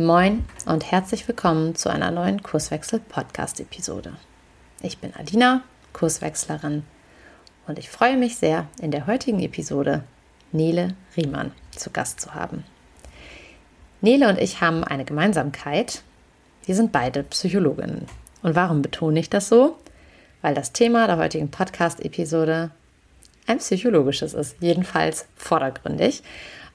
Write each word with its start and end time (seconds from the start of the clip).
Moin 0.00 0.46
und 0.64 0.90
herzlich 0.90 1.28
willkommen 1.28 1.74
zu 1.74 1.90
einer 1.90 2.10
neuen 2.10 2.42
Kurswechsel-Podcast-Episode. 2.42 4.14
Ich 4.80 4.96
bin 4.96 5.14
Alina, 5.14 5.62
Kurswechslerin, 5.92 6.84
und 7.66 7.78
ich 7.78 7.90
freue 7.90 8.16
mich 8.16 8.38
sehr, 8.38 8.66
in 8.80 8.92
der 8.92 9.06
heutigen 9.06 9.40
Episode 9.40 10.02
Nele 10.52 10.94
Riemann 11.18 11.52
zu 11.76 11.90
Gast 11.90 12.18
zu 12.18 12.32
haben. 12.32 12.64
Nele 14.00 14.30
und 14.30 14.38
ich 14.38 14.62
haben 14.62 14.84
eine 14.84 15.04
Gemeinsamkeit. 15.04 16.02
Wir 16.64 16.74
sind 16.74 16.92
beide 16.92 17.22
Psychologinnen. 17.24 18.06
Und 18.40 18.54
warum 18.54 18.80
betone 18.80 19.20
ich 19.20 19.28
das 19.28 19.50
so? 19.50 19.76
Weil 20.40 20.54
das 20.54 20.72
Thema 20.72 21.08
der 21.08 21.18
heutigen 21.18 21.50
Podcast-Episode 21.50 22.70
ein 23.46 23.58
psychologisches 23.58 24.32
ist, 24.32 24.56
jedenfalls 24.60 25.26
vordergründig. 25.36 26.22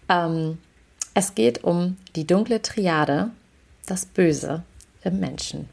Ähm, 0.10 0.60
es 1.16 1.34
geht 1.34 1.64
um 1.64 1.98
die 2.16 2.28
dunkle 2.28 2.62
Triade, 2.62 3.32
das 3.88 4.06
Böse 4.06 4.62
im 5.04 5.20
Menschen. 5.20 5.68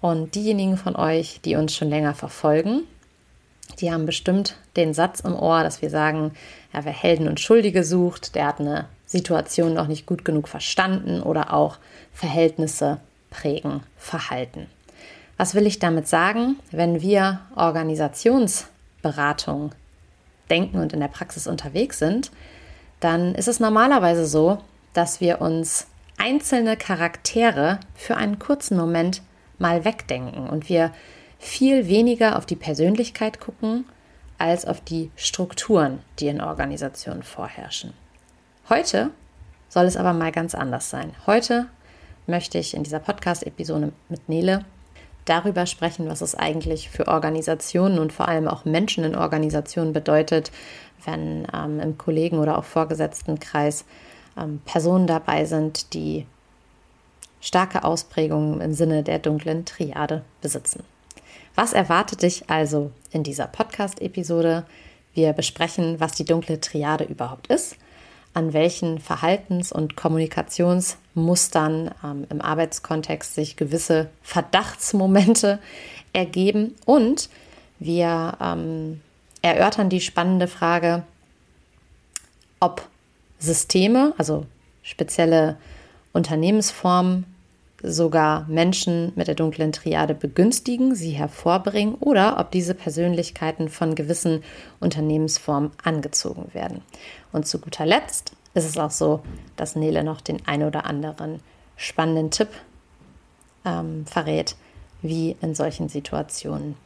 Und 0.00 0.34
diejenigen 0.36 0.78
von 0.78 0.96
euch, 0.96 1.40
die 1.44 1.56
uns 1.56 1.74
schon 1.74 1.90
länger 1.90 2.14
verfolgen, 2.14 2.84
die 3.80 3.92
haben 3.92 4.06
bestimmt 4.06 4.56
den 4.76 4.94
Satz 4.94 5.18
im 5.20 5.34
Ohr, 5.34 5.62
dass 5.64 5.82
wir 5.82 5.90
sagen, 5.90 6.30
ja, 6.72 6.84
wer 6.84 6.92
Helden 6.92 7.26
und 7.28 7.40
Schuldige 7.40 7.82
sucht, 7.82 8.36
der 8.36 8.46
hat 8.46 8.60
eine 8.60 8.84
Situation 9.06 9.74
noch 9.74 9.88
nicht 9.88 10.06
gut 10.06 10.24
genug 10.24 10.46
verstanden 10.48 11.20
oder 11.20 11.52
auch 11.52 11.78
Verhältnisse 12.12 13.00
prägen 13.30 13.82
Verhalten. 13.96 14.68
Was 15.36 15.56
will 15.56 15.66
ich 15.66 15.80
damit 15.80 16.06
sagen? 16.06 16.60
Wenn 16.70 17.02
wir 17.02 17.40
Organisationsberatung 17.56 19.72
denken 20.48 20.78
und 20.78 20.92
in 20.92 21.00
der 21.00 21.08
Praxis 21.08 21.48
unterwegs 21.48 21.98
sind, 21.98 22.30
dann 23.00 23.34
ist 23.34 23.48
es 23.48 23.60
normalerweise 23.60 24.26
so, 24.26 24.58
dass 24.92 25.20
wir 25.20 25.40
uns 25.40 25.86
einzelne 26.16 26.76
Charaktere 26.76 27.78
für 27.94 28.16
einen 28.16 28.38
kurzen 28.38 28.76
Moment 28.76 29.22
mal 29.58 29.84
wegdenken 29.84 30.48
und 30.48 30.68
wir 30.68 30.92
viel 31.38 31.86
weniger 31.86 32.36
auf 32.36 32.46
die 32.46 32.56
Persönlichkeit 32.56 33.40
gucken 33.40 33.84
als 34.38 34.64
auf 34.64 34.80
die 34.80 35.10
Strukturen, 35.16 36.00
die 36.18 36.28
in 36.28 36.40
Organisationen 36.40 37.22
vorherrschen. 37.22 37.92
Heute 38.68 39.10
soll 39.68 39.86
es 39.86 39.96
aber 39.96 40.12
mal 40.12 40.32
ganz 40.32 40.54
anders 40.54 40.90
sein. 40.90 41.12
Heute 41.26 41.66
möchte 42.26 42.58
ich 42.58 42.74
in 42.74 42.82
dieser 42.82 43.00
Podcast-Episode 43.00 43.92
mit 44.08 44.28
Nele 44.28 44.64
darüber 45.28 45.66
sprechen, 45.66 46.08
was 46.08 46.20
es 46.20 46.34
eigentlich 46.34 46.90
für 46.90 47.08
Organisationen 47.08 47.98
und 47.98 48.12
vor 48.12 48.28
allem 48.28 48.48
auch 48.48 48.64
Menschen 48.64 49.04
in 49.04 49.14
Organisationen 49.14 49.92
bedeutet, 49.92 50.50
wenn 51.04 51.46
ähm, 51.54 51.80
im 51.80 51.98
Kollegen- 51.98 52.38
oder 52.38 52.58
auch 52.58 52.64
Vorgesetztenkreis 52.64 53.84
ähm, 54.36 54.60
Personen 54.64 55.06
dabei 55.06 55.44
sind, 55.44 55.94
die 55.94 56.26
starke 57.40 57.84
Ausprägungen 57.84 58.60
im 58.60 58.72
Sinne 58.72 59.02
der 59.02 59.18
dunklen 59.18 59.64
Triade 59.64 60.24
besitzen. 60.40 60.82
Was 61.54 61.72
erwartet 61.72 62.22
dich 62.22 62.48
also 62.48 62.92
in 63.10 63.22
dieser 63.22 63.46
Podcast-Episode? 63.46 64.64
Wir 65.14 65.32
besprechen, 65.32 65.98
was 65.98 66.12
die 66.12 66.24
dunkle 66.24 66.60
Triade 66.60 67.04
überhaupt 67.04 67.48
ist, 67.48 67.76
an 68.38 68.52
welchen 68.52 69.00
Verhaltens- 69.00 69.72
und 69.72 69.96
Kommunikationsmustern 69.96 71.90
ähm, 72.04 72.24
im 72.30 72.40
Arbeitskontext 72.40 73.34
sich 73.34 73.56
gewisse 73.56 74.10
Verdachtsmomente 74.22 75.58
ergeben 76.12 76.76
und 76.86 77.28
wir 77.80 78.38
ähm, 78.40 79.00
erörtern 79.42 79.88
die 79.88 80.00
spannende 80.00 80.46
Frage, 80.46 81.02
ob 82.60 82.86
Systeme, 83.40 84.14
also 84.18 84.46
spezielle 84.82 85.56
Unternehmensformen, 86.12 87.24
sogar 87.82 88.46
Menschen 88.48 89.12
mit 89.14 89.28
der 89.28 89.34
dunklen 89.36 89.72
Triade 89.72 90.14
begünstigen, 90.14 90.94
sie 90.94 91.10
hervorbringen 91.10 91.94
oder 91.94 92.38
ob 92.40 92.50
diese 92.50 92.74
Persönlichkeiten 92.74 93.68
von 93.68 93.94
gewissen 93.94 94.42
Unternehmensformen 94.80 95.70
angezogen 95.82 96.52
werden. 96.54 96.82
Und 97.32 97.46
zu 97.46 97.60
guter 97.60 97.86
Letzt 97.86 98.32
ist 98.58 98.64
es 98.64 98.78
auch 98.78 98.90
so, 98.90 99.22
dass 99.56 99.76
Nele 99.76 100.02
noch 100.02 100.20
den 100.20 100.46
ein 100.46 100.62
oder 100.62 100.84
anderen 100.84 101.40
spannenden 101.76 102.30
Tipp 102.30 102.48
ähm, 103.64 104.04
verrät, 104.06 104.56
wie 105.00 105.36
in 105.40 105.54
solchen 105.54 105.88
Situationen 105.88 106.76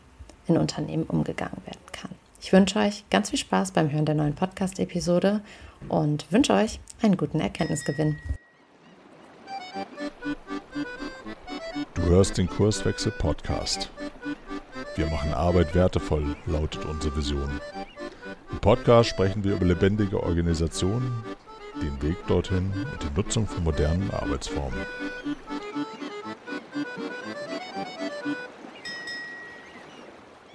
in 0.47 0.59
Unternehmen 0.59 1.05
umgegangen 1.05 1.63
werden 1.65 1.93
kann. 1.93 2.11
Ich 2.41 2.53
wünsche 2.53 2.79
euch 2.79 3.05
ganz 3.09 3.31
viel 3.31 3.39
Spaß 3.39 3.71
beim 3.73 3.91
Hören 3.91 4.05
der 4.05 4.17
neuen 4.17 4.35
Podcast-Episode 4.35 5.41
und 5.89 6.31
wünsche 6.31 6.53
euch 6.53 6.81
einen 7.01 7.17
guten 7.17 7.41
Erkenntnisgewinn. 7.41 8.19
Du 11.95 12.03
hörst 12.03 12.37
den 12.37 12.49
Kurswechsel 12.49 13.13
Podcast. 13.13 13.91
Wir 14.97 15.07
machen 15.07 15.33
Arbeit 15.33 15.75
wertevoll, 15.75 16.37
lautet 16.47 16.85
unsere 16.85 17.17
Vision. 17.17 17.61
Im 18.51 18.59
Podcast 18.59 19.09
sprechen 19.09 19.43
wir 19.45 19.55
über 19.55 19.65
lebendige 19.65 20.23
Organisationen, 20.23 21.25
den 21.83 22.01
Weg 22.01 22.17
dorthin 22.29 22.73
und 22.93 23.03
die 23.03 23.17
Nutzung 23.17 23.47
von 23.47 23.65
modernen 23.65 24.09
Arbeitsformen. 24.13 24.79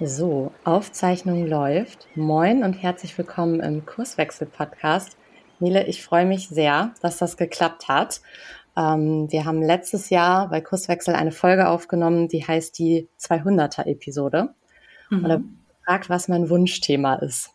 So, 0.00 0.52
Aufzeichnung 0.64 1.46
läuft. 1.46 2.06
Moin 2.14 2.64
und 2.64 2.72
herzlich 2.74 3.18
willkommen 3.18 3.60
im 3.60 3.84
Kurswechsel-Podcast. 3.84 5.18
Nele, 5.58 5.86
ich 5.86 6.02
freue 6.02 6.24
mich 6.24 6.48
sehr, 6.48 6.94
dass 7.02 7.18
das 7.18 7.36
geklappt 7.36 7.88
hat. 7.88 8.22
Ähm, 8.74 9.30
wir 9.30 9.44
haben 9.44 9.60
letztes 9.60 10.08
Jahr 10.08 10.48
bei 10.48 10.62
Kurswechsel 10.62 11.14
eine 11.14 11.32
Folge 11.32 11.68
aufgenommen, 11.68 12.28
die 12.28 12.46
heißt 12.46 12.78
die 12.78 13.08
200er-Episode. 13.20 14.54
Mhm. 15.10 15.24
Und 15.24 15.30
er 15.30 15.42
fragt, 15.84 16.08
was 16.08 16.28
mein 16.28 16.48
Wunschthema 16.48 17.16
ist. 17.16 17.50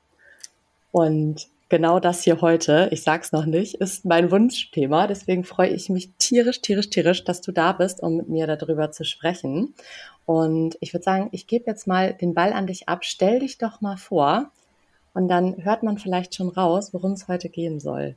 Und 0.92 1.48
genau 1.70 2.00
das 2.00 2.24
hier 2.24 2.42
heute, 2.42 2.90
ich 2.92 3.04
sag's 3.04 3.32
noch 3.32 3.46
nicht, 3.46 3.76
ist 3.76 4.06
mein 4.06 4.32
Wunschthema. 4.32 5.08
Deswegen 5.08 5.44
freue 5.44 5.70
ich 5.70 5.90
mich 5.90 6.12
tierisch, 6.18 6.62
tierisch, 6.62 6.90
tierisch, 6.90 7.24
dass 7.24 7.42
du 7.42 7.52
da 7.52 7.74
bist, 7.74 8.02
um 8.02 8.18
mit 8.18 8.30
mir 8.30 8.48
darüber 8.48 8.92
zu 8.92 9.04
sprechen. 9.06 9.74
Und 10.26 10.78
ich 10.80 10.94
würde 10.94 11.04
sagen, 11.04 11.30
ich 11.32 11.48
gebe 11.48 11.66
jetzt 11.68 11.88
mal 11.88 12.14
den 12.14 12.34
Ball 12.34 12.54
an 12.54 12.68
dich 12.68 12.88
ab. 12.88 13.04
Stell 13.04 13.40
dich 13.40 13.58
doch 13.58 13.82
mal 13.82 13.98
vor 13.98 14.52
und 15.14 15.28
dann 15.28 15.64
hört 15.64 15.84
man 15.84 15.98
vielleicht 15.98 16.36
schon 16.36 16.50
raus, 16.50 16.94
worum 16.94 17.14
es 17.14 17.28
heute 17.28 17.50
gehen 17.50 17.80
soll. 17.80 18.16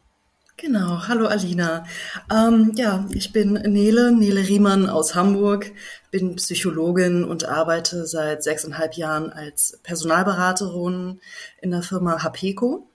Genau, 0.59 1.07
hallo 1.07 1.27
Alina. 1.27 1.85
Ähm, 2.33 2.73
ja, 2.77 3.07
ich 3.13 3.31
bin 3.31 3.53
Nele, 3.53 4.11
Nele 4.11 4.41
Riemann 4.49 4.89
aus 4.89 5.15
Hamburg, 5.15 5.71
bin 6.11 6.37
Psychologin 6.37 7.25
und 7.25 7.47
arbeite 7.47 8.07
seit 8.07 8.43
sechseinhalb 8.43 8.95
Jahren 8.95 9.31
als 9.31 9.79
Personalberaterin 9.83 11.21
in 11.61 11.71
der 11.73 11.83
Firma 11.83 12.23
HPECO 12.23 12.89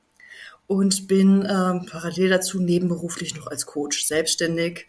und 0.72 1.10
bin 1.10 1.46
ähm, 1.50 1.86
parallel 1.86 2.30
dazu 2.30 2.62
nebenberuflich 2.62 3.36
noch 3.36 3.48
als 3.48 3.66
Coach 3.66 4.06
selbstständig 4.06 4.88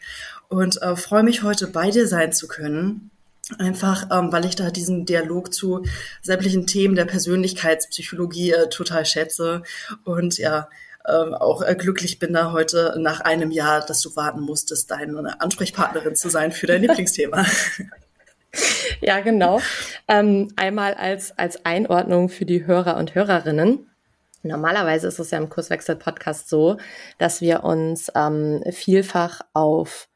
und 0.49 0.81
äh, 0.81 0.95
freue 0.95 1.25
mich 1.25 1.43
heute 1.43 1.67
bei 1.67 1.91
dir 1.91 2.07
sein 2.07 2.33
zu 2.33 2.47
können 2.47 3.11
Einfach, 3.59 4.07
ähm, 4.13 4.33
weil 4.33 4.45
ich 4.45 4.55
da 4.55 4.71
diesen 4.71 5.05
Dialog 5.05 5.53
zu 5.53 5.85
sämtlichen 6.23 6.69
Themen 6.69 6.95
der 6.95 7.05
Persönlichkeitspsychologie 7.07 8.53
äh, 8.53 8.69
total 8.69 9.05
schätze 9.05 9.65
und 10.05 10.39
ja, 10.39 10.69
ähm, 11.09 11.35
auch 11.35 11.63
äh, 11.63 11.75
glücklich 11.75 12.21
bin 12.21 12.33
da 12.33 12.53
heute 12.53 12.95
nach 12.99 13.21
einem 13.21 13.51
Jahr, 13.51 13.85
dass 13.85 14.01
du 14.01 14.15
warten 14.15 14.41
musstest, 14.41 14.93
deine 14.93 15.41
Ansprechpartnerin 15.41 16.15
zu 16.15 16.31
sein 16.31 16.53
für 16.53 16.69
dein 16.69 16.83
Lieblingsthema. 16.83 17.45
Ja, 19.01 19.19
genau. 19.21 19.61
Ähm, 20.07 20.53
einmal 20.55 20.95
als, 20.95 21.37
als 21.37 21.65
Einordnung 21.67 22.29
für 22.29 22.45
die 22.45 22.65
Hörer 22.65 22.97
und 22.97 23.17
Hörerinnen. 23.17 23.91
Normalerweise 24.43 25.09
ist 25.09 25.19
es 25.19 25.31
ja 25.31 25.39
im 25.39 25.49
Kurswechsel-Podcast 25.49 26.49
so, 26.49 26.77
dass 27.19 27.41
wir 27.41 27.65
uns 27.65 28.11
ähm, 28.15 28.63
vielfach 28.71 29.41
auf 29.53 30.09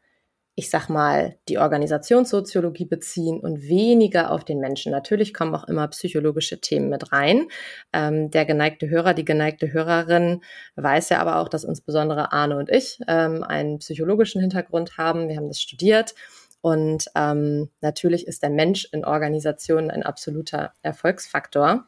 ich 0.58 0.70
sag 0.70 0.88
mal, 0.88 1.36
die 1.50 1.58
Organisationssoziologie 1.58 2.86
beziehen 2.86 3.40
und 3.40 3.68
weniger 3.68 4.30
auf 4.30 4.42
den 4.42 4.58
Menschen. 4.58 4.90
Natürlich 4.90 5.34
kommen 5.34 5.54
auch 5.54 5.68
immer 5.68 5.86
psychologische 5.88 6.62
Themen 6.62 6.88
mit 6.88 7.12
rein. 7.12 7.48
Ähm, 7.92 8.30
der 8.30 8.46
geneigte 8.46 8.88
Hörer, 8.88 9.12
die 9.12 9.26
geneigte 9.26 9.70
Hörerin 9.70 10.40
weiß 10.76 11.10
ja 11.10 11.18
aber 11.18 11.40
auch, 11.40 11.50
dass 11.50 11.62
insbesondere 11.62 12.32
Arne 12.32 12.56
und 12.56 12.70
ich 12.70 12.98
ähm, 13.06 13.42
einen 13.42 13.80
psychologischen 13.80 14.40
Hintergrund 14.40 14.96
haben. 14.96 15.28
Wir 15.28 15.36
haben 15.36 15.48
das 15.48 15.60
studiert. 15.60 16.14
Und 16.62 17.04
ähm, 17.14 17.68
natürlich 17.82 18.26
ist 18.26 18.42
der 18.42 18.50
Mensch 18.50 18.88
in 18.92 19.04
Organisationen 19.04 19.90
ein 19.90 20.02
absoluter 20.04 20.72
Erfolgsfaktor. 20.80 21.86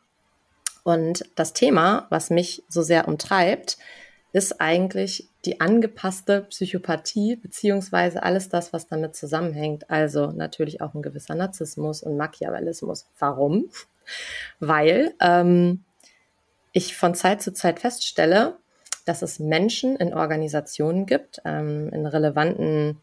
Und 0.85 1.25
das 1.35 1.53
Thema, 1.53 2.07
was 2.11 2.31
mich 2.31 2.63
so 2.69 2.83
sehr 2.83 3.09
umtreibt, 3.09 3.79
ist 4.33 4.61
eigentlich 4.61 5.29
die 5.45 5.61
angepasste 5.61 6.43
Psychopathie, 6.43 7.37
beziehungsweise 7.37 8.23
alles 8.23 8.49
das, 8.49 8.73
was 8.73 8.87
damit 8.87 9.17
zusammenhängt. 9.17 9.91
Also 9.91 10.33
natürlich 10.33 10.81
auch 10.81 10.95
ein 10.95 11.03
gewisser 11.03 11.35
Narzissmus 11.35 12.03
und 12.03 12.17
Machiavellismus. 12.17 13.07
Warum? 13.19 13.71
Weil 14.61 15.15
ähm, 15.21 15.85
ich 16.73 16.97
von 16.97 17.15
Zeit 17.15 17.43
zu 17.43 17.53
Zeit 17.53 17.81
feststelle, 17.81 18.57
dass 19.07 19.23
es 19.23 19.39
Menschen 19.39 19.97
in 19.97 20.13
Organisationen 20.13 21.07
gibt, 21.07 21.41
ähm, 21.45 21.89
in 21.93 22.07
relevanten 22.07 23.01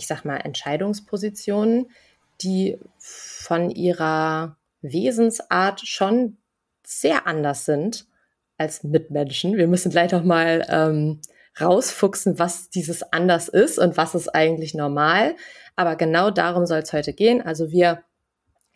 ich 0.00 0.06
sag 0.06 0.24
mal, 0.24 0.38
Entscheidungspositionen, 0.38 1.90
die 2.40 2.78
von 2.98 3.70
ihrer 3.70 4.56
Wesensart 4.80 5.86
schon 5.86 6.38
sehr 6.90 7.26
anders 7.26 7.64
sind 7.64 8.06
als 8.58 8.82
Mitmenschen. 8.82 9.56
Wir 9.56 9.68
müssen 9.68 9.90
gleich 9.90 10.10
noch 10.10 10.24
mal 10.24 10.66
ähm, 10.68 11.20
rausfuchsen, 11.60 12.38
was 12.38 12.68
dieses 12.68 13.02
anders 13.12 13.48
ist 13.48 13.78
und 13.78 13.96
was 13.96 14.16
ist 14.16 14.28
eigentlich 14.34 14.74
normal. 14.74 15.36
Aber 15.76 15.94
genau 15.94 16.30
darum 16.30 16.66
soll 16.66 16.80
es 16.80 16.92
heute 16.92 17.12
gehen. 17.12 17.42
Also 17.42 17.70
wir 17.70 18.02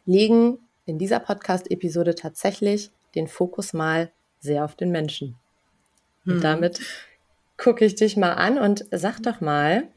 legen 0.06 0.58
in 0.86 0.96
dieser 0.98 1.18
Podcast-Episode 1.18 2.14
tatsächlich 2.14 2.92
den 3.16 3.26
Fokus 3.26 3.72
mal 3.72 4.12
sehr 4.38 4.64
auf 4.64 4.76
den 4.76 4.90
Menschen. 4.90 5.36
Und 6.24 6.34
hm. 6.34 6.40
damit 6.40 6.80
gucke 7.56 7.84
ich 7.84 7.96
dich 7.96 8.16
mal 8.16 8.34
an 8.34 8.58
und 8.58 8.84
sag 8.92 9.20
doch 9.22 9.40
mal, 9.40 9.88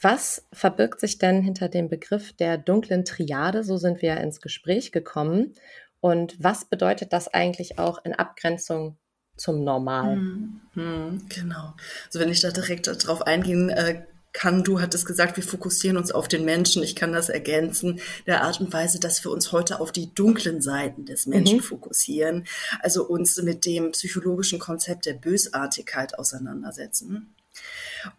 was 0.00 0.46
verbirgt 0.52 1.00
sich 1.00 1.18
denn 1.18 1.42
hinter 1.42 1.68
dem 1.68 1.88
Begriff 1.88 2.32
der 2.34 2.58
dunklen 2.58 3.04
Triade? 3.04 3.64
So 3.64 3.78
sind 3.78 4.02
wir 4.02 4.18
ins 4.18 4.40
Gespräch 4.40 4.92
gekommen. 4.92 5.54
Und 6.00 6.36
was 6.38 6.64
bedeutet 6.64 7.12
das 7.12 7.28
eigentlich 7.28 7.78
auch 7.78 8.04
in 8.04 8.14
Abgrenzung 8.14 8.98
zum 9.36 9.64
Normal? 9.64 10.16
Hm, 10.16 10.60
hm, 10.74 11.26
genau. 11.28 11.74
Also 12.06 12.20
wenn 12.20 12.28
ich 12.28 12.40
da 12.40 12.50
direkt 12.50 12.88
drauf 13.04 13.22
eingehen 13.22 13.70
äh, 13.70 14.02
kann, 14.32 14.62
du 14.62 14.80
hattest 14.80 15.06
gesagt, 15.06 15.36
wir 15.36 15.42
fokussieren 15.42 15.96
uns 15.96 16.12
auf 16.12 16.28
den 16.28 16.44
Menschen. 16.44 16.82
Ich 16.82 16.94
kann 16.94 17.12
das 17.12 17.28
ergänzen, 17.28 18.00
der 18.26 18.42
Art 18.42 18.60
und 18.60 18.72
Weise, 18.72 19.00
dass 19.00 19.24
wir 19.24 19.32
uns 19.32 19.52
heute 19.52 19.80
auf 19.80 19.90
die 19.90 20.14
dunklen 20.14 20.60
Seiten 20.60 21.06
des 21.06 21.26
Menschen 21.26 21.58
mhm. 21.58 21.62
fokussieren, 21.62 22.46
also 22.80 23.06
uns 23.06 23.40
mit 23.42 23.64
dem 23.64 23.92
psychologischen 23.92 24.58
Konzept 24.58 25.06
der 25.06 25.14
Bösartigkeit 25.14 26.18
auseinandersetzen. 26.18 27.34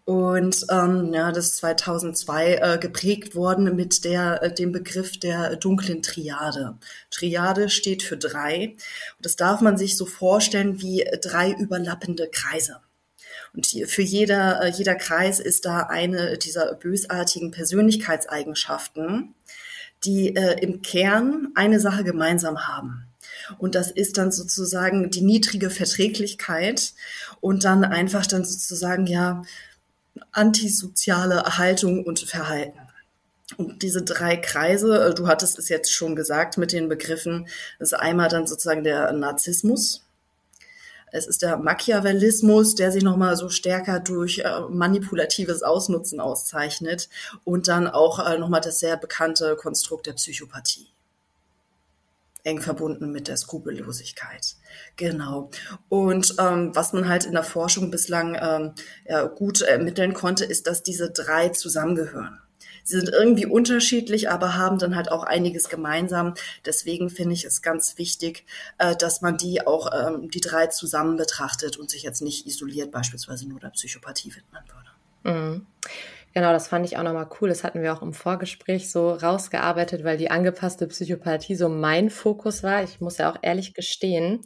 Und 0.06 0.65
ähm, 0.69 1.13
ja, 1.13 1.31
das 1.31 1.47
ist 1.47 1.57
2002 1.57 2.56
äh, 2.56 2.77
geprägt 2.80 3.36
worden 3.36 3.75
mit 3.75 4.03
der, 4.03 4.44
äh, 4.44 4.53
dem 4.53 4.71
Begriff 4.71 5.18
der 5.19 5.56
dunklen 5.56 6.01
Triade. 6.01 6.77
Triade 7.12 7.69
steht 7.69 8.03
für 8.03 8.18
drei. 8.18 8.75
Und 9.18 9.25
das 9.25 9.36
darf 9.36 9.62
man 9.62 9.77
sich 9.77 9.97
so 9.97 10.06
vorstellen 10.06 10.81
wie 10.81 11.06
drei 11.21 11.51
überlappende 11.51 12.30
Kreise. 12.30 12.81
Und 13.53 13.65
für 13.65 14.01
jeder, 14.01 14.62
äh, 14.62 14.69
jeder 14.69 14.95
Kreis 14.95 15.39
ist 15.39 15.65
da 15.65 15.81
eine 15.83 16.38
dieser 16.38 16.75
bösartigen 16.75 17.51
Persönlichkeitseigenschaften, 17.51 19.33
die 20.06 20.36
äh, 20.36 20.59
im 20.62 20.81
Kern 20.81 21.50
eine 21.56 21.80
Sache 21.80 22.03
gemeinsam 22.03 22.68
haben. 22.68 23.06
Und 23.57 23.75
das 23.75 23.89
ist 23.89 24.18
dann 24.18 24.31
sozusagen 24.31 25.09
die 25.09 25.21
niedrige 25.21 25.69
Verträglichkeit 25.69 26.94
und 27.41 27.63
dann 27.63 27.83
einfach 27.83 28.25
dann 28.25 28.45
sozusagen 28.45 29.07
ja 29.07 29.44
antisoziale 30.31 31.57
Haltung 31.57 32.03
und 32.03 32.19
Verhalten. 32.19 32.80
Und 33.57 33.81
diese 33.81 34.03
drei 34.03 34.38
Kreise, 34.38 35.09
äh, 35.09 35.13
du 35.13 35.27
hattest 35.27 35.57
es 35.57 35.69
jetzt 35.69 35.91
schon 35.91 36.15
gesagt 36.15 36.57
mit 36.57 36.71
den 36.71 36.89
Begriffen, 36.89 37.47
ist 37.80 37.94
einmal 37.94 38.30
dann 38.30 38.45
sozusagen 38.45 38.83
der 38.83 39.12
Narzissmus, 39.12 40.03
es 41.12 41.25
ist 41.25 41.41
der 41.41 41.57
Machiavellismus, 41.57 42.75
der 42.75 42.91
sich 42.91 43.03
nochmal 43.03 43.36
so 43.36 43.50
stärker 43.50 44.00
durch 44.00 44.39
äh, 44.39 44.62
manipulatives 44.69 45.63
Ausnutzen 45.63 46.19
auszeichnet 46.19 47.09
und 47.44 47.68
dann 47.68 47.88
auch 47.88 48.19
äh, 48.19 48.38
nochmal 48.38 48.62
das 48.62 48.80
sehr 48.80 48.97
bekannte 48.97 49.56
Konstrukt 49.56 50.06
der 50.06 50.13
Psychopathie. 50.13 50.88
Eng 52.44 52.62
verbunden 52.62 53.12
mit 53.12 53.27
der 53.27 53.38
Skrupellosigkeit. 53.38 54.56
Genau. 54.95 55.50
Und 55.89 56.36
ähm, 56.39 56.71
was 56.74 56.94
man 56.94 57.07
halt 57.07 57.25
in 57.25 57.33
der 57.33 57.44
Forschung 57.44 57.91
bislang 57.91 58.38
ähm, 58.41 58.74
ja, 59.06 59.24
gut 59.25 59.62
ermitteln 59.62 60.13
konnte, 60.13 60.45
ist, 60.45 60.68
dass 60.68 60.83
diese 60.83 61.12
drei 61.12 61.50
zusammengehören. 61.50 62.39
Sie 62.83 63.00
sind 63.00 63.09
irgendwie 63.09 63.45
unterschiedlich, 63.45 64.31
aber 64.31 64.56
haben 64.56 64.80
dann 64.80 64.95
halt 64.95 65.12
auch 65.12 65.24
einiges 65.24 65.69
gemeinsam. 65.69 66.33
Deswegen 66.65 67.12
finde 67.12 67.36
ich 67.36 67.45
es 67.45 67.62
ganz 67.62 68.00
wichtig, 68.00 68.45
äh, 68.80 68.95
dass 68.95 69.21
man 69.21 69.38
die 69.38 69.68
auch, 69.68 69.91
ähm, 69.94 70.31
die 70.31 70.41
drei 70.41 70.68
zusammen 70.68 71.15
betrachtet 71.15 71.77
und 71.77 71.91
sich 71.91 72.01
jetzt 72.01 72.21
nicht 72.21 72.47
isoliert 72.47 72.91
beispielsweise 72.91 73.47
nur 73.47 73.59
der 73.59 73.69
Psychopathie 73.69 74.33
widmen 74.36 74.63
würde. 74.74 75.39
Mhm. 75.39 75.68
Genau, 76.33 76.51
das 76.51 76.67
fand 76.67 76.85
ich 76.85 76.97
auch 76.97 77.03
nochmal 77.03 77.29
cool. 77.41 77.49
Das 77.49 77.63
hatten 77.63 77.81
wir 77.81 77.93
auch 77.93 78.01
im 78.01 78.13
Vorgespräch 78.13 78.91
so 78.91 79.11
rausgearbeitet, 79.11 80.03
weil 80.03 80.17
die 80.17 80.29
angepasste 80.31 80.87
Psychopathie 80.87 81.55
so 81.55 81.69
mein 81.69 82.09
Fokus 82.09 82.63
war. 82.63 82.83
Ich 82.83 83.01
muss 83.01 83.17
ja 83.17 83.31
auch 83.31 83.37
ehrlich 83.41 83.73
gestehen, 83.73 84.41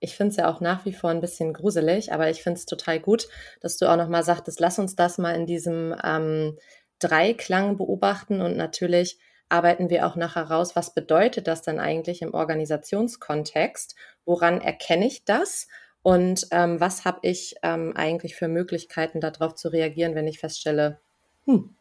ich 0.00 0.16
finde 0.16 0.30
es 0.30 0.36
ja 0.36 0.48
auch 0.50 0.60
nach 0.60 0.84
wie 0.84 0.92
vor 0.92 1.10
ein 1.10 1.20
bisschen 1.20 1.52
gruselig, 1.52 2.12
aber 2.12 2.30
ich 2.30 2.42
finde 2.42 2.58
es 2.58 2.66
total 2.66 3.00
gut, 3.00 3.28
dass 3.60 3.78
du 3.78 3.90
auch 3.90 3.96
nochmal 3.96 4.22
sagtest, 4.22 4.60
lass 4.60 4.78
uns 4.78 4.94
das 4.94 5.18
mal 5.18 5.34
in 5.34 5.46
diesem 5.46 5.94
ähm, 6.04 6.56
Dreiklang 7.00 7.76
beobachten 7.76 8.40
und 8.40 8.56
natürlich 8.56 9.18
arbeiten 9.48 9.90
wir 9.90 10.06
auch 10.06 10.16
nachher 10.16 10.44
raus, 10.44 10.76
was 10.76 10.94
bedeutet 10.94 11.46
das 11.46 11.62
dann 11.62 11.80
eigentlich 11.80 12.22
im 12.22 12.34
Organisationskontext? 12.34 13.96
Woran 14.24 14.60
erkenne 14.60 15.06
ich 15.06 15.24
das? 15.24 15.68
Und 16.02 16.46
ähm, 16.52 16.80
was 16.80 17.04
habe 17.04 17.20
ich 17.22 17.56
ähm, 17.62 17.92
eigentlich 17.96 18.36
für 18.36 18.48
Möglichkeiten, 18.48 19.20
darauf 19.20 19.54
zu 19.54 19.68
reagieren, 19.68 20.14
wenn 20.14 20.28
ich 20.28 20.38
feststelle, 20.38 21.00
hm, 21.48 21.74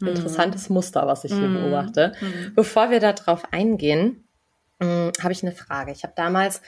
mhm. 0.00 0.08
interessantes 0.08 0.68
Muster, 0.68 1.06
was 1.06 1.24
ich 1.24 1.32
hier 1.32 1.48
mhm. 1.48 1.62
beobachte. 1.62 2.12
Mhm. 2.20 2.52
Bevor 2.54 2.90
wir 2.90 3.00
darauf 3.00 3.52
eingehen, 3.52 4.28
hm, 4.80 5.12
habe 5.20 5.32
ich 5.32 5.42
eine 5.42 5.52
Frage. 5.52 5.92
Ich 5.92 6.04
habe 6.04 6.14
damals 6.16 6.60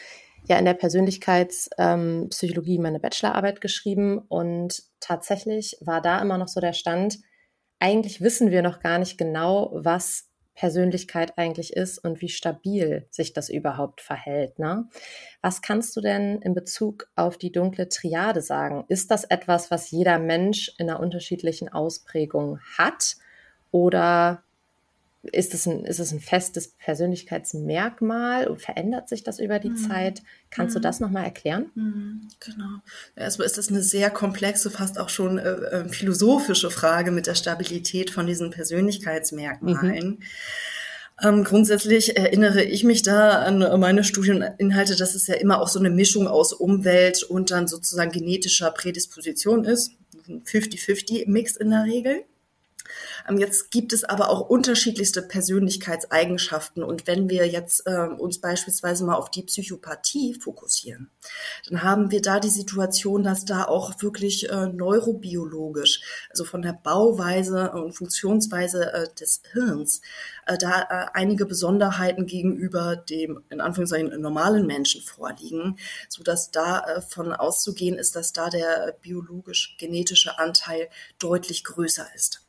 ja 0.49 0.59
in 0.59 0.65
der 0.65 0.75
Persönlichkeitspsychologie 0.75 2.77
ähm, 2.77 2.83
meine 2.83 3.01
Bachelorarbeit 3.01 3.61
geschrieben 3.61 4.19
und 4.19 4.83
tatsächlich 5.01 5.77
war 5.81 6.01
da 6.01 6.21
immer 6.21 6.39
noch 6.39 6.49
so 6.49 6.61
der 6.61 6.73
Stand, 6.73 7.19
eigentlich 7.79 8.21
wissen 8.21 8.51
wir 8.51 8.63
noch 8.63 8.81
gar 8.81 8.99
nicht 8.99 9.19
genau, 9.19 9.71
was 9.75 10.29
Persönlichkeit 10.57 11.39
eigentlich 11.39 11.75
ist 11.75 11.99
und 11.99 12.21
wie 12.21 12.29
stabil 12.29 13.07
sich 13.11 13.33
das 13.33 13.49
überhaupt 13.49 14.01
verhält. 14.01 14.59
Ne? 14.59 14.89
Was 15.43 15.63
kannst 15.63 15.95
du 15.97 16.01
denn 16.01 16.41
in 16.43 16.55
Bezug 16.55 17.09
auf 17.15 17.39
die 17.39 17.53
dunkle 17.53 17.89
Triade 17.89 18.41
sagen? 18.41 18.85
Ist 18.89 19.11
das 19.11 19.25
etwas, 19.25 19.71
was 19.71 19.91
jeder 19.91 20.19
Mensch 20.19 20.73
in 20.79 20.91
einer 20.91 20.99
unterschiedlichen 20.99 21.69
Ausprägung 21.69 22.59
hat? 22.79 23.17
Oder 23.71 24.43
ist 25.33 25.55
es 25.55 25.67
ein, 25.67 25.85
ist 25.85 26.01
es 26.01 26.13
ein 26.13 26.21
festes 26.21 26.69
Persönlichkeitsmerkmal? 26.69 28.47
und 28.49 28.61
Verändert 28.61 29.09
sich 29.09 29.23
das 29.23 29.39
über 29.39 29.59
die 29.59 29.71
mhm. 29.71 29.77
Zeit? 29.77 30.23
Kannst 30.51 30.75
mhm. 30.75 30.81
du 30.81 30.83
das 30.83 31.01
nochmal 31.01 31.25
erklären? 31.25 31.71
Mhm. 31.75 32.29
Genau. 32.41 32.81
Erstmal 33.15 33.47
ist 33.47 33.59
das 33.59 33.69
eine 33.69 33.83
sehr 33.83 34.11
komplexe, 34.11 34.71
fast 34.71 34.99
auch 34.99 35.09
schon 35.09 35.39
äh, 35.39 35.51
äh, 35.51 35.89
philosophische 35.89 36.71
Frage 36.71 37.11
mit 37.11 37.27
der 37.27 37.35
Stabilität 37.35 38.11
von 38.11 38.27
diesen 38.27 38.51
Persönlichkeitsmerkmalen. 38.51 40.09
Mhm. 40.09 40.19
Ähm, 41.23 41.45
grundsätzlich 41.45 42.17
erinnere 42.17 42.63
ich 42.63 42.85
mich 42.85 43.03
da 43.03 43.43
an 43.43 43.59
meine 43.81 44.05
Studieninhalte, 44.05 44.97
dass 44.97 45.15
es 45.15 45.27
ja 45.27 45.35
immer 45.35 45.63
auch 45.63 45.69
so 45.69 45.79
eine 45.79 45.89
Mischung 45.89 46.29
aus 46.29 46.53
Umwelt 46.53 47.23
und 47.23 47.51
dann 47.51 47.69
sozusagen 47.69 48.11
genetischer 48.11 48.71
Prädisposition 48.71 49.65
ist. 49.65 49.93
50-50-Mix 50.27 51.57
in 51.57 51.71
der 51.71 51.85
Regel. 51.85 52.25
Ähm, 53.29 53.39
jetzt 53.39 53.71
gibt 53.71 53.93
es 53.93 54.05
aber 54.05 54.31
auch 54.31 54.49
unterschiedlichste 54.49 55.23
Persönlichkeitseigenschaften. 55.23 56.83
Und 56.83 57.07
wenn 57.07 57.29
wir 57.29 57.47
jetzt 57.47 57.87
äh, 57.87 58.09
uns 58.09 58.41
beispielsweise 58.41 59.05
mal 59.05 59.17
auf 59.17 59.31
die 59.31 59.43
Psychopathie 59.43 60.35
fokussieren, 60.35 61.11
dann 61.69 61.83
haben 61.83 62.11
wir 62.11 62.23
da 62.23 62.41
die 62.41 62.51
Situation, 62.51 63.23
dass 63.23 63.45
da 63.45 63.65
auch 63.65 64.03
wirklich 64.03 64.49
äh, 64.49 64.67
neurobiologisch, 64.67 66.01
also 66.31 66.45
von 66.45 66.63
der 66.63 66.73
Bauweise 66.73 67.73
und 67.73 67.93
Funktionsweise 67.93 68.93
äh, 68.93 69.09
des 69.15 69.43
Hirns, 69.53 70.01
äh, 70.47 70.57
da 70.59 70.83
äh, 70.83 71.07
einige 71.15 71.47
Besonderheiten 71.47 72.27
gegenüber 72.27 72.97
dem 72.97 73.43
in 73.51 73.61
Anführungszeichen 73.61 74.21
normalen 74.21 74.67
Menschen 74.67 75.03
vorliegen, 75.03 75.79
so 76.09 76.23
dass 76.23 76.51
da 76.51 76.81
äh, 76.81 77.01
von 77.01 77.33
auszugehen 77.33 77.97
ist, 77.97 78.17
dass 78.17 78.33
da 78.33 78.49
der 78.49 78.97
biologisch-genetische 79.01 80.39
Anteil 80.39 80.89
deutlich 81.19 81.65
größer 81.65 82.07
ist. 82.15 82.46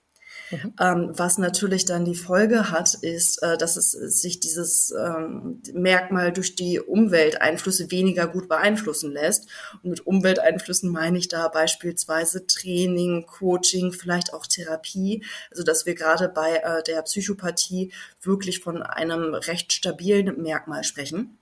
Mhm. 0.52 0.74
Ähm, 0.80 1.12
was 1.14 1.38
natürlich 1.38 1.86
dann 1.86 2.06
die 2.06 2.16
Folge 2.16 2.72
hat, 2.72 2.94
ist, 2.96 3.42
äh, 3.44 3.58
dass 3.58 3.76
es 3.76 3.92
sich 3.92 4.40
dieses 4.40 4.92
ähm, 4.92 5.62
Merkmal 5.74 6.32
durch 6.32 6.56
die 6.56 6.80
Umwelteinflüsse 6.80 7.92
weniger 7.92 8.28
gut 8.28 8.48
beeinflussen 8.48 9.12
lässt. 9.12 9.48
Und 9.84 9.90
mit 9.90 10.08
Umwelteinflüssen 10.08 10.90
meine 10.90 11.18
ich 11.18 11.28
da 11.28 11.48
beispielsweise 11.50 12.48
Training, 12.48 13.26
Coaching, 13.26 13.92
vielleicht 13.92 14.34
auch 14.34 14.48
Therapie. 14.48 15.24
Also 15.52 15.64
dass 15.64 15.86
wir 15.86 15.96
gerade 15.96 16.30
bei 16.30 16.58
äh, 16.58 16.84
der 16.84 17.02
Psychopathie 17.02 17.92
wirklich 18.22 18.60
von 18.60 18.82
einem 18.82 19.34
recht 19.34 19.74
stabilen 19.74 20.42
Merkmal 20.42 20.84
sprechen. 20.84 21.38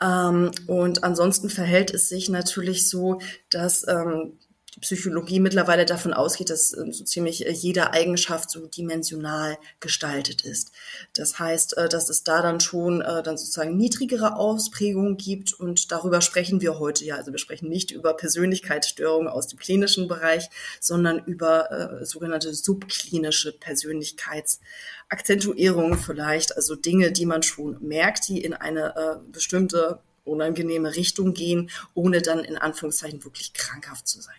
Ähm, 0.00 0.50
und 0.66 1.04
ansonsten 1.04 1.50
verhält 1.50 1.92
es 1.92 2.08
sich 2.08 2.28
natürlich 2.28 2.88
so, 2.88 3.20
dass 3.50 3.86
ähm, 3.88 4.38
die 4.76 4.80
Psychologie 4.80 5.40
mittlerweile 5.40 5.84
davon 5.86 6.12
ausgeht, 6.12 6.50
dass 6.50 6.74
äh, 6.74 6.92
so 6.92 7.02
ziemlich 7.04 7.46
äh, 7.46 7.50
jede 7.50 7.92
Eigenschaft 7.92 8.50
so 8.50 8.66
dimensional 8.66 9.56
gestaltet 9.80 10.44
ist. 10.44 10.70
Das 11.14 11.38
heißt, 11.38 11.78
äh, 11.78 11.88
dass 11.88 12.10
es 12.10 12.24
da 12.24 12.42
dann 12.42 12.60
schon 12.60 13.00
äh, 13.00 13.22
dann 13.22 13.38
sozusagen 13.38 13.74
niedrigere 13.76 14.36
Ausprägungen 14.36 15.16
gibt 15.16 15.54
und 15.54 15.90
darüber 15.90 16.20
sprechen 16.20 16.60
wir 16.60 16.78
heute 16.78 17.06
ja. 17.06 17.16
Also 17.16 17.32
wir 17.32 17.38
sprechen 17.38 17.70
nicht 17.70 17.90
über 17.90 18.14
Persönlichkeitsstörungen 18.14 19.28
aus 19.28 19.48
dem 19.48 19.58
klinischen 19.58 20.08
Bereich, 20.08 20.50
sondern 20.80 21.24
über 21.24 22.00
sogenannte 22.02 22.54
subklinische 22.54 23.52
Persönlichkeitsakzentuierungen 23.52 25.98
vielleicht, 25.98 26.56
also 26.56 26.74
Dinge, 26.76 27.12
die 27.12 27.26
man 27.26 27.42
schon 27.42 27.76
merkt, 27.80 28.28
die 28.28 28.42
in 28.42 28.54
eine 28.54 29.20
bestimmte 29.32 30.00
unangenehme 30.24 30.94
Richtung 30.94 31.34
gehen, 31.34 31.70
ohne 31.94 32.22
dann 32.22 32.38
in 32.40 32.56
Anführungszeichen 32.58 33.24
wirklich 33.24 33.52
krankhaft 33.54 34.06
zu 34.08 34.20
sein. 34.20 34.36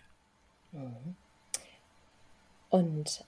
Mhm. 0.71 1.15
Und 2.69 3.25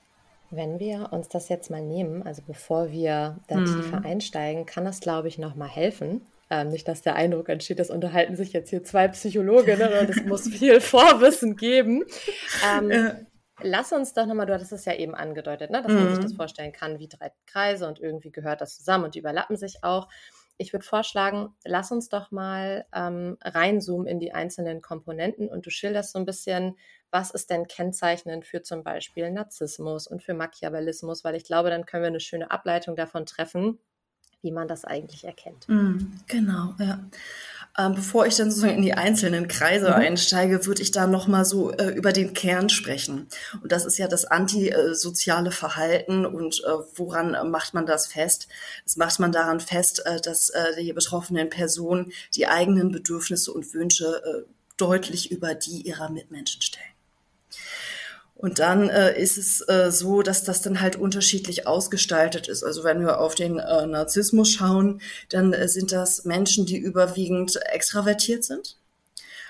wenn 0.52 0.80
wir 0.80 1.14
uns 1.14 1.30
das 1.30 1.50
jetzt 1.50 1.70
mal 1.70 1.82
nehmen, 1.82 2.24
also 2.24 2.42
bevor 2.46 2.92
wir 2.92 3.38
da 3.48 3.58
mhm. 3.58 3.66
tiefer 3.66 4.04
einsteigen, 4.04 4.66
kann 4.66 4.86
das, 4.86 5.00
glaube 5.00 5.28
ich, 5.28 5.38
nochmal 5.38 5.70
helfen. 5.70 6.22
Ähm, 6.50 6.70
nicht, 6.70 6.88
dass 6.88 7.04
der 7.04 7.16
Eindruck 7.16 7.48
entsteht, 7.50 7.78
das 7.78 7.92
unterhalten 7.92 8.36
sich 8.36 8.54
jetzt 8.54 8.72
hier 8.72 8.84
zwei 8.84 9.08
Psychologinnen 9.10 9.94
und 9.94 10.10
es 10.10 10.24
muss 10.26 10.48
viel 10.50 10.82
Vorwissen 10.82 11.56
geben. 11.56 12.04
Ähm, 12.68 12.92
ja. 12.92 13.16
Lass 13.62 13.92
uns 13.92 14.14
doch 14.14 14.26
nochmal, 14.26 14.48
du 14.48 14.54
hattest 14.54 14.72
es 14.72 14.86
ja 14.86 14.94
eben 14.94 15.14
angedeutet, 15.14 15.70
ne, 15.70 15.84
dass 15.84 15.92
mhm. 15.92 15.98
man 16.00 16.10
sich 16.16 16.24
das 16.24 16.32
mhm. 16.32 16.38
vorstellen 16.38 16.72
kann 16.72 16.98
wie 16.98 17.08
drei 17.08 17.32
Kreise 17.46 17.88
und 17.88 18.00
irgendwie 18.00 18.32
gehört 18.32 18.62
das 18.62 18.78
zusammen 18.78 19.04
und 19.04 19.16
die 19.16 19.20
überlappen 19.20 19.58
sich 19.58 19.84
auch 19.84 20.08
ich 20.60 20.74
würde 20.74 20.86
vorschlagen, 20.86 21.56
lass 21.64 21.92
uns 21.92 22.10
doch 22.10 22.32
mal 22.32 22.86
ähm, 22.94 23.38
reinzoomen 23.42 24.08
in 24.08 24.20
die 24.20 24.34
einzelnen 24.34 24.82
Komponenten 24.82 25.48
und 25.48 25.66
du 25.66 25.70
schilderst 25.70 26.12
so 26.12 26.20
ein 26.20 26.26
bisschen, 26.26 26.78
was 27.12 27.32
ist 27.32 27.50
denn 27.50 27.68
kennzeichnend 27.68 28.46
für 28.46 28.62
zum 28.62 28.84
Beispiel 28.84 29.32
Narzissmus 29.32 30.06
und 30.06 30.22
für 30.22 30.34
Machiavellismus, 30.34 31.24
weil 31.24 31.36
ich 31.36 31.46
glaube, 31.46 31.70
dann 31.70 31.86
können 31.86 32.04
wir 32.04 32.10
eine 32.10 32.20
schöne 32.20 32.52
Ableitung 32.52 32.98
davon 32.98 33.26
treffen, 33.26 33.80
wie 34.42 34.52
man 34.52 34.68
das 34.68 34.84
eigentlich 34.84 35.24
erkennt. 35.24 35.68
Mm, 35.70 35.98
genau, 36.28 36.76
ja. 36.78 37.00
Ähm, 37.80 37.96
bevor 37.96 38.26
ich 38.26 38.36
dann 38.36 38.50
sozusagen 38.52 38.76
in 38.76 38.82
die 38.82 38.94
einzelnen 38.94 39.48
Kreise 39.48 39.88
mhm. 39.88 39.94
einsteige, 39.94 40.66
würde 40.66 40.82
ich 40.82 40.92
da 40.92 41.08
nochmal 41.08 41.46
so 41.46 41.72
äh, 41.72 41.88
über 41.92 42.12
den 42.12 42.34
Kern 42.34 42.68
sprechen. 42.68 43.28
Und 43.62 43.72
das 43.72 43.86
ist 43.86 43.98
ja 43.98 44.10
das 44.10 44.26
antisoziale 44.26 45.52
Verhalten. 45.52 46.26
Und 46.26 46.62
äh, 46.66 46.72
woran 46.96 47.50
macht 47.50 47.74
man 47.74 47.86
das 47.86 48.08
fest? 48.08 48.50
Das 48.84 48.98
macht 48.98 49.20
man 49.20 49.32
daran 49.32 49.62
fest, 49.62 50.06
äh, 50.06 50.20
dass 50.20 50.50
äh, 50.50 50.76
die 50.84 50.92
betroffenen 50.92 51.50
Personen 51.50 52.12
die 52.36 52.48
eigenen 52.48 52.92
Bedürfnisse 52.92 53.54
und 53.54 53.74
Wünsche 53.74 54.22
äh, 54.26 54.52
deutlich 54.76 55.32
über 55.32 55.56
die 55.56 55.82
ihrer 55.82 56.10
Mitmenschen 56.10 56.62
stellen. 56.62 56.99
Und 58.42 58.60
dann 58.60 58.90
äh, 58.90 59.22
ist 59.22 59.38
es 59.38 59.60
äh, 59.68 59.92
so, 59.92 60.22
dass 60.22 60.46
das 60.46 60.62
dann 60.62 60.80
halt 60.80 60.96
unterschiedlich 60.96 61.68
ausgestaltet 61.68 62.48
ist. 62.48 62.64
Also 62.64 62.86
wenn 62.86 63.02
wir 63.02 63.20
auf 63.20 63.36
den 63.36 63.60
äh, 63.60 63.86
Narzissmus 63.86 64.50
schauen, 64.50 65.02
dann 65.28 65.52
äh, 65.52 65.68
sind 65.68 65.92
das 65.92 66.24
Menschen, 66.24 66.66
die 66.66 66.78
überwiegend 66.78 67.60
extravertiert 67.66 68.46
sind. 68.46 68.78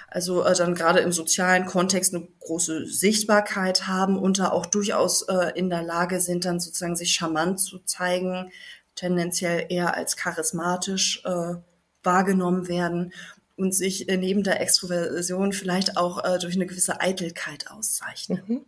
Also 0.08 0.43
äh, 0.43 0.55
dann 0.55 0.74
gerade 0.74 1.01
im 1.01 1.12
sozialen 1.12 1.67
Kontext 1.67 2.15
eine 2.15 2.27
große 2.39 2.88
Sichtbarkeit 2.88 3.86
haben 3.86 4.17
und 4.17 4.39
da 4.39 4.50
auch 4.50 4.65
durchaus 4.65 5.22
äh, 5.22 5.51
in 5.53 5.69
der 5.69 5.84
Lage 5.84 6.19
sind, 6.19 6.46
dann 6.46 6.60
sozusagen 6.60 6.96
sich 6.96 7.12
charmant 7.12 7.60
zu 7.60 7.77
zeigen, 7.86 8.51
tendenziell 8.96 9.67
eher 9.69 9.96
als 9.98 10.17
charismatisch 10.17 11.22
äh, 11.25 11.53
wahrgenommen 12.01 12.67
werden 12.67 13.13
und 13.55 13.75
sich 13.75 14.10
äh, 14.10 14.17
neben 14.17 14.41
der 14.41 14.62
Extroversion 14.62 15.53
vielleicht 15.53 15.96
auch 15.96 16.24
äh, 16.24 16.39
durch 16.39 16.55
eine 16.55 16.65
gewisse 16.65 17.01
Eitelkeit 17.01 17.69
auszeichnen. 17.69 18.41
Mhm. 18.48 18.65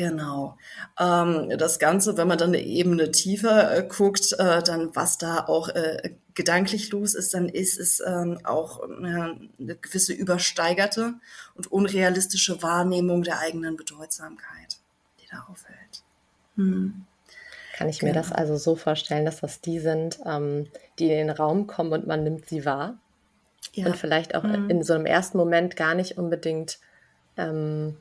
Genau. 0.00 0.56
Ähm, 0.98 1.50
das 1.58 1.78
Ganze, 1.78 2.16
wenn 2.16 2.26
man 2.26 2.38
dann 2.38 2.54
eine 2.54 2.62
Ebene 2.62 3.10
tiefer 3.10 3.76
äh, 3.76 3.86
guckt, 3.86 4.32
äh, 4.38 4.62
dann 4.62 4.96
was 4.96 5.18
da 5.18 5.44
auch 5.44 5.68
äh, 5.68 6.14
gedanklich 6.32 6.90
los 6.90 7.14
ist, 7.14 7.34
dann 7.34 7.50
ist 7.50 7.78
es 7.78 8.02
ähm, 8.06 8.38
auch 8.44 8.80
eine 8.80 9.36
gewisse 9.82 10.14
übersteigerte 10.14 11.12
und 11.54 11.70
unrealistische 11.70 12.62
Wahrnehmung 12.62 13.24
der 13.24 13.40
eigenen 13.40 13.76
Bedeutsamkeit, 13.76 14.78
die 15.20 15.26
da 15.30 15.44
auffällt. 15.50 16.02
Hm. 16.56 17.04
Kann 17.76 17.90
ich 17.90 18.00
mir 18.00 18.12
genau. 18.12 18.22
das 18.22 18.32
also 18.32 18.56
so 18.56 18.76
vorstellen, 18.76 19.26
dass 19.26 19.40
das 19.40 19.60
die 19.60 19.80
sind, 19.80 20.18
ähm, 20.24 20.66
die 20.98 21.10
in 21.10 21.26
den 21.26 21.30
Raum 21.30 21.66
kommen 21.66 21.92
und 21.92 22.06
man 22.06 22.24
nimmt 22.24 22.48
sie 22.48 22.64
wahr? 22.64 22.96
Ja. 23.74 23.84
Und 23.84 23.96
vielleicht 23.98 24.34
auch 24.34 24.44
hm. 24.44 24.70
in 24.70 24.82
so 24.82 24.94
einem 24.94 25.04
ersten 25.04 25.36
Moment 25.36 25.76
gar 25.76 25.94
nicht 25.94 26.16
unbedingt 26.16 26.78
ähm, 27.36 27.98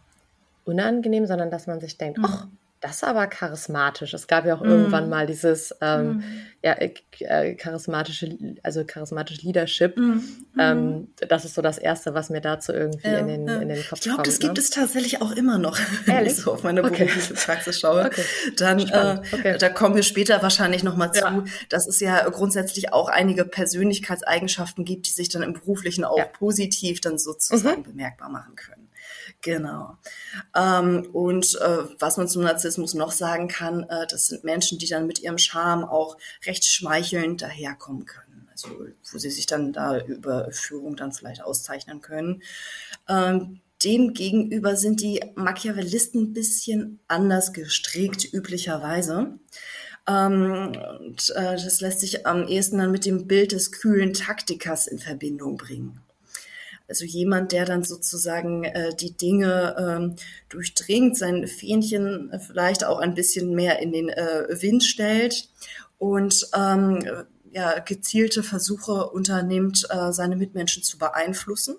unangenehm, 0.70 1.26
sondern 1.26 1.52
dass 1.52 1.68
man 1.68 1.80
sich 1.80 1.98
denkt, 1.98 2.20
ach, 2.24 2.46
mhm. 2.46 2.58
das 2.80 2.98
ist 2.98 3.04
aber 3.04 3.28
charismatisch. 3.28 4.14
Es 4.14 4.28
gab 4.28 4.46
ja 4.46 4.56
auch 4.56 4.62
mm. 4.62 4.70
irgendwann 4.70 5.10
mal 5.10 5.28
dieses 5.28 5.76
ähm, 5.82 6.18
mm. 6.18 6.24
ja, 6.64 6.74
äh, 6.74 6.94
äh, 7.20 7.56
charismatische, 7.56 8.38
also 8.64 8.86
charismatische 8.86 9.42
Leadership. 9.46 9.98
Mm. 9.98 10.20
Ähm, 10.58 11.08
das 11.28 11.44
ist 11.46 11.56
so 11.56 11.62
das 11.62 11.78
Erste, 11.78 12.14
was 12.14 12.30
mir 12.30 12.42
dazu 12.42 12.72
irgendwie 12.72 13.08
ja, 13.08 13.18
in, 13.20 13.28
den, 13.28 13.48
ja. 13.48 13.58
in 13.58 13.70
den 13.70 13.78
Kopf 13.78 13.90
kommt. 13.90 14.00
Ich 14.00 14.04
glaube, 14.06 14.24
das 14.24 14.40
ne? 14.40 14.46
gibt 14.46 14.58
es 14.58 14.70
tatsächlich 14.70 15.22
auch 15.22 15.32
immer 15.32 15.58
noch, 15.58 15.78
wenn 16.06 16.26
ich 16.26 16.36
so 16.36 16.54
auf 16.54 16.64
meine 16.64 16.84
okay. 16.84 17.06
berufliche 17.06 17.34
Praxis 17.34 17.80
schaue. 17.80 18.06
Okay. 18.06 18.24
Dann, 18.58 18.80
äh, 18.80 19.22
okay. 19.34 19.58
da 19.58 19.70
kommen 19.70 19.96
wir 19.96 20.04
später 20.04 20.42
wahrscheinlich 20.42 20.84
nochmal 20.84 21.12
zu, 21.12 21.26
ja. 21.26 21.44
dass 21.70 21.88
es 21.88 22.00
ja 22.00 22.30
grundsätzlich 22.30 22.94
auch 22.94 23.10
einige 23.10 23.46
Persönlichkeitseigenschaften 23.46 24.86
gibt, 24.86 25.08
die 25.08 25.12
sich 25.12 25.30
dann 25.30 25.44
im 25.44 25.54
Beruflichen 25.54 26.06
auch 26.06 26.32
positiv 26.34 27.02
dann 27.02 27.18
sozusagen 27.18 27.82
mhm. 27.82 27.84
bemerkbar 27.84 28.30
machen 28.30 28.56
können. 28.56 28.89
Genau. 29.42 29.98
Ähm, 30.56 31.10
und 31.14 31.56
äh, 31.62 31.78
was 31.98 32.18
man 32.18 32.28
zum 32.28 32.44
Narzissmus 32.44 32.94
noch 32.94 33.12
sagen 33.12 33.48
kann, 33.48 33.84
äh, 33.84 34.06
das 34.08 34.28
sind 34.28 34.44
Menschen, 34.44 34.80
die 34.80 34.88
dann 34.88 35.08
mit 35.08 35.20
ihrem 35.20 35.38
Charme 35.38 35.86
auch 35.86 36.18
recht 36.46 36.66
schmeichelnd 36.66 37.42
daherkommen 37.42 38.06
können. 38.06 38.50
Also 38.52 38.70
wo 39.12 39.18
sie 39.18 39.30
sich 39.30 39.46
dann 39.46 39.72
da 39.72 40.00
über 40.00 40.52
Führung 40.52 40.98
dann 40.98 41.14
vielleicht 41.14 41.42
auszeichnen 41.42 42.02
können. 42.02 42.44
Ähm, 43.08 43.62
Demgegenüber 43.84 44.76
sind 44.76 45.02
die 45.02 45.22
Machiavellisten 45.36 46.22
ein 46.24 46.34
bisschen 46.34 47.00
anders 47.08 47.54
gestrickt, 47.54 48.34
üblicherweise. 48.34 49.40
Ähm, 50.06 50.74
und 51.00 51.30
äh, 51.36 51.54
das 51.56 51.80
lässt 51.80 52.02
sich 52.02 52.28
am 52.28 52.46
ehesten 52.46 52.80
dann 52.80 52.92
mit 52.92 53.06
dem 53.06 53.26
Bild 53.28 53.54
des 53.54 53.72
kühlen 53.72 54.14
Taktikers 54.14 54.88
in 54.88 55.00
Verbindung 55.00 55.56
bringen. 55.56 56.02
Also 56.90 57.06
jemand, 57.06 57.52
der 57.52 57.66
dann 57.66 57.84
sozusagen 57.84 58.64
äh, 58.64 58.96
die 58.96 59.16
Dinge 59.16 59.76
ähm, 59.78 60.16
durchdringt, 60.50 61.18
sein 61.18 61.48
Fähnchen 61.48 62.32
vielleicht 62.40 62.84
auch 62.84 63.00
ein 63.00 63.14
bisschen 63.14 63.54
mehr 63.54 63.80
in 63.80 63.92
den 63.92 64.10
äh, 64.10 64.48
Wind 64.50 64.84
stellt 64.84 65.50
und 65.98 66.48
ähm, 66.56 67.06
ja, 67.52 67.80
gezielte 67.80 68.44
Versuche 68.44 69.10
unternimmt, 69.10 69.88
äh, 69.90 70.12
seine 70.12 70.36
Mitmenschen 70.36 70.84
zu 70.84 70.98
beeinflussen 70.98 71.78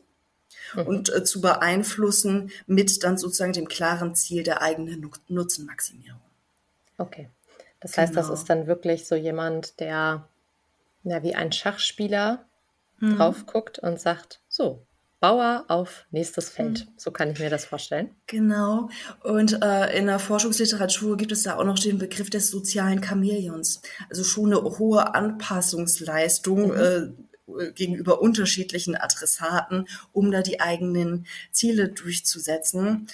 mhm. 0.74 0.86
und 0.86 1.14
äh, 1.14 1.24
zu 1.24 1.40
beeinflussen 1.40 2.50
mit 2.66 3.02
dann 3.04 3.18
sozusagen 3.18 3.52
dem 3.52 3.68
klaren 3.68 4.14
Ziel 4.14 4.42
der 4.42 4.62
eigenen 4.62 5.10
Nutzenmaximierung. 5.28 6.20
Okay. 6.98 7.28
Das 7.80 7.96
heißt, 7.96 8.12
genau. 8.12 8.28
das 8.28 8.40
ist 8.40 8.50
dann 8.50 8.66
wirklich 8.66 9.06
so 9.06 9.14
jemand, 9.14 9.80
der 9.80 10.28
ja, 11.02 11.22
wie 11.22 11.34
ein 11.34 11.52
Schachspieler 11.52 12.44
mhm. 12.98 13.16
drauf 13.16 13.46
guckt 13.46 13.78
und 13.78 14.00
sagt, 14.00 14.40
so, 14.48 14.84
Bauer 15.20 15.66
auf 15.68 16.06
nächstes 16.10 16.48
Feld. 16.48 16.86
Mhm. 16.86 16.92
So 16.96 17.10
kann 17.10 17.30
ich 17.30 17.38
mir 17.38 17.50
das 17.50 17.66
vorstellen. 17.66 18.10
Genau. 18.26 18.88
Und 19.22 19.62
äh, 19.62 19.96
in 19.96 20.06
der 20.06 20.18
Forschungsliteratur 20.18 21.18
gibt 21.18 21.32
es 21.32 21.42
da 21.42 21.56
auch 21.56 21.64
noch 21.64 21.78
den 21.78 21.98
Begriff 21.98 22.30
des 22.30 22.50
sozialen 22.50 23.02
Chamäleons. 23.02 23.82
Also 24.08 24.24
schon 24.24 24.52
eine 24.52 24.62
hohe 24.62 25.14
Anpassungsleistung 25.14 26.68
mhm. 26.68 27.16
äh, 27.58 27.72
gegenüber 27.72 28.22
unterschiedlichen 28.22 28.96
Adressaten, 28.96 29.86
um 30.12 30.30
da 30.30 30.40
die 30.40 30.60
eigenen 30.60 31.26
Ziele 31.52 31.88
durchzusetzen. 31.88 33.08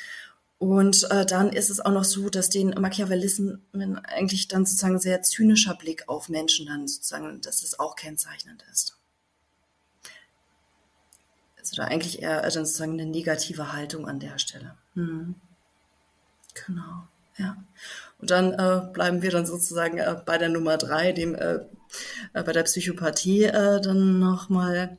Und 0.59 1.11
äh, 1.11 1.27
dann 1.27 1.51
ist 1.51 1.71
es 1.71 1.81
auch 1.81 1.91
noch 1.91 2.05
so, 2.05 2.31
dass 2.31 2.49
den 2.49 2.71
Machiavellismen 2.71 3.99
eigentlich 4.05 4.49
dann 4.49 4.65
sozusagen 4.65 4.99
sehr 4.99 5.23
zynischer 5.23 5.75
Blick 5.75 6.09
auf 6.09 6.29
Menschen 6.29 6.67
dann 6.67 6.87
sozusagen, 6.87 7.41
dass 7.41 7.63
es 7.63 7.79
auch 7.79 7.97
kennzeichnend 7.97 8.65
ist. 8.73 8.97
Da 11.77 11.85
eigentlich 11.85 12.23
eher 12.23 12.43
also 12.43 12.65
sozusagen 12.65 12.93
eine 12.93 13.05
negative 13.05 13.75
Haltung 13.75 14.09
an 14.09 14.19
der 14.19 14.39
Stelle. 14.39 14.75
Hm. 14.95 15.35
Genau, 16.67 17.07
ja. 17.37 17.57
Und 18.19 18.31
dann 18.31 18.55
äh, 18.55 18.91
bleiben 18.95 19.21
wir 19.21 19.31
dann 19.31 19.45
sozusagen 19.45 19.99
äh, 19.99 20.17
bei 20.25 20.39
der 20.39 20.49
Nummer 20.49 20.79
drei, 20.79 21.13
dem 21.13 21.35
äh, 21.35 21.57
äh 22.33 22.43
bei 22.43 22.53
der 22.53 22.63
Psychopathie 22.63 23.45
äh, 23.45 23.81
dann 23.83 24.19
nochmal 24.19 24.97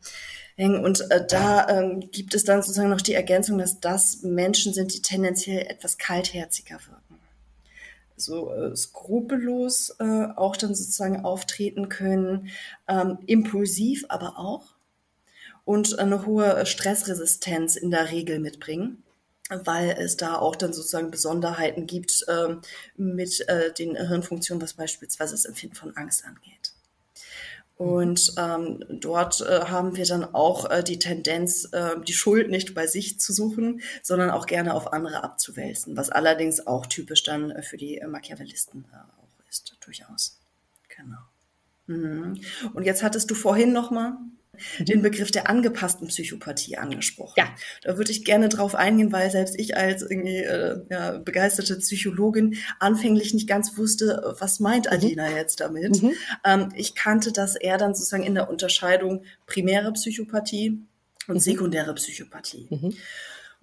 hängen. 0.55 0.85
Und 0.85 1.09
äh, 1.09 1.25
da 1.27 1.67
ähm, 1.67 2.11
gibt 2.11 2.35
es 2.35 2.43
dann 2.43 2.61
sozusagen 2.61 2.91
noch 2.91 3.01
die 3.01 3.15
Ergänzung, 3.15 3.57
dass 3.57 3.79
das 3.79 4.21
Menschen 4.21 4.71
sind, 4.71 4.93
die 4.93 5.01
tendenziell 5.01 5.65
etwas 5.67 5.97
kaltherziger 5.97 6.75
wirken. 6.75 7.19
So 8.17 8.53
äh, 8.53 8.75
skrupellos 8.75 9.95
äh, 9.99 10.27
auch 10.35 10.55
dann 10.57 10.75
sozusagen 10.75 11.25
auftreten 11.25 11.89
können, 11.89 12.49
ähm, 12.87 13.17
impulsiv 13.25 14.05
aber 14.09 14.37
auch 14.37 14.76
und 15.67 15.99
eine 15.99 16.25
hohe 16.25 16.65
Stressresistenz 16.65 17.75
in 17.75 17.91
der 17.91 18.09
Regel 18.09 18.39
mitbringen. 18.39 19.03
weil 19.49 19.91
es 19.91 20.17
da 20.17 20.35
auch 20.35 20.57
dann 20.57 20.73
sozusagen 20.73 21.09
Besonderheiten 21.09 21.87
gibt 21.87 22.25
ähm, 22.27 22.61
mit 22.97 23.47
äh, 23.47 23.71
den 23.71 23.95
Hirnfunktionen, 23.95 24.61
was 24.61 24.73
beispielsweise 24.73 25.35
das 25.35 25.45
Empfinden 25.45 25.75
von 25.77 25.95
Angst 25.95 26.25
angeht. 26.25 26.73
Und 27.77 28.33
ähm, 28.37 28.83
dort 28.89 29.39
äh, 29.39 29.61
haben 29.61 29.95
wir 29.95 30.05
dann 30.05 30.25
auch 30.35 30.69
äh, 30.69 30.83
die 30.83 30.99
Tendenz, 30.99 31.69
äh, 31.71 31.95
die 32.05 32.11
Schuld 32.11 32.49
nicht 32.49 32.73
bei 32.73 32.87
sich 32.87 33.21
zu 33.21 33.31
suchen, 33.31 33.79
sondern 34.03 34.31
auch 34.31 34.47
gerne 34.47 34.73
auf 34.73 34.91
andere 34.91 35.23
abzuwälzen, 35.23 35.95
was 35.95 36.09
allerdings 36.09 36.67
auch 36.67 36.87
typisch 36.87 37.23
dann 37.23 37.51
äh, 37.51 37.61
für 37.61 37.77
die 37.77 38.03
Machiavellisten 38.05 38.83
äh, 38.91 38.97
auch 38.97 39.47
ist, 39.49 39.77
durchaus. 39.79 40.41
Genau. 40.89 41.19
Mhm. 41.85 42.41
Und 42.73 42.83
jetzt 42.83 43.01
hattest 43.01 43.31
du 43.31 43.35
vorhin 43.35 43.71
noch 43.71 43.91
mal 43.91 44.17
den 44.79 45.01
Begriff 45.01 45.31
der 45.31 45.49
angepassten 45.49 46.07
Psychopathie 46.07 46.77
angesprochen. 46.77 47.33
Ja. 47.37 47.47
Da 47.83 47.97
würde 47.97 48.11
ich 48.11 48.25
gerne 48.25 48.49
drauf 48.49 48.75
eingehen, 48.75 49.11
weil 49.11 49.29
selbst 49.31 49.59
ich 49.59 49.77
als 49.77 50.01
irgendwie 50.01 50.37
äh, 50.37 50.81
ja, 50.89 51.17
begeisterte 51.17 51.77
Psychologin 51.77 52.57
anfänglich 52.79 53.33
nicht 53.33 53.47
ganz 53.47 53.77
wusste, 53.77 54.35
was 54.39 54.59
meint 54.59 54.85
mhm. 54.85 54.91
Alina 54.91 55.29
jetzt 55.31 55.59
damit. 55.59 56.01
Mhm. 56.01 56.13
Ähm, 56.45 56.69
ich 56.75 56.95
kannte 56.95 57.31
das 57.31 57.55
eher 57.55 57.77
dann 57.77 57.95
sozusagen 57.95 58.23
in 58.23 58.35
der 58.35 58.49
Unterscheidung 58.49 59.23
primäre 59.45 59.91
Psychopathie 59.93 60.79
und 61.27 61.35
mhm. 61.35 61.39
sekundäre 61.39 61.93
Psychopathie. 61.95 62.67
Mhm. 62.69 62.93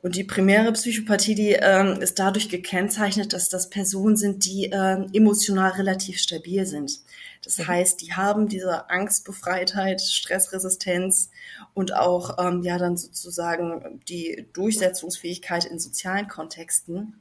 Und 0.04 0.16
die 0.16 0.24
primäre 0.24 0.70
Psychopathie, 0.72 1.34
die 1.34 1.52
ähm, 1.52 2.02
ist 2.02 2.18
dadurch 2.18 2.50
gekennzeichnet, 2.50 3.32
dass 3.32 3.48
das 3.48 3.70
Personen 3.70 4.16
sind, 4.16 4.44
die 4.44 4.70
äh, 4.70 5.06
emotional 5.14 5.70
relativ 5.70 6.18
stabil 6.18 6.66
sind. 6.66 7.00
Das 7.44 7.58
mhm. 7.58 7.68
heißt, 7.68 8.00
die 8.00 8.14
haben 8.14 8.48
diese 8.48 8.90
Angstbefreitheit, 8.90 10.00
Stressresistenz 10.00 11.30
und 11.74 11.94
auch 11.94 12.38
ähm, 12.38 12.62
ja 12.62 12.78
dann 12.78 12.96
sozusagen 12.96 14.00
die 14.08 14.46
Durchsetzungsfähigkeit 14.52 15.64
in 15.64 15.78
sozialen 15.78 16.28
Kontexten. 16.28 17.20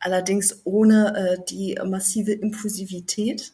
Allerdings 0.00 0.60
ohne 0.64 1.16
äh, 1.16 1.44
die 1.48 1.78
massive 1.84 2.32
Impulsivität 2.32 3.52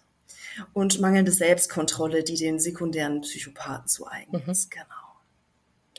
und 0.73 1.01
mangelnde 1.01 1.33
Selbstkontrolle, 1.33 2.23
die 2.23 2.37
den 2.37 2.61
sekundären 2.61 3.23
Psychopathen 3.23 3.89
zu 3.89 4.07
eigen 4.07 4.43
mhm. 4.45 4.51
ist. 4.51 4.71
Genau. 4.71 4.85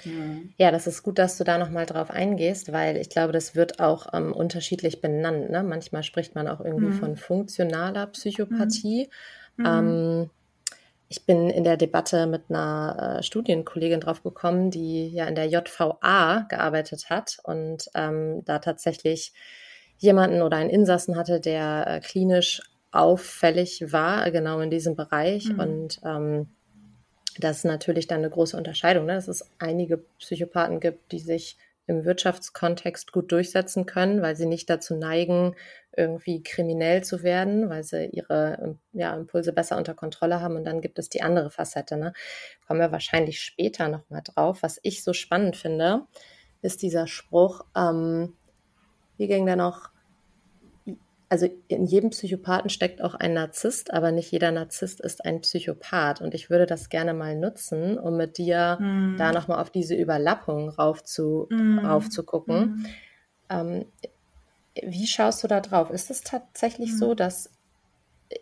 Mhm. 0.04 0.54
Ja, 0.58 0.72
das 0.72 0.88
ist 0.88 1.04
gut, 1.04 1.18
dass 1.18 1.38
du 1.38 1.44
da 1.44 1.58
nochmal 1.58 1.86
drauf 1.86 2.12
eingehst, 2.12 2.72
weil 2.72 2.98
ich 2.98 3.10
glaube, 3.10 3.34
das 3.34 3.56
wird 3.56 3.80
auch 3.80 4.14
ähm, 4.14 4.34
unterschiedlich 4.34 5.02
benannt. 5.02 5.50
Ne? 5.50 5.64
Manchmal 5.64 6.04
spricht 6.04 6.36
man 6.36 6.48
auch 6.48 6.62
irgendwie 6.62 6.88
mhm. 6.88 7.00
von 7.00 7.18
funktionaler 7.18 8.08
Psychopathie. 8.08 9.08
Mhm. 9.08 9.12
Ähm, 9.64 10.30
ich 11.08 11.26
bin 11.26 11.50
in 11.50 11.64
der 11.64 11.78
Debatte 11.78 12.26
mit 12.26 12.44
einer 12.50 13.18
äh, 13.20 13.24
Studienkollegin 13.24 14.00
drauf 14.00 14.24
gekommen, 14.24 14.72
die 14.72 15.08
ja 15.10 15.26
in 15.26 15.36
der 15.36 15.48
JVA 15.48 16.46
gearbeitet 16.50 17.10
hat 17.10 17.38
und 17.44 17.90
ähm, 17.94 18.44
da 18.46 18.60
tatsächlich 18.60 19.34
jemanden 19.98 20.42
oder 20.42 20.58
einen 20.58 20.70
Insassen 20.70 21.16
hatte, 21.16 21.40
der 21.40 21.86
äh, 21.88 22.00
klinisch 22.00 22.62
auffällig 22.92 23.92
war, 23.92 24.30
genau 24.32 24.60
in 24.60 24.70
diesem 24.70 24.96
Bereich. 24.96 25.50
Mhm. 25.50 25.60
Und 25.60 26.02
ähm, 26.04 26.48
das 27.38 27.58
ist 27.58 27.66
natürlich 27.66 28.08
dann 28.08 28.20
eine 28.20 28.30
große 28.30 28.58
Unterscheidung, 28.58 29.06
ne? 29.06 29.14
dass 29.14 29.28
es 29.28 29.50
einige 29.60 29.98
Psychopathen 30.20 30.80
gibt, 30.80 31.12
die 31.12 31.20
sich 31.20 31.58
im 31.88 32.06
Wirtschaftskontext 32.06 33.12
gut 33.12 33.32
durchsetzen 33.32 33.86
können, 33.86 34.22
weil 34.22 34.36
sie 34.36 34.46
nicht 34.46 34.70
dazu 34.70 34.96
neigen, 34.96 35.56
irgendwie 35.96 36.42
kriminell 36.44 37.04
zu 37.04 37.24
werden, 37.24 37.70
weil 37.70 37.84
sie 37.84 38.08
ihre 38.08 38.78
ja, 38.92 39.16
Impulse 39.16 39.54
besser 39.54 39.78
unter 39.78 39.94
Kontrolle 39.94 40.42
haben. 40.42 40.56
Und 40.56 40.66
dann 40.66 40.82
gibt 40.82 41.00
es 41.00 41.10
die 41.10 41.22
andere 41.22 41.52
Facette. 41.52 41.98
Ne? 41.98 42.14
Kommen 42.68 42.80
wir 42.80 42.92
wahrscheinlich 42.92 43.40
später 43.42 43.88
nochmal 43.88 44.22
drauf. 44.24 44.62
Was 44.62 44.80
ich 44.84 45.04
so 45.04 45.14
spannend 45.14 45.56
finde, 45.56 46.06
ist 46.62 46.82
dieser 46.82 47.08
Spruch, 47.08 47.62
ähm, 47.76 48.36
wie 49.18 49.28
ging 49.28 49.46
der 49.46 49.56
noch? 49.56 49.95
Also 51.30 51.50
in 51.68 51.86
jedem 51.86 52.12
Psychopathen 52.12 52.70
steckt 52.70 53.02
auch 53.02 53.16
ein 53.16 53.34
Narzisst, 53.34 53.92
aber 53.92 54.12
nicht 54.12 54.32
jeder 54.32 54.52
Narzisst 54.52 55.02
ist 55.02 55.26
ein 55.26 55.42
Psychopath. 55.42 56.22
Und 56.22 56.34
ich 56.34 56.50
würde 56.50 56.66
das 56.66 56.90
gerne 56.90 57.14
mal 57.14 57.36
nutzen, 57.36 57.98
um 57.98 58.16
mit 58.18 58.38
dir 58.38 58.78
mm. 58.80 59.16
da 59.18 59.32
nochmal 59.32 59.60
auf 59.60 59.70
diese 59.70 59.96
Überlappung 59.96 60.70
rauf 60.70 61.04
zu, 61.04 61.48
mm. 61.50 61.80
raufzugucken. 61.80 62.60
Mm. 62.66 62.86
Ähm, 63.50 63.86
wie 64.84 65.08
schaust 65.08 65.44
du 65.44 65.48
da 65.48 65.62
drauf? 65.62 65.90
Ist 65.90 66.12
es 66.12 66.22
tatsächlich 66.22 66.96
so, 66.96 67.16
dass 67.16 67.50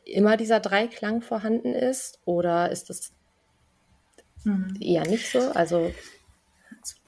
immer 0.06 0.36
dieser 0.36 0.60
Dreiklang 0.60 1.22
vorhanden 1.22 1.74
ist 1.74 2.20
oder 2.25 2.72
ist 2.72 2.90
es 2.90 3.14
eher 4.79 5.07
nicht 5.07 5.31
so? 5.31 5.40
Also 5.51 5.92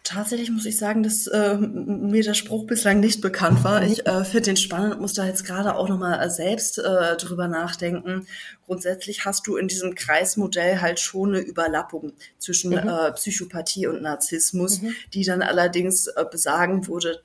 Tatsächlich 0.06 0.52
muss 0.52 0.68
ich 0.68 0.78
sagen, 0.78 1.02
dass 1.02 1.26
äh, 1.26 1.58
mir 1.58 2.22
der 2.22 2.36
Spruch 2.36 2.68
bislang 2.68 3.00
nicht 3.00 3.22
bekannt 3.22 3.64
war. 3.64 3.82
Ich 3.82 4.06
äh, 4.06 4.24
finde 4.24 4.44
den 4.44 4.56
spannend 4.56 4.94
und 4.94 5.02
muss 5.02 5.16
da 5.16 5.26
jetzt 5.26 5.46
gerade 5.46 5.76
auch 5.76 5.90
nochmal 5.90 6.24
äh, 6.24 6.30
selbst 6.30 6.78
äh, 6.78 7.18
drüber 7.18 7.48
nachdenken. 7.48 8.28
Grundsätzlich 8.68 9.26
hast 9.26 9.48
du 9.48 9.58
in 9.58 9.68
diesem 9.68 9.96
Kreismodell 9.96 10.80
halt 10.80 11.00
schon 11.00 11.30
eine 11.30 11.40
Überlappung 11.40 12.14
zwischen 12.38 12.70
mhm. 12.70 12.88
äh, 12.88 13.14
Psychopathie 13.14 13.88
und 13.88 14.04
Narzissmus, 14.04 14.84
mhm. 14.84 14.94
die 15.12 15.24
dann 15.24 15.42
allerdings 15.42 16.06
äh, 16.06 16.24
besagen 16.30 16.88
wurde, 16.88 17.24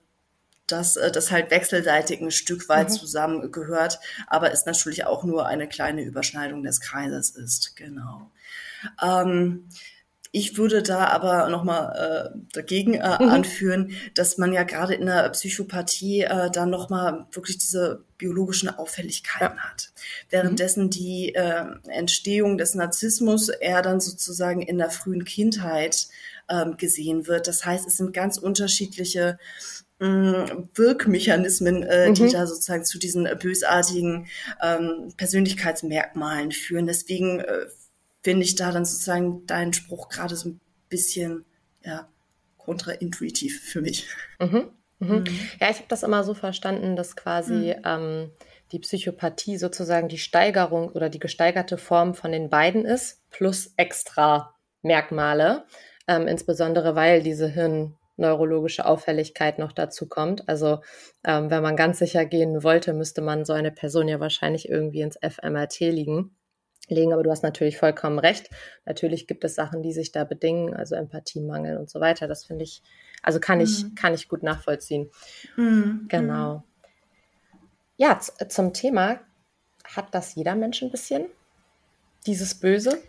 dass 0.67 0.97
äh, 0.97 1.13
das 1.13 1.31
halt 1.31 1.51
wechselseitig 1.51 2.23
ein 2.23 2.31
Stück 2.31 2.71
weit 2.71 2.89
mhm. 2.89 2.95
zusammengehört, 2.95 4.01
aber 4.27 4.53
es 4.53 4.65
natürlich 4.65 5.05
auch 5.05 5.23
nur 5.23 5.47
eine 5.47 5.69
kleine 5.69 6.03
Überschneidung 6.03 6.63
des 6.63 6.81
Kreises 6.81 7.29
ist. 7.29 7.77
Genau. 7.77 8.31
Ähm, 9.03 9.69
ich 10.33 10.57
würde 10.57 10.83
da 10.83 11.07
aber 11.09 11.49
nochmal 11.49 12.33
äh, 12.35 12.39
dagegen 12.53 12.95
äh, 12.95 13.23
mhm. 13.23 13.31
anführen, 13.31 13.93
dass 14.15 14.39
man 14.39 14.53
ja 14.53 14.63
gerade 14.63 14.95
in 14.95 15.07
der 15.07 15.29
Psychopathie 15.31 16.23
äh, 16.23 16.51
dann 16.51 16.71
nochmal 16.71 17.27
wirklich 17.33 17.59
diese 17.59 18.05
biologischen 18.17 18.69
Auffälligkeiten 18.69 19.57
ja. 19.57 19.71
hat. 19.71 19.91
Währenddessen 20.29 20.85
mhm. 20.85 20.91
die 20.91 21.35
äh, 21.35 21.65
Entstehung 21.89 22.59
des 22.59 22.77
Narzissmus 22.77 23.49
eher 23.49 23.83
dann 23.83 24.01
sozusagen 24.01 24.63
in 24.63 24.79
der 24.79 24.91
frühen 24.91 25.25
Kindheit 25.25 26.07
ähm, 26.49 26.77
gesehen 26.77 27.27
wird. 27.27 27.49
Das 27.49 27.65
heißt, 27.65 27.87
es 27.89 27.97
sind 27.97 28.13
ganz 28.13 28.39
unterschiedliche 28.39 29.37
mm, 29.99 30.69
Wirkmechanismen, 30.75 31.83
äh, 31.83 32.09
mhm. 32.09 32.15
die 32.15 32.29
da 32.29 32.47
sozusagen 32.47 32.85
zu 32.85 32.99
diesen 32.99 33.29
bösartigen 33.41 34.27
ähm, 34.63 35.13
Persönlichkeitsmerkmalen 35.17 36.53
führen. 36.53 36.87
Deswegen 36.87 37.41
äh, 37.41 37.67
finde 38.23 38.45
ich 38.45 38.55
da 38.55 38.71
dann 38.71 38.85
sozusagen 38.85 39.47
deinen 39.47 39.73
Spruch 39.73 40.09
gerade 40.09 40.37
so 40.37 40.51
ein 40.51 40.61
bisschen 40.89 41.45
ja, 41.83 42.09
kontraintuitiv 42.59 43.63
für 43.63 43.81
mich. 43.81 44.07
Mhm. 44.39 44.71
Mhm. 44.99 45.09
Mhm. 45.09 45.25
Ja, 45.61 45.71
ich 45.71 45.77
habe 45.77 45.89
das 45.89 46.03
immer 46.03 46.25
so 46.25 46.35
verstanden, 46.35 46.97
dass 46.97 47.17
quasi 47.17 47.75
mhm. 47.77 47.83
ähm, 47.85 48.31
die 48.73 48.79
Psychopathie 48.79 49.57
sozusagen 49.57 50.09
die 50.09 50.19
Steigerung 50.19 50.91
oder 50.91 51.09
die 51.09 51.19
gesteigerte 51.19 51.79
Form 51.79 52.15
von 52.15 52.33
den 52.33 52.51
beiden 52.51 52.85
ist, 52.85 53.23
plus 53.31 53.73
extra 53.77 54.55
Merkmale, 54.83 55.65
ähm, 56.07 56.29
insbesondere 56.29 56.95
weil 56.95 57.23
diese 57.23 57.49
hirnneurologische 57.49 58.87
Auffälligkeit 58.87 59.59
noch 59.59 59.73
dazu 59.73 60.07
kommt. 60.07 60.49
Also 60.49 60.81
ähm, 61.25 61.51
wenn 61.51 61.63
man 61.63 61.77
ganz 61.77 61.99
sicher 61.99 62.25
gehen 62.27 62.63
wollte, 62.63 62.93
müsste 62.93 63.23
man 63.23 63.45
so 63.45 63.55
eine 63.55 63.73
Person 63.73 64.07
ja 64.07 64.21
wahrscheinlich 64.21 64.69
irgendwie 64.69 65.01
ins 65.01 65.19
FMRT 65.21 65.81
liegen 65.81 66.37
legen. 66.95 67.13
Aber 67.13 67.23
du 67.23 67.31
hast 67.31 67.43
natürlich 67.43 67.79
vollkommen 67.79 68.19
recht. 68.19 68.51
Natürlich 68.85 69.27
gibt 69.27 69.45
es 69.45 69.55
Sachen, 69.55 69.83
die 69.83 69.93
sich 69.93 70.13
da 70.13 70.25
bedingen, 70.25 70.75
also 70.75 70.95
Empathiemangel 70.95 71.77
und 71.79 71.91
so 71.91 72.01
weiter. 72.01 72.29
Das 72.29 72.45
finde 72.45 72.65
ich, 72.65 72.83
also 73.23 73.41
kann 73.41 73.61
ich, 73.61 73.85
mhm. 73.85 73.95
kann 73.95 74.15
ich 74.15 74.29
gut 74.29 74.43
nachvollziehen. 74.43 75.11
Mhm. 75.57 76.07
Genau. 76.09 76.65
Ja, 77.97 78.19
zum 78.19 78.73
Thema, 78.73 79.21
hat 79.85 80.15
das 80.15 80.35
jeder 80.35 80.55
Mensch 80.55 80.83
ein 80.83 80.91
bisschen? 80.91 81.27
Dieses 82.27 82.55
Böse? 82.55 83.03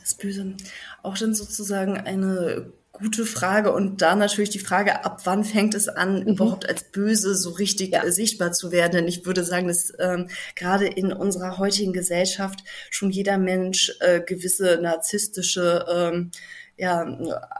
Das 0.00 0.14
Böse. 0.14 0.54
Auch 1.02 1.18
dann 1.18 1.34
sozusagen 1.34 1.96
eine 1.98 2.72
Gute 2.98 3.26
Frage. 3.26 3.72
Und 3.72 4.02
da 4.02 4.16
natürlich 4.16 4.50
die 4.50 4.58
Frage, 4.58 5.04
ab 5.04 5.20
wann 5.24 5.44
fängt 5.44 5.74
es 5.74 5.88
an, 5.88 6.20
mhm. 6.20 6.28
überhaupt 6.28 6.68
als 6.68 6.84
böse 6.84 7.34
so 7.34 7.50
richtig 7.50 7.92
ja. 7.92 8.04
Äh, 8.04 8.12
sichtbar 8.12 8.52
zu 8.52 8.72
werden? 8.72 8.92
Denn 8.92 9.08
ich 9.08 9.26
würde 9.26 9.44
sagen, 9.44 9.68
dass 9.68 9.92
ähm, 9.98 10.28
gerade 10.54 10.86
in 10.86 11.12
unserer 11.12 11.58
heutigen 11.58 11.92
Gesellschaft 11.92 12.64
schon 12.90 13.10
jeder 13.10 13.38
Mensch 13.38 13.92
äh, 14.00 14.20
gewisse 14.20 14.78
narzisstische 14.80 15.84
ähm, 15.88 16.30
ja, 16.76 17.02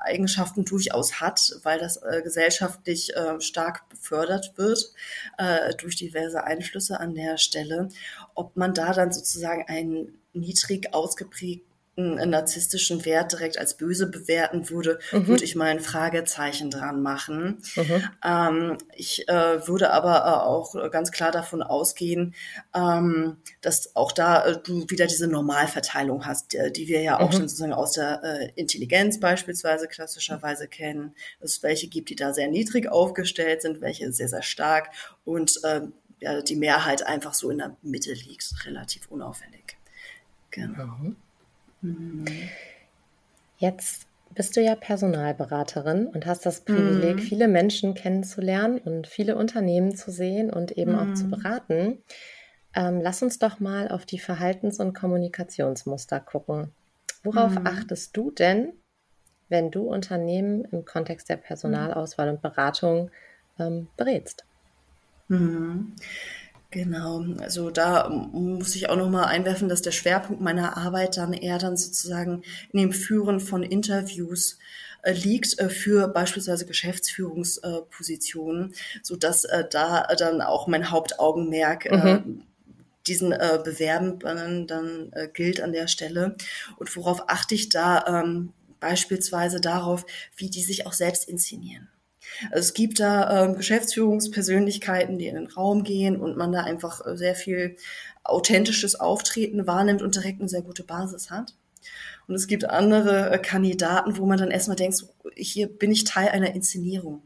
Eigenschaften 0.00 0.64
durchaus 0.64 1.20
hat, 1.20 1.58
weil 1.62 1.78
das 1.78 1.96
äh, 1.96 2.20
gesellschaftlich 2.22 3.16
äh, 3.16 3.40
stark 3.40 3.88
befördert 3.88 4.52
wird 4.56 4.92
äh, 5.38 5.74
durch 5.76 5.96
diverse 5.96 6.44
Einflüsse 6.44 7.00
an 7.00 7.14
der 7.14 7.38
Stelle. 7.38 7.88
Ob 8.34 8.56
man 8.56 8.74
da 8.74 8.92
dann 8.92 9.12
sozusagen 9.12 9.64
einen 9.68 10.18
niedrig 10.34 10.92
ausgeprägten 10.92 11.75
einen 11.96 12.30
narzisstischen 12.30 13.04
Wert 13.06 13.32
direkt 13.32 13.58
als 13.58 13.76
böse 13.76 14.06
bewerten 14.06 14.68
würde, 14.68 14.98
mhm. 15.12 15.26
würde 15.28 15.44
ich 15.44 15.56
mal 15.56 15.70
ein 15.70 15.80
Fragezeichen 15.80 16.70
dran 16.70 17.00
machen. 17.00 17.58
Mhm. 17.74 18.08
Ähm, 18.22 18.78
ich 18.94 19.28
äh, 19.28 19.66
würde 19.66 19.92
aber 19.92 20.16
äh, 20.18 20.46
auch 20.46 20.90
ganz 20.90 21.10
klar 21.10 21.32
davon 21.32 21.62
ausgehen, 21.62 22.34
ähm, 22.74 23.38
dass 23.62 23.96
auch 23.96 24.12
da 24.12 24.44
äh, 24.44 24.58
du 24.62 24.84
wieder 24.90 25.06
diese 25.06 25.26
Normalverteilung 25.26 26.26
hast, 26.26 26.52
die, 26.52 26.72
die 26.72 26.88
wir 26.88 27.00
ja 27.00 27.18
auch 27.18 27.28
mhm. 27.28 27.32
schon 27.32 27.48
sozusagen 27.48 27.72
aus 27.72 27.92
der 27.92 28.22
äh, 28.22 28.50
Intelligenz 28.56 29.18
beispielsweise 29.18 29.88
klassischerweise 29.88 30.68
kennen, 30.68 31.14
dass 31.40 31.52
es 31.52 31.62
welche 31.62 31.88
gibt, 31.88 32.10
die 32.10 32.16
da 32.16 32.34
sehr 32.34 32.48
niedrig 32.48 32.88
aufgestellt 32.88 33.62
sind, 33.62 33.80
welche 33.80 34.12
sehr, 34.12 34.28
sehr 34.28 34.42
stark 34.42 34.90
und 35.24 35.60
ähm, 35.64 35.94
ja, 36.20 36.40
die 36.40 36.56
Mehrheit 36.56 37.06
einfach 37.06 37.34
so 37.34 37.50
in 37.50 37.58
der 37.58 37.76
Mitte 37.82 38.12
liegt, 38.12 38.66
relativ 38.66 39.06
unauffällig. 39.10 39.76
Genau. 40.50 41.14
Mhm. 41.82 42.24
Jetzt 43.58 44.06
bist 44.34 44.56
du 44.56 44.60
ja 44.60 44.74
Personalberaterin 44.74 46.08
und 46.08 46.26
hast 46.26 46.44
das 46.44 46.60
Privileg, 46.60 47.16
mhm. 47.16 47.20
viele 47.20 47.48
Menschen 47.48 47.94
kennenzulernen 47.94 48.78
und 48.78 49.06
viele 49.06 49.36
Unternehmen 49.36 49.96
zu 49.96 50.10
sehen 50.10 50.50
und 50.50 50.72
eben 50.72 50.92
mhm. 50.92 50.98
auch 50.98 51.14
zu 51.14 51.24
mhm. 51.24 51.30
beraten. 51.30 51.98
Ähm, 52.74 53.00
lass 53.00 53.22
uns 53.22 53.38
doch 53.38 53.60
mal 53.60 53.88
auf 53.88 54.04
die 54.04 54.18
Verhaltens- 54.18 54.78
und 54.78 54.92
Kommunikationsmuster 54.92 56.20
gucken. 56.20 56.72
Worauf 57.22 57.58
mhm. 57.58 57.66
achtest 57.66 58.16
du 58.16 58.30
denn, 58.30 58.74
wenn 59.48 59.70
du 59.70 59.84
Unternehmen 59.84 60.64
im 60.66 60.84
Kontext 60.84 61.28
der 61.28 61.36
Personalauswahl 61.36 62.28
und 62.28 62.42
Beratung 62.42 63.10
ähm, 63.58 63.88
berätst? 63.96 64.44
Mhm. 65.28 65.94
Genau, 66.70 67.24
also 67.38 67.70
da 67.70 68.08
muss 68.08 68.74
ich 68.74 68.88
auch 68.88 68.96
nochmal 68.96 69.26
einwerfen, 69.26 69.68
dass 69.68 69.82
der 69.82 69.92
Schwerpunkt 69.92 70.42
meiner 70.42 70.76
Arbeit 70.76 71.16
dann 71.16 71.32
eher 71.32 71.58
dann 71.58 71.76
sozusagen 71.76 72.42
in 72.72 72.80
dem 72.80 72.92
Führen 72.92 73.40
von 73.40 73.62
Interviews 73.62 74.58
äh, 75.06 75.12
liegt 75.12 75.58
äh, 75.60 75.68
für 75.68 76.08
beispielsweise 76.08 76.66
Geschäftsführungspositionen, 76.66 78.74
so 79.02 79.14
dass 79.14 79.44
äh, 79.44 79.64
da 79.70 80.02
dann 80.18 80.42
auch 80.42 80.66
mein 80.66 80.90
Hauptaugenmerk 80.90 81.88
mhm. 81.90 82.42
diesen 83.06 83.30
Bewerben 83.30 84.66
dann 84.66 85.12
gilt 85.32 85.60
an 85.60 85.72
der 85.72 85.86
Stelle. 85.86 86.34
Und 86.76 86.96
worauf 86.96 87.28
achte 87.28 87.54
ich 87.54 87.68
da? 87.68 88.04
Ähm, 88.08 88.52
beispielsweise 88.80 89.60
darauf, 89.60 90.04
wie 90.36 90.50
die 90.50 90.62
sich 90.62 90.86
auch 90.86 90.92
selbst 90.92 91.28
inszenieren. 91.28 91.88
Also 92.50 92.60
es 92.60 92.74
gibt 92.74 93.00
da 93.00 93.44
ähm, 93.44 93.56
Geschäftsführungspersönlichkeiten, 93.56 95.18
die 95.18 95.26
in 95.26 95.36
den 95.36 95.46
Raum 95.46 95.84
gehen 95.84 96.16
und 96.16 96.36
man 96.36 96.52
da 96.52 96.62
einfach 96.62 97.06
äh, 97.06 97.16
sehr 97.16 97.34
viel 97.34 97.76
authentisches 98.24 98.98
Auftreten 98.98 99.66
wahrnimmt 99.66 100.02
und 100.02 100.14
direkt 100.14 100.40
eine 100.40 100.48
sehr 100.48 100.62
gute 100.62 100.82
Basis 100.82 101.30
hat. 101.30 101.54
Und 102.28 102.34
es 102.34 102.46
gibt 102.46 102.68
andere 102.68 103.30
äh, 103.30 103.38
Kandidaten, 103.38 104.18
wo 104.18 104.26
man 104.26 104.38
dann 104.38 104.50
erstmal 104.50 104.76
denkt, 104.76 104.96
so, 104.96 105.08
hier 105.36 105.68
bin 105.68 105.92
ich 105.92 106.04
Teil 106.04 106.28
einer 106.28 106.54
Inszenierung. 106.54 107.22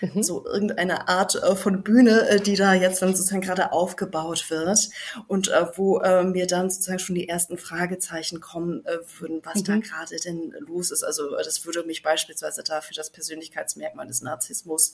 Mhm. 0.00 0.22
So 0.22 0.44
irgendeine 0.44 1.08
Art 1.08 1.34
äh, 1.34 1.54
von 1.56 1.82
Bühne, 1.82 2.28
äh, 2.28 2.40
die 2.40 2.56
da 2.56 2.74
jetzt 2.74 3.02
dann 3.02 3.14
sozusagen 3.14 3.42
gerade 3.42 3.72
aufgebaut 3.72 4.50
wird 4.50 4.88
und 5.28 5.48
äh, 5.48 5.66
wo 5.76 6.00
mir 6.24 6.46
dann 6.46 6.70
sozusagen 6.70 6.98
schon 6.98 7.14
die 7.14 7.28
ersten 7.28 7.58
Fragezeichen 7.58 8.40
kommen 8.40 8.84
würden, 9.18 9.40
was 9.44 9.56
mhm. 9.56 9.64
da 9.64 9.76
gerade 9.78 10.16
denn 10.16 10.54
los 10.60 10.90
ist. 10.90 11.02
Also 11.02 11.30
das 11.36 11.64
würde 11.64 11.84
mich 11.84 12.02
beispielsweise 12.02 12.62
dafür 12.62 12.94
das 12.94 13.10
Persönlichkeitsmerkmal 13.10 14.06
des 14.06 14.22
Narzissmus 14.22 14.92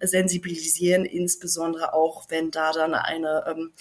sensibilisieren, 0.00 1.04
insbesondere 1.04 1.92
auch, 1.92 2.26
wenn 2.28 2.50
da 2.50 2.72
dann 2.72 2.94
eine 2.94 3.44
ähm, 3.48 3.72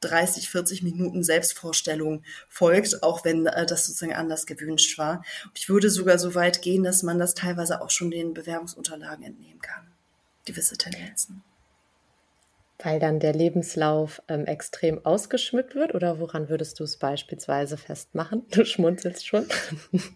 30, 0.00 0.48
40 0.48 0.82
Minuten 0.82 1.22
Selbstvorstellung 1.22 2.22
folgt, 2.48 3.02
auch 3.02 3.24
wenn 3.24 3.46
äh, 3.46 3.66
das 3.66 3.86
sozusagen 3.86 4.14
anders 4.14 4.46
gewünscht 4.46 4.98
war. 4.98 5.24
Und 5.44 5.58
ich 5.58 5.68
würde 5.68 5.90
sogar 5.90 6.18
so 6.18 6.34
weit 6.34 6.62
gehen, 6.62 6.84
dass 6.84 7.02
man 7.02 7.18
das 7.18 7.34
teilweise 7.34 7.80
auch 7.82 7.90
schon 7.90 8.10
den 8.10 8.34
Bewerbungsunterlagen 8.34 9.24
entnehmen 9.24 9.60
kann 9.60 9.97
gewisse 10.48 10.76
Tendenzen. 10.76 11.42
Weil 12.80 13.00
dann 13.00 13.18
der 13.18 13.32
Lebenslauf 13.32 14.22
ähm, 14.28 14.46
extrem 14.46 15.04
ausgeschmückt 15.04 15.74
wird 15.74 15.96
oder 15.96 16.20
woran 16.20 16.48
würdest 16.48 16.78
du 16.78 16.84
es 16.84 16.96
beispielsweise 16.96 17.76
festmachen? 17.76 18.46
Du 18.52 18.64
schmunzelst 18.64 19.26
schon. 19.26 19.46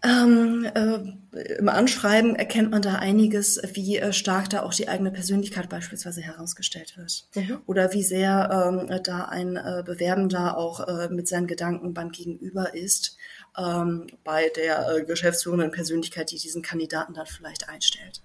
Ähm, 0.01 0.65
äh, 0.73 1.55
Im 1.57 1.67
Anschreiben 1.67 2.37
erkennt 2.37 2.71
man 2.71 2.81
da 2.81 2.95
einiges, 2.95 3.61
wie 3.73 3.97
äh, 3.97 4.13
stark 4.13 4.49
da 4.49 4.63
auch 4.63 4.73
die 4.73 4.87
eigene 4.87 5.11
Persönlichkeit 5.11 5.67
beispielsweise 5.67 6.21
herausgestellt 6.21 6.97
wird. 6.97 7.25
Mhm. 7.35 7.59
Oder 7.65 7.91
wie 7.91 8.03
sehr 8.03 8.49
ähm, 8.49 8.99
da 9.03 9.25
ein 9.25 9.57
äh, 9.57 9.83
Bewerbender 9.85 10.57
auch 10.57 10.87
äh, 10.87 11.09
mit 11.09 11.27
seinen 11.27 11.47
Gedanken 11.47 11.93
beim 11.93 12.13
Gegenüber 12.13 12.73
ist, 12.73 13.17
ähm, 13.57 14.07
bei 14.23 14.49
der 14.55 14.87
äh, 14.87 15.03
geschäftsführenden 15.03 15.71
Persönlichkeit, 15.71 16.31
die 16.31 16.37
diesen 16.37 16.61
Kandidaten 16.61 17.13
dann 17.13 17.25
vielleicht 17.25 17.67
einstellt. 17.67 18.21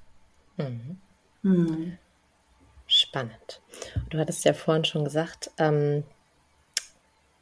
Mhm. 0.58 0.98
Hm. 1.48 1.98
Spannend. 2.87 3.61
Du 4.11 4.18
hattest 4.18 4.44
ja 4.44 4.52
vorhin 4.52 4.84
schon 4.84 5.04
gesagt, 5.04 5.50
ähm, 5.58 6.04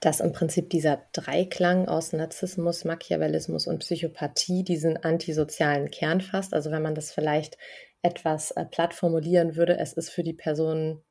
dass 0.01 0.21
im 0.21 0.33
Prinzip 0.33 0.71
dieser 0.71 1.03
Dreiklang 1.13 1.89
aus 1.89 2.13
Narzissmus, 2.13 2.85
Machiavellismus 2.85 3.67
und 3.67 3.81
Psychopathie 3.81 4.63
diesen 4.63 4.97
antisozialen 4.97 5.91
Kern 5.91 6.21
fasst. 6.21 6.55
Also 6.55 6.71
wenn 6.71 6.83
man 6.83 6.95
das 6.95 7.13
vielleicht 7.13 7.59
etwas 8.03 8.53
äh, 8.53 8.65
platt 8.65 8.95
formulieren 8.95 9.57
würde, 9.57 9.79
es 9.79 9.93
ist 9.93 10.11
für 10.11 10.23
die 10.23 10.35
Person 10.35 11.03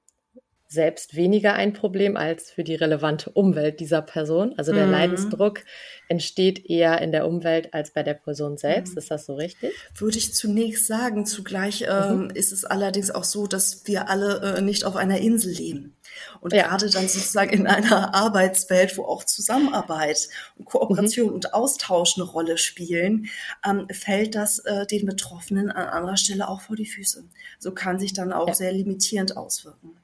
selbst 0.67 1.15
weniger 1.15 1.54
ein 1.54 1.73
Problem 1.73 2.17
als 2.17 2.49
für 2.49 2.63
die 2.63 2.75
relevante 2.75 3.30
Umwelt 3.30 3.80
dieser 3.80 4.01
Person. 4.01 4.54
Also 4.58 4.73
der 4.73 4.88
mhm. 4.88 4.91
Leidensdruck 4.91 5.62
entsteht 6.08 6.65
eher 6.65 7.01
in 7.01 7.12
der 7.12 7.28
Umwelt 7.28 7.73
als 7.73 7.91
bei 7.91 8.04
der 8.04 8.15
Person 8.15 8.58
selbst. 8.58 8.93
Mhm. 8.93 8.97
Ist 8.97 9.12
das 9.12 9.25
so 9.25 9.36
richtig? 9.36 9.73
Würde 9.95 10.17
ich 10.17 10.34
zunächst 10.34 10.88
sagen. 10.88 11.25
Zugleich 11.25 11.86
ähm, 11.88 12.23
mhm. 12.23 12.30
ist 12.32 12.51
es 12.51 12.65
allerdings 12.65 13.12
auch 13.12 13.23
so, 13.23 13.45
dass 13.45 13.86
wir 13.86 14.10
alle 14.10 14.58
äh, 14.58 14.62
nicht 14.62 14.86
auf 14.86 14.95
einer 14.95 15.19
Insel 15.19 15.54
leben. 15.54 15.95
Und 16.41 16.54
ja. 16.54 16.67
gerade 16.67 16.89
dann 16.89 17.08
sozusagen 17.08 17.51
in 17.51 17.67
einer 17.67 18.13
Arbeitswelt, 18.15 18.97
wo 18.97 19.04
auch 19.06 19.23
Zusammenarbeit 19.23 20.30
und 20.58 20.65
Kooperation 20.65 21.28
mhm. 21.28 21.34
und 21.36 21.54
Austausch 21.54 22.17
eine 22.17 22.25
Rolle 22.25 22.58
spielen, 22.58 23.28
ähm, 23.65 23.88
fällt 23.91 24.34
das 24.34 24.60
äh, 24.60 24.88
den 24.88 25.06
Betroffenen 25.06 25.69
an 25.69 25.88
anderer 25.89 26.17
Stelle 26.17 26.47
auch 26.47 26.62
vor 26.62 26.75
die 26.75 26.86
Füße. 26.86 27.23
So 27.60 27.71
kann 27.71 27.99
sich 27.99 28.13
dann 28.13 28.34
auch 28.34 28.47
ja. 28.47 28.54
sehr 28.56 28.71
limitierend 28.71 29.38
auswirken. 29.38 29.97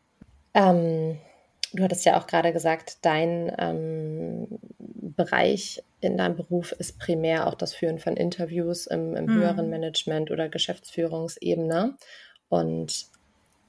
Ähm, 0.54 1.18
du 1.74 1.84
hattest 1.84 2.06
ja 2.06 2.20
auch 2.20 2.28
gerade 2.28 2.54
gesagt, 2.54 2.98
dein 3.04 3.52
ähm, 3.58 4.48
Bereich 4.78 5.84
in 6.00 6.18
deinem 6.18 6.36
Beruf 6.36 6.72
ist 6.72 7.00
primär 7.00 7.48
auch 7.48 7.56
das 7.56 7.74
Führen 7.74 8.00
von 8.00 8.18
Interviews 8.18 8.88
im, 8.88 9.16
im 9.16 9.26
mhm. 9.26 9.34
höheren 9.34 9.70
Management 9.70 10.32
oder 10.32 10.50
Geschäftsführungsebene. 10.50 11.96
Und 12.50 13.08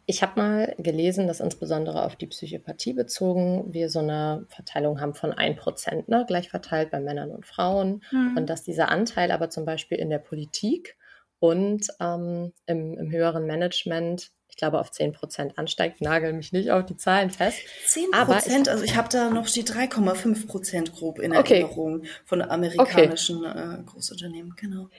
ich 0.06 0.22
habe 0.22 0.40
mal 0.40 0.74
gelesen, 0.78 1.28
dass 1.28 1.40
insbesondere 1.40 2.04
auf 2.04 2.16
die 2.16 2.26
Psychopathie 2.26 2.92
bezogen 2.92 3.72
wir 3.72 3.88
so 3.88 4.00
eine 4.00 4.46
Verteilung 4.48 5.00
haben 5.00 5.14
von 5.14 5.32
1%, 5.32 6.10
ne, 6.10 6.24
gleich 6.26 6.50
verteilt 6.50 6.90
bei 6.90 7.00
Männern 7.00 7.30
und 7.30 7.46
Frauen. 7.46 8.02
Mhm. 8.10 8.36
Und 8.36 8.50
dass 8.50 8.62
dieser 8.62 8.88
Anteil 8.88 9.30
aber 9.30 9.50
zum 9.50 9.64
Beispiel 9.64 9.98
in 9.98 10.10
der 10.10 10.18
Politik 10.18 10.96
und 11.38 11.86
ähm, 12.00 12.52
im, 12.66 12.98
im 12.98 13.10
höheren 13.10 13.46
Management 13.46 14.30
ich 14.52 14.56
glaube, 14.56 14.78
auf 14.78 14.90
10 14.90 15.14
Prozent 15.14 15.56
ansteigt. 15.56 16.02
Nagel 16.02 16.34
mich 16.34 16.52
nicht 16.52 16.70
auf 16.70 16.84
die 16.84 16.98
Zahlen 16.98 17.30
fest. 17.30 17.56
10 17.86 18.10
Prozent? 18.10 18.68
Also 18.68 18.84
ich 18.84 18.96
habe 18.96 19.08
da 19.10 19.30
noch 19.30 19.48
die 19.48 19.64
3,5 19.64 20.46
Prozent 20.46 20.92
grob 20.92 21.20
in 21.20 21.34
okay. 21.34 21.62
Erinnerung 21.62 22.02
von 22.26 22.42
amerikanischen 22.42 23.46
okay. 23.46 23.80
äh, 23.80 23.82
Großunternehmen. 23.82 24.54
Genau. 24.56 24.90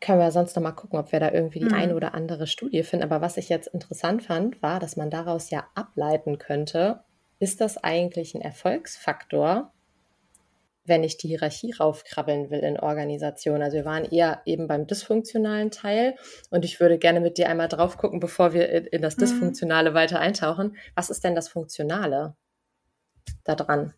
Können 0.00 0.18
wir 0.18 0.32
sonst 0.32 0.56
noch 0.56 0.62
mal 0.64 0.72
gucken, 0.72 0.98
ob 0.98 1.12
wir 1.12 1.20
da 1.20 1.30
irgendwie 1.30 1.60
die 1.60 1.66
mhm. 1.66 1.74
eine 1.74 1.94
oder 1.94 2.14
andere 2.14 2.48
Studie 2.48 2.82
finden. 2.82 3.04
Aber 3.04 3.20
was 3.20 3.36
ich 3.36 3.48
jetzt 3.48 3.68
interessant 3.68 4.24
fand, 4.24 4.60
war, 4.60 4.80
dass 4.80 4.96
man 4.96 5.08
daraus 5.08 5.50
ja 5.50 5.68
ableiten 5.76 6.38
könnte, 6.38 7.04
ist 7.38 7.60
das 7.60 7.78
eigentlich 7.78 8.34
ein 8.34 8.40
Erfolgsfaktor, 8.40 9.72
wenn 10.90 11.02
ich 11.02 11.16
die 11.16 11.28
Hierarchie 11.28 11.72
raufkrabbeln 11.72 12.50
will 12.50 12.58
in 12.58 12.78
Organisationen. 12.78 13.62
Also 13.62 13.78
wir 13.78 13.86
waren 13.86 14.04
eher 14.04 14.42
eben 14.44 14.66
beim 14.66 14.86
dysfunktionalen 14.86 15.70
Teil 15.70 16.16
und 16.50 16.66
ich 16.66 16.80
würde 16.80 16.98
gerne 16.98 17.20
mit 17.20 17.38
dir 17.38 17.48
einmal 17.48 17.68
drauf 17.68 17.96
gucken, 17.96 18.20
bevor 18.20 18.52
wir 18.52 18.92
in 18.92 19.00
das 19.00 19.16
mhm. 19.16 19.20
Dysfunktionale 19.20 19.92
mhm. 19.92 19.94
weiter 19.94 20.20
eintauchen. 20.20 20.76
Was 20.94 21.08
ist 21.08 21.24
denn 21.24 21.34
das 21.34 21.48
Funktionale 21.48 22.36
daran? 23.44 23.94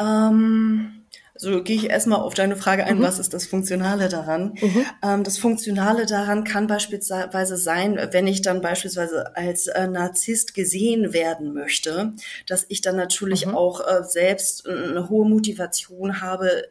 Ähm, 0.00 1.01
also 1.34 1.62
gehe 1.62 1.76
ich 1.76 1.90
erstmal 1.90 2.20
auf 2.20 2.34
deine 2.34 2.56
Frage 2.56 2.84
ein, 2.84 2.98
mhm. 2.98 3.02
was 3.02 3.18
ist 3.18 3.32
das 3.34 3.46
Funktionale 3.46 4.08
daran? 4.08 4.54
Mhm. 4.60 4.86
Ähm, 5.02 5.24
das 5.24 5.38
Funktionale 5.38 6.06
daran 6.06 6.44
kann 6.44 6.66
beispielsweise 6.66 7.56
sein, 7.56 7.98
wenn 8.10 8.26
ich 8.26 8.42
dann 8.42 8.60
beispielsweise 8.60 9.36
als 9.36 9.66
äh, 9.66 9.86
Narzisst 9.86 10.54
gesehen 10.54 11.12
werden 11.12 11.54
möchte, 11.54 12.12
dass 12.46 12.66
ich 12.68 12.80
dann 12.80 12.96
natürlich 12.96 13.46
mhm. 13.46 13.54
auch 13.54 13.80
äh, 13.80 14.04
selbst 14.04 14.68
eine 14.68 15.08
hohe 15.08 15.26
Motivation 15.26 16.20
habe, 16.20 16.64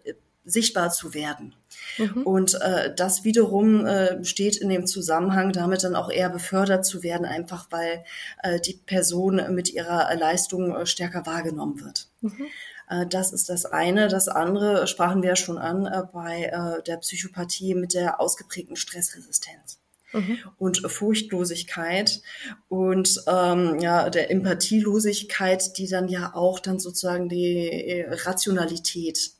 sichtbar 0.46 0.92
zu 0.92 1.14
werden. 1.14 1.56
Mhm. 1.98 2.24
Und 2.24 2.62
äh, 2.62 2.94
das 2.96 3.24
wiederum 3.24 3.86
äh, 3.86 4.24
steht 4.24 4.58
in 4.58 4.70
dem 4.70 4.88
Zusammenhang 4.88 5.52
damit 5.52 5.84
dann 5.84 5.96
auch 5.96 6.10
eher 6.10 6.30
befördert 6.30 6.86
zu 6.86 7.04
werden, 7.04 7.26
einfach 7.26 7.68
weil 7.70 8.04
äh, 8.44 8.60
die 8.60 8.74
Person 8.74 9.42
mit 9.54 9.74
ihrer 9.74 10.14
Leistung 10.16 10.76
äh, 10.76 10.86
stärker 10.86 11.26
wahrgenommen 11.26 11.82
wird. 11.82 12.08
Mhm. 12.22 12.48
Äh, 12.92 13.08
das 13.08 13.32
ist 13.34 13.50
das 13.50 13.66
eine. 13.66 14.08
Das 14.08 14.28
andere 14.28 14.86
sprachen 14.88 15.22
wir 15.24 15.30
ja 15.30 15.36
schon 15.36 15.58
an 15.58 15.86
äh, 15.86 16.04
bei 16.12 16.44
äh, 16.46 16.84
der 16.84 16.98
Psychopathie 16.98 17.74
mit 17.74 17.94
der 17.94 18.20
ausgeprägten 18.20 18.76
Stressresistenz. 18.76 19.80
Mhm. 20.14 20.40
und 20.58 20.92
Furchtlosigkeit 20.92 22.22
und 22.68 23.24
ähm, 23.28 23.80
ja 23.80 24.10
der 24.10 24.30
Empathielosigkeit, 24.30 25.78
die 25.78 25.88
dann 25.88 26.10
ja 26.10 26.36
auch 26.36 26.60
dann 26.60 26.80
sozusagen 26.80 27.30
die 27.30 28.04
Rationalität 28.10 29.32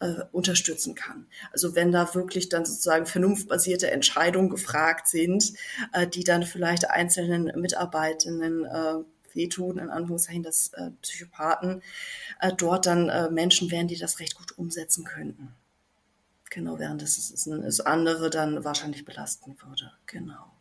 äh, 0.00 0.22
unterstützen 0.32 0.94
kann. 0.94 1.26
Also 1.52 1.74
wenn 1.74 1.92
da 1.92 2.14
wirklich 2.14 2.48
dann 2.48 2.64
sozusagen 2.64 3.04
vernunftbasierte 3.04 3.90
Entscheidungen 3.90 4.48
gefragt 4.48 5.08
sind, 5.08 5.52
äh, 5.92 6.06
die 6.06 6.24
dann 6.24 6.44
vielleicht 6.44 6.88
einzelnen 6.88 7.52
Mitarbeitenden 7.60 8.64
äh, 8.64 9.04
wehtun, 9.34 9.78
in 9.78 9.90
Anführungszeichen, 9.90 10.42
dass 10.42 10.68
äh, 10.74 10.90
Psychopathen 11.02 11.82
äh, 12.40 12.52
dort 12.56 12.86
dann 12.86 13.08
äh, 13.08 13.30
Menschen 13.30 13.70
wären, 13.70 13.88
die 13.88 13.98
das 13.98 14.20
recht 14.20 14.36
gut 14.36 14.56
umsetzen 14.58 15.04
könnten. 15.04 15.54
Genau, 16.50 16.78
während 16.78 17.02
das, 17.02 17.32
das 17.32 17.80
andere 17.80 18.30
dann 18.30 18.64
wahrscheinlich 18.64 19.04
belasten 19.04 19.56
würde. 19.60 19.90
Genau. 20.06 20.54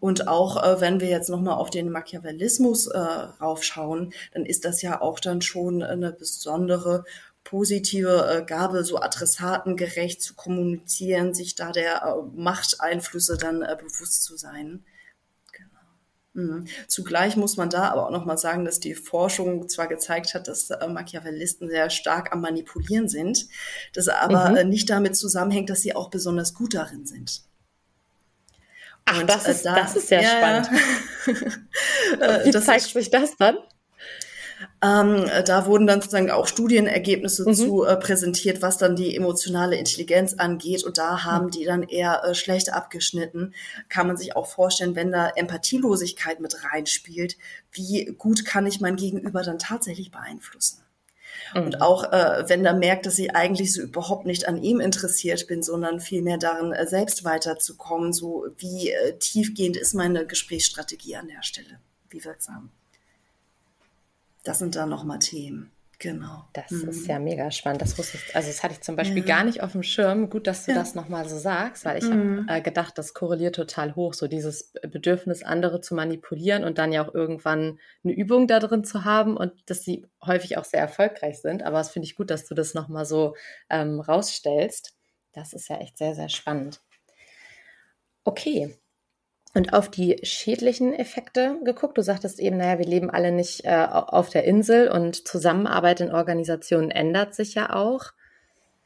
Und 0.00 0.28
auch 0.28 0.62
äh, 0.62 0.80
wenn 0.80 1.00
wir 1.00 1.08
jetzt 1.08 1.30
nochmal 1.30 1.54
auf 1.54 1.70
den 1.70 1.90
Machiavellismus 1.90 2.86
äh, 2.88 2.98
raufschauen, 2.98 4.12
dann 4.32 4.46
ist 4.46 4.64
das 4.64 4.82
ja 4.82 5.00
auch 5.00 5.20
dann 5.20 5.42
schon 5.42 5.82
eine 5.82 6.12
besondere 6.12 7.04
positive 7.44 8.28
äh, 8.28 8.44
Gabe, 8.44 8.84
so 8.84 9.00
adressatengerecht 9.00 10.20
zu 10.20 10.34
kommunizieren, 10.34 11.34
sich 11.34 11.54
da 11.54 11.72
der 11.72 12.02
äh, 12.02 12.36
Machteinflüsse 12.36 13.36
dann 13.38 13.62
äh, 13.62 13.76
bewusst 13.80 14.22
zu 14.22 14.36
sein. 14.36 14.84
Mhm. 16.38 16.66
Zugleich 16.86 17.36
muss 17.36 17.56
man 17.56 17.68
da 17.68 17.88
aber 17.88 18.06
auch 18.06 18.10
nochmal 18.12 18.38
sagen, 18.38 18.64
dass 18.64 18.78
die 18.78 18.94
Forschung 18.94 19.68
zwar 19.68 19.88
gezeigt 19.88 20.34
hat, 20.34 20.46
dass 20.46 20.70
äh, 20.70 20.86
Machiavellisten 20.86 21.68
sehr 21.68 21.90
stark 21.90 22.32
am 22.32 22.40
Manipulieren 22.40 23.08
sind, 23.08 23.48
das 23.92 24.08
aber 24.08 24.50
mhm. 24.50 24.56
äh, 24.56 24.64
nicht 24.64 24.88
damit 24.88 25.16
zusammenhängt, 25.16 25.68
dass 25.68 25.82
sie 25.82 25.96
auch 25.96 26.10
besonders 26.10 26.54
gut 26.54 26.74
darin 26.74 27.06
sind. 27.06 27.42
Ach, 29.04 29.20
Und, 29.20 29.28
das, 29.28 29.46
äh, 29.46 29.50
ist, 29.50 29.64
da, 29.64 29.74
das 29.74 29.96
ist 29.96 30.06
sehr 30.06 30.22
ja, 30.22 30.64
spannend. 30.64 30.70
Wie 32.44 32.50
das 32.52 32.66
zeigt 32.66 32.84
sich 32.84 33.10
das 33.10 33.36
dann? 33.36 33.56
Ähm, 34.82 35.26
da 35.46 35.66
wurden 35.66 35.86
dann 35.86 36.00
sozusagen 36.00 36.30
auch 36.30 36.46
Studienergebnisse 36.46 37.48
mhm. 37.48 37.54
zu 37.54 37.84
äh, 37.84 37.96
präsentiert, 37.96 38.62
was 38.62 38.78
dann 38.78 38.96
die 38.96 39.16
emotionale 39.16 39.76
Intelligenz 39.76 40.34
angeht. 40.34 40.84
Und 40.84 40.98
da 40.98 41.24
haben 41.24 41.46
mhm. 41.46 41.50
die 41.50 41.64
dann 41.64 41.82
eher 41.82 42.24
äh, 42.24 42.34
schlecht 42.34 42.72
abgeschnitten. 42.72 43.54
Kann 43.88 44.06
man 44.06 44.16
sich 44.16 44.36
auch 44.36 44.46
vorstellen, 44.46 44.96
wenn 44.96 45.12
da 45.12 45.28
Empathielosigkeit 45.28 46.40
mit 46.40 46.64
reinspielt, 46.64 47.36
wie 47.72 48.14
gut 48.18 48.44
kann 48.44 48.66
ich 48.66 48.80
mein 48.80 48.96
Gegenüber 48.96 49.42
dann 49.42 49.58
tatsächlich 49.58 50.10
beeinflussen? 50.10 50.82
Mhm. 51.54 51.62
Und 51.62 51.80
auch 51.82 52.12
äh, 52.12 52.48
wenn 52.48 52.64
er 52.64 52.74
merkt, 52.74 53.06
dass 53.06 53.18
ich 53.18 53.34
eigentlich 53.34 53.72
so 53.72 53.82
überhaupt 53.82 54.26
nicht 54.26 54.48
an 54.48 54.62
ihm 54.62 54.80
interessiert 54.80 55.46
bin, 55.46 55.62
sondern 55.62 56.00
vielmehr 56.00 56.38
darin, 56.38 56.72
äh, 56.72 56.86
selbst 56.86 57.24
weiterzukommen, 57.24 58.12
so 58.12 58.46
wie 58.56 58.90
äh, 58.90 59.18
tiefgehend 59.18 59.76
ist 59.76 59.94
meine 59.94 60.26
Gesprächsstrategie 60.26 61.16
an 61.16 61.28
der 61.28 61.42
Stelle, 61.42 61.80
wie 62.10 62.24
wirksam. 62.24 62.70
Das 64.48 64.60
sind 64.60 64.76
dann 64.76 64.88
nochmal 64.88 65.18
Themen. 65.18 65.70
Genau. 65.98 66.42
Das 66.54 66.70
mhm. 66.70 66.88
ist 66.88 67.06
ja 67.06 67.18
mega 67.18 67.50
spannend. 67.50 67.82
Das 67.82 67.98
wusste 67.98 68.16
ich, 68.16 68.34
also 68.34 68.48
das 68.48 68.62
hatte 68.62 68.72
ich 68.72 68.80
zum 68.80 68.96
Beispiel 68.96 69.18
ja. 69.18 69.26
gar 69.26 69.44
nicht 69.44 69.62
auf 69.62 69.72
dem 69.72 69.82
Schirm. 69.82 70.30
Gut, 70.30 70.46
dass 70.46 70.64
du 70.64 70.70
ja. 70.70 70.78
das 70.78 70.94
nochmal 70.94 71.28
so 71.28 71.36
sagst, 71.36 71.84
weil 71.84 71.98
ich 71.98 72.08
mhm. 72.08 72.46
habe 72.48 72.60
äh, 72.60 72.62
gedacht, 72.62 72.96
das 72.96 73.12
korreliert 73.12 73.56
total 73.56 73.94
hoch, 73.94 74.14
so 74.14 74.26
dieses 74.26 74.72
Bedürfnis, 74.90 75.42
andere 75.42 75.82
zu 75.82 75.94
manipulieren 75.94 76.64
und 76.64 76.78
dann 76.78 76.92
ja 76.92 77.06
auch 77.06 77.12
irgendwann 77.12 77.78
eine 78.02 78.14
Übung 78.14 78.46
da 78.46 78.58
drin 78.58 78.84
zu 78.84 79.04
haben 79.04 79.36
und 79.36 79.52
dass 79.66 79.84
sie 79.84 80.06
häufig 80.24 80.56
auch 80.56 80.64
sehr 80.64 80.80
erfolgreich 80.80 81.42
sind. 81.42 81.62
Aber 81.62 81.78
es 81.80 81.90
finde 81.90 82.06
ich 82.06 82.16
gut, 82.16 82.30
dass 82.30 82.46
du 82.46 82.54
das 82.54 82.72
nochmal 82.72 83.04
so 83.04 83.36
ähm, 83.68 84.00
rausstellst. 84.00 84.94
Das 85.32 85.52
ist 85.52 85.68
ja 85.68 85.76
echt 85.76 85.98
sehr, 85.98 86.14
sehr 86.14 86.30
spannend. 86.30 86.80
Okay, 88.24 88.78
und 89.58 89.72
auf 89.72 89.90
die 89.90 90.20
schädlichen 90.22 90.94
Effekte 90.94 91.58
geguckt. 91.64 91.98
Du 91.98 92.02
sagtest 92.02 92.38
eben, 92.38 92.58
naja, 92.58 92.78
wir 92.78 92.86
leben 92.86 93.10
alle 93.10 93.32
nicht 93.32 93.64
äh, 93.64 93.88
auf 93.90 94.30
der 94.30 94.44
Insel 94.44 94.88
und 94.88 95.26
Zusammenarbeit 95.26 96.00
in 96.00 96.12
Organisationen 96.12 96.92
ändert 96.92 97.34
sich 97.34 97.54
ja 97.54 97.74
auch. 97.74 98.12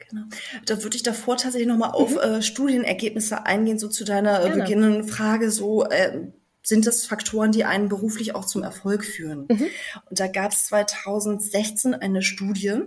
Genau. 0.09 0.23
Da 0.65 0.81
würde 0.81 0.95
ich 0.95 1.03
davor 1.03 1.37
tatsächlich 1.37 1.67
nochmal 1.67 1.89
mhm. 1.89 1.95
auf 1.95 2.15
äh, 2.15 2.41
Studienergebnisse 2.41 3.45
eingehen, 3.45 3.77
so 3.77 3.87
zu 3.87 4.03
deiner 4.03 4.43
äh, 4.43 4.49
beginnenden 4.49 5.03
Frage, 5.03 5.51
so 5.51 5.85
äh, 5.85 6.21
sind 6.63 6.87
das 6.87 7.05
Faktoren, 7.05 7.51
die 7.51 7.65
einen 7.65 7.87
beruflich 7.87 8.33
auch 8.33 8.45
zum 8.45 8.63
Erfolg 8.63 9.05
führen. 9.05 9.45
Mhm. 9.49 9.67
Und 10.09 10.19
da 10.19 10.25
gab 10.25 10.53
es 10.53 10.65
2016 10.65 11.93
eine 11.93 12.23
Studie 12.23 12.81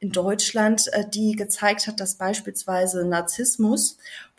in 0.00 0.10
Deutschland, 0.10 0.92
äh, 0.92 1.04
die 1.08 1.36
gezeigt 1.36 1.86
hat, 1.86 2.00
dass 2.00 2.16
beispielsweise 2.16 3.06
Narzissmus 3.06 3.98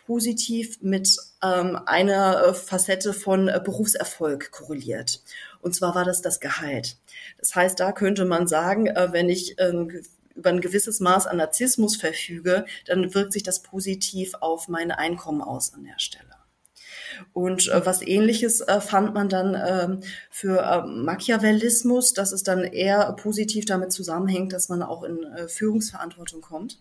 positiv 0.09 0.79
mit 0.81 1.17
ähm, 1.43 1.77
einer 1.85 2.43
äh, 2.43 2.53
Facette 2.55 3.13
von 3.13 3.47
äh, 3.47 3.61
Berufserfolg 3.63 4.49
korreliert. 4.49 5.21
Und 5.61 5.75
zwar 5.75 5.93
war 5.93 6.03
das 6.03 6.23
das 6.23 6.39
Gehalt. 6.39 6.97
Das 7.37 7.53
heißt, 7.53 7.79
da 7.79 7.91
könnte 7.91 8.25
man 8.25 8.47
sagen, 8.47 8.87
äh, 8.87 9.09
wenn 9.11 9.29
ich 9.29 9.59
äh, 9.59 9.71
über 10.33 10.49
ein 10.49 10.61
gewisses 10.61 10.99
Maß 10.99 11.27
an 11.27 11.37
Narzissmus 11.37 11.95
verfüge, 11.95 12.65
dann 12.87 13.13
wirkt 13.13 13.33
sich 13.33 13.43
das 13.43 13.61
positiv 13.61 14.33
auf 14.39 14.67
mein 14.67 14.89
Einkommen 14.89 15.43
aus 15.43 15.75
an 15.75 15.83
der 15.83 15.99
Stelle. 15.99 16.25
Und 17.31 17.67
äh, 17.67 17.85
was 17.85 18.01
ähnliches 18.01 18.61
äh, 18.61 18.81
fand 18.81 19.13
man 19.13 19.29
dann 19.29 19.53
äh, 19.53 20.07
für 20.31 20.87
Machiavellismus, 20.87 22.15
dass 22.15 22.31
es 22.31 22.41
dann 22.41 22.63
eher 22.63 23.13
positiv 23.13 23.65
damit 23.65 23.91
zusammenhängt, 23.91 24.53
dass 24.53 24.69
man 24.69 24.81
auch 24.81 25.03
in 25.03 25.23
äh, 25.23 25.47
Führungsverantwortung 25.47 26.41
kommt 26.41 26.79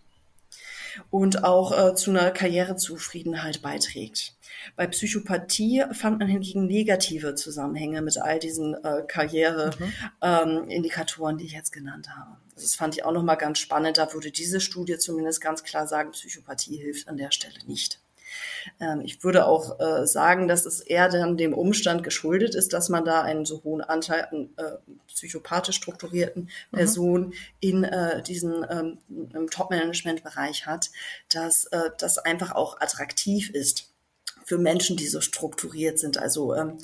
und 1.10 1.44
auch 1.44 1.72
äh, 1.72 1.94
zu 1.94 2.10
einer 2.10 2.30
Karrierezufriedenheit 2.30 3.62
beiträgt. 3.62 4.34
Bei 4.76 4.86
Psychopathie 4.86 5.84
fand 5.92 6.18
man 6.18 6.28
hingegen 6.28 6.66
negative 6.66 7.34
Zusammenhänge 7.34 8.02
mit 8.02 8.20
all 8.20 8.38
diesen 8.38 8.74
äh, 8.74 9.02
Karriereindikatoren, 9.06 11.36
mhm. 11.36 11.38
ähm, 11.38 11.38
die 11.38 11.46
ich 11.46 11.52
jetzt 11.52 11.72
genannt 11.72 12.08
habe. 12.16 12.36
Das 12.54 12.74
fand 12.74 12.96
ich 12.96 13.04
auch 13.04 13.12
nochmal 13.12 13.36
ganz 13.36 13.58
spannend. 13.58 13.98
Da 13.98 14.12
würde 14.12 14.30
diese 14.30 14.60
Studie 14.60 14.98
zumindest 14.98 15.40
ganz 15.40 15.62
klar 15.62 15.86
sagen, 15.86 16.10
Psychopathie 16.10 16.76
hilft 16.76 17.08
an 17.08 17.16
der 17.16 17.30
Stelle 17.30 17.58
nicht. 17.66 18.00
Ähm, 18.80 19.00
ich 19.04 19.22
würde 19.24 19.46
auch 19.46 19.78
äh, 19.80 20.06
sagen, 20.06 20.48
dass 20.48 20.66
es 20.66 20.80
eher 20.80 21.08
dann 21.08 21.36
dem 21.36 21.54
Umstand 21.54 22.02
geschuldet 22.02 22.54
ist, 22.54 22.72
dass 22.72 22.88
man 22.88 23.04
da 23.04 23.22
einen 23.22 23.44
so 23.44 23.62
hohen 23.64 23.80
Anteil 23.80 24.28
an 24.30 24.50
äh, 24.56 24.76
psychopathisch 25.08 25.76
strukturierten 25.76 26.50
mhm. 26.70 26.76
Personen 26.76 27.26
mhm. 27.26 27.32
in 27.60 27.84
äh, 27.84 28.22
diesem 28.22 28.64
ähm, 28.68 29.48
Top-Management-Bereich 29.50 30.66
hat, 30.66 30.90
dass 31.32 31.64
äh, 31.66 31.90
das 31.98 32.18
einfach 32.18 32.52
auch 32.52 32.80
attraktiv 32.80 33.50
ist 33.50 33.92
für 34.44 34.58
Menschen, 34.58 34.96
die 34.96 35.06
so 35.06 35.20
strukturiert 35.20 35.98
sind. 35.98 36.18
Also 36.18 36.54
ähm, 36.54 36.78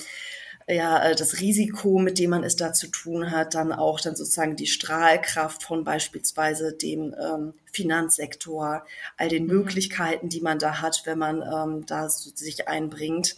ja, 0.67 1.03
äh, 1.03 1.15
das 1.15 1.39
Risiko, 1.39 1.99
mit 1.99 2.17
dem 2.17 2.31
man 2.31 2.43
es 2.43 2.55
da 2.55 2.73
zu 2.73 2.87
tun 2.87 3.29
hat, 3.29 3.53
dann 3.53 3.71
auch 3.71 3.99
dann 3.99 4.15
sozusagen 4.15 4.55
die 4.55 4.65
Strahlkraft 4.65 5.61
von 5.61 5.83
beispielsweise 5.83 6.73
dem 6.73 7.13
ähm, 7.21 7.53
Finanzsektor, 7.71 8.83
all 9.15 9.29
den 9.29 9.43
mhm. 9.43 9.53
Möglichkeiten, 9.53 10.27
die 10.27 10.41
man 10.41 10.57
da 10.57 10.81
hat, 10.81 11.03
wenn 11.05 11.19
man 11.19 11.43
ähm, 11.43 11.85
da 11.85 12.09
so 12.09 12.31
sich 12.33 12.67
einbringt 12.67 13.35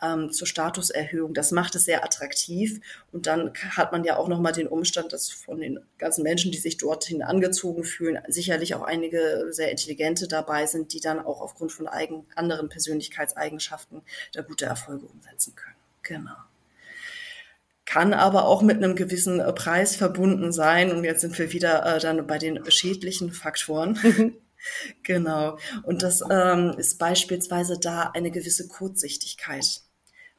ähm, 0.00 0.32
zur 0.32 0.46
Statuserhöhung. 0.46 1.34
Das 1.34 1.50
macht 1.50 1.74
es 1.74 1.84
sehr 1.84 2.04
attraktiv. 2.04 2.80
Und 3.12 3.26
dann 3.26 3.52
hat 3.70 3.92
man 3.92 4.04
ja 4.04 4.16
auch 4.16 4.28
nochmal 4.28 4.52
den 4.52 4.68
Umstand, 4.68 5.12
dass 5.12 5.30
von 5.30 5.60
den 5.60 5.78
ganzen 5.98 6.22
Menschen, 6.22 6.52
die 6.52 6.58
sich 6.58 6.78
dorthin 6.78 7.22
angezogen 7.22 7.84
fühlen, 7.84 8.18
sicherlich 8.28 8.74
auch 8.74 8.82
einige 8.82 9.48
sehr 9.50 9.70
intelligente 9.70 10.26
dabei 10.26 10.64
sind, 10.64 10.94
die 10.94 11.00
dann 11.00 11.20
auch 11.20 11.42
aufgrund 11.42 11.70
von 11.72 11.86
eigen, 11.86 12.24
anderen 12.34 12.70
Persönlichkeitseigenschaften 12.70 14.00
da 14.32 14.40
gute 14.40 14.64
Erfolge 14.64 15.04
umsetzen 15.04 15.54
können. 15.54 15.76
Genau 16.02 16.51
kann 17.92 18.14
aber 18.14 18.46
auch 18.46 18.62
mit 18.62 18.78
einem 18.78 18.96
gewissen 18.96 19.40
äh, 19.40 19.52
Preis 19.52 19.96
verbunden 19.96 20.50
sein. 20.50 20.92
Und 20.92 21.04
jetzt 21.04 21.20
sind 21.20 21.38
wir 21.38 21.52
wieder 21.52 21.84
äh, 21.84 22.00
dann 22.00 22.26
bei 22.26 22.38
den 22.38 22.58
schädlichen 22.70 23.32
Faktoren. 23.32 23.98
Mhm. 24.02 24.34
genau. 25.02 25.58
Und 25.82 26.02
das 26.02 26.22
ähm, 26.30 26.74
ist 26.78 26.98
beispielsweise 26.98 27.78
da 27.78 28.10
eine 28.14 28.30
gewisse 28.30 28.68
Kurzsichtigkeit 28.68 29.82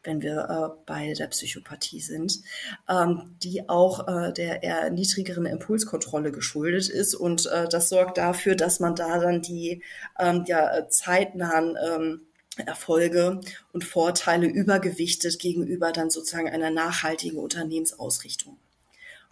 wenn 0.06 0.22
wir 0.22 0.50
äh, 0.50 0.84
bei 0.86 1.13
der 1.13 1.28
Psychopathie 1.28 2.02
sind, 2.02 2.42
ähm, 2.89 3.38
die 3.42 3.70
auch 3.70 4.06
äh, 4.06 4.34
der 4.34 4.62
eher 4.62 4.89
niedrigeren 4.89 5.46
Impulskontrolle 5.46 6.34
geschuldet 6.34 6.89
ist. 6.89 7.16
Und 7.16 7.46
äh, 7.46 7.70
das 7.70 7.88
sorgt 7.88 8.18
dafür, 8.18 8.58
dass 8.58 8.82
man 8.82 8.96
da 8.96 9.18
dann 9.20 9.42
die 9.42 9.82
ähm, 10.20 10.44
ja, 10.46 10.89
zeitnahen 10.89 11.78
ähm, 11.82 12.22
Erfolge 12.58 13.42
und 13.72 13.84
Vorteile 13.84 14.48
übergewichtet 14.48 15.39
gegenüber 15.39 15.92
dann 15.92 16.10
sozusagen 16.10 16.50
einer 16.50 16.70
nachhaltigen 16.70 17.39
Unternehmensausrichtung. 17.39 18.58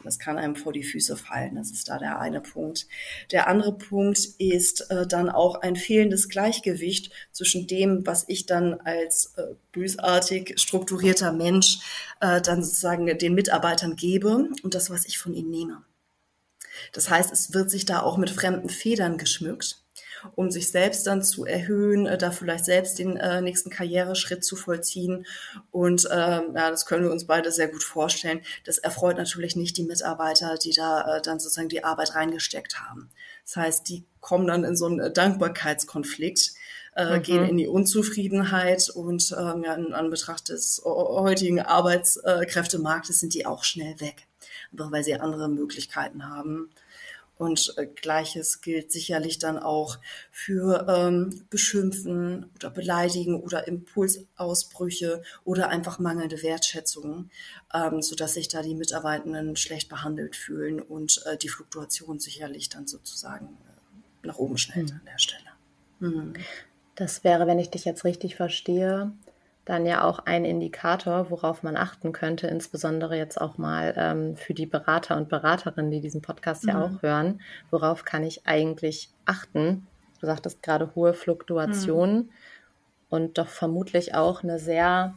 Und 0.01 0.05
das 0.07 0.17
kann 0.17 0.39
einem 0.39 0.55
vor 0.55 0.73
die 0.73 0.83
Füße 0.83 1.15
fallen. 1.15 1.53
Das 1.53 1.69
ist 1.69 1.89
da 1.89 1.99
der 1.99 2.19
eine 2.19 2.41
Punkt. 2.41 2.87
Der 3.29 3.47
andere 3.47 3.77
Punkt 3.77 4.17
ist 4.39 4.89
äh, 4.89 5.05
dann 5.05 5.29
auch 5.29 5.61
ein 5.61 5.75
fehlendes 5.75 6.27
Gleichgewicht 6.27 7.11
zwischen 7.31 7.67
dem, 7.67 8.03
was 8.07 8.25
ich 8.27 8.47
dann 8.47 8.81
als 8.81 9.33
äh, 9.37 9.53
bösartig 9.71 10.59
strukturierter 10.59 11.31
Mensch 11.31 11.81
äh, 12.19 12.41
dann 12.41 12.63
sozusagen 12.63 13.15
den 13.15 13.35
Mitarbeitern 13.35 13.95
gebe 13.95 14.49
und 14.63 14.73
das, 14.73 14.89
was 14.89 15.05
ich 15.05 15.19
von 15.19 15.35
ihnen 15.35 15.51
nehme. 15.51 15.83
Das 16.93 17.11
heißt, 17.11 17.31
es 17.31 17.53
wird 17.53 17.69
sich 17.69 17.85
da 17.85 18.01
auch 18.01 18.17
mit 18.17 18.31
fremden 18.31 18.69
Federn 18.69 19.19
geschmückt 19.19 19.81
um 20.35 20.51
sich 20.51 20.71
selbst 20.71 21.07
dann 21.07 21.23
zu 21.23 21.45
erhöhen, 21.45 22.05
äh, 22.05 22.17
da 22.17 22.31
vielleicht 22.31 22.65
selbst 22.65 22.99
den 22.99 23.17
äh, 23.17 23.41
nächsten 23.41 23.69
Karriereschritt 23.69 24.43
zu 24.43 24.55
vollziehen. 24.55 25.25
Und 25.71 26.05
äh, 26.05 26.09
ja, 26.09 26.69
das 26.69 26.85
können 26.85 27.03
wir 27.03 27.11
uns 27.11 27.25
beide 27.25 27.51
sehr 27.51 27.67
gut 27.67 27.83
vorstellen. 27.83 28.41
Das 28.65 28.77
erfreut 28.77 29.17
natürlich 29.17 29.55
nicht 29.55 29.77
die 29.77 29.83
Mitarbeiter, 29.83 30.55
die 30.57 30.71
da 30.71 31.17
äh, 31.17 31.21
dann 31.21 31.39
sozusagen 31.39 31.69
die 31.69 31.83
Arbeit 31.83 32.15
reingesteckt 32.15 32.79
haben. 32.79 33.09
Das 33.45 33.55
heißt, 33.55 33.89
die 33.89 34.05
kommen 34.19 34.47
dann 34.47 34.63
in 34.63 34.75
so 34.75 34.85
einen 34.85 35.13
Dankbarkeitskonflikt. 35.13 36.53
Äh, 36.93 37.19
mhm. 37.19 37.21
gehen 37.23 37.45
in 37.47 37.57
die 37.57 37.67
Unzufriedenheit 37.67 38.89
und 38.89 39.33
ähm, 39.39 39.63
ja, 39.63 39.75
in 39.75 39.93
Anbetracht 39.93 40.49
des 40.49 40.81
heutigen 40.83 41.61
Arbeitskräftemarktes 41.61 43.17
sind 43.17 43.33
die 43.33 43.45
auch 43.45 43.63
schnell 43.63 44.01
weg, 44.01 44.27
einfach 44.73 44.91
weil 44.91 45.01
sie 45.01 45.15
andere 45.15 45.47
Möglichkeiten 45.47 46.27
haben. 46.27 46.69
Und 47.37 47.73
äh, 47.77 47.87
gleiches 47.87 48.61
gilt 48.61 48.91
sicherlich 48.91 49.39
dann 49.39 49.57
auch 49.57 49.97
für 50.31 50.87
ähm, 50.87 51.43
Beschimpfen 51.49 52.51
oder 52.55 52.69
Beleidigen 52.69 53.41
oder 53.41 53.67
Impulsausbrüche 53.67 55.23
oder 55.43 55.69
einfach 55.69 55.97
mangelnde 55.97 56.43
Wertschätzung, 56.43 57.31
ähm, 57.73 58.01
sodass 58.01 58.35
sich 58.35 58.47
da 58.47 58.61
die 58.61 58.75
Mitarbeitenden 58.75 59.55
schlecht 59.55 59.89
behandelt 59.89 60.35
fühlen 60.35 60.79
und 60.79 61.23
äh, 61.25 61.37
die 61.37 61.49
Fluktuation 61.49 62.19
sicherlich 62.19 62.69
dann 62.69 62.85
sozusagen 62.85 63.47
äh, 63.47 64.27
nach 64.27 64.37
oben 64.37 64.57
schnellt 64.57 64.91
mhm. 64.91 64.97
an 64.97 65.05
der 65.05 65.17
Stelle. 65.17 65.49
Mhm. 65.99 66.33
Das 66.95 67.23
wäre, 67.23 67.47
wenn 67.47 67.57
ich 67.57 67.71
dich 67.71 67.85
jetzt 67.85 68.03
richtig 68.03 68.35
verstehe, 68.35 69.13
dann 69.71 69.85
ja 69.85 70.03
auch 70.03 70.19
ein 70.19 70.43
Indikator, 70.43 71.31
worauf 71.31 71.63
man 71.63 71.77
achten 71.77 72.11
könnte, 72.11 72.47
insbesondere 72.47 73.17
jetzt 73.17 73.39
auch 73.39 73.57
mal 73.57 73.93
ähm, 73.95 74.35
für 74.35 74.53
die 74.53 74.65
Berater 74.65 75.15
und 75.15 75.29
Beraterinnen, 75.29 75.89
die 75.89 76.01
diesen 76.01 76.21
Podcast 76.21 76.63
mhm. 76.63 76.69
ja 76.69 76.83
auch 76.83 77.01
hören. 77.01 77.41
Worauf 77.69 78.03
kann 78.03 78.23
ich 78.23 78.45
eigentlich 78.45 79.09
achten? 79.25 79.87
Du 80.19 80.25
sagtest 80.27 80.61
gerade 80.61 80.93
hohe 80.93 81.13
Fluktuationen 81.13 82.17
mhm. 82.17 82.29
und 83.09 83.37
doch 83.37 83.47
vermutlich 83.47 84.13
auch 84.13 84.43
eine 84.43 84.59
sehr 84.59 85.15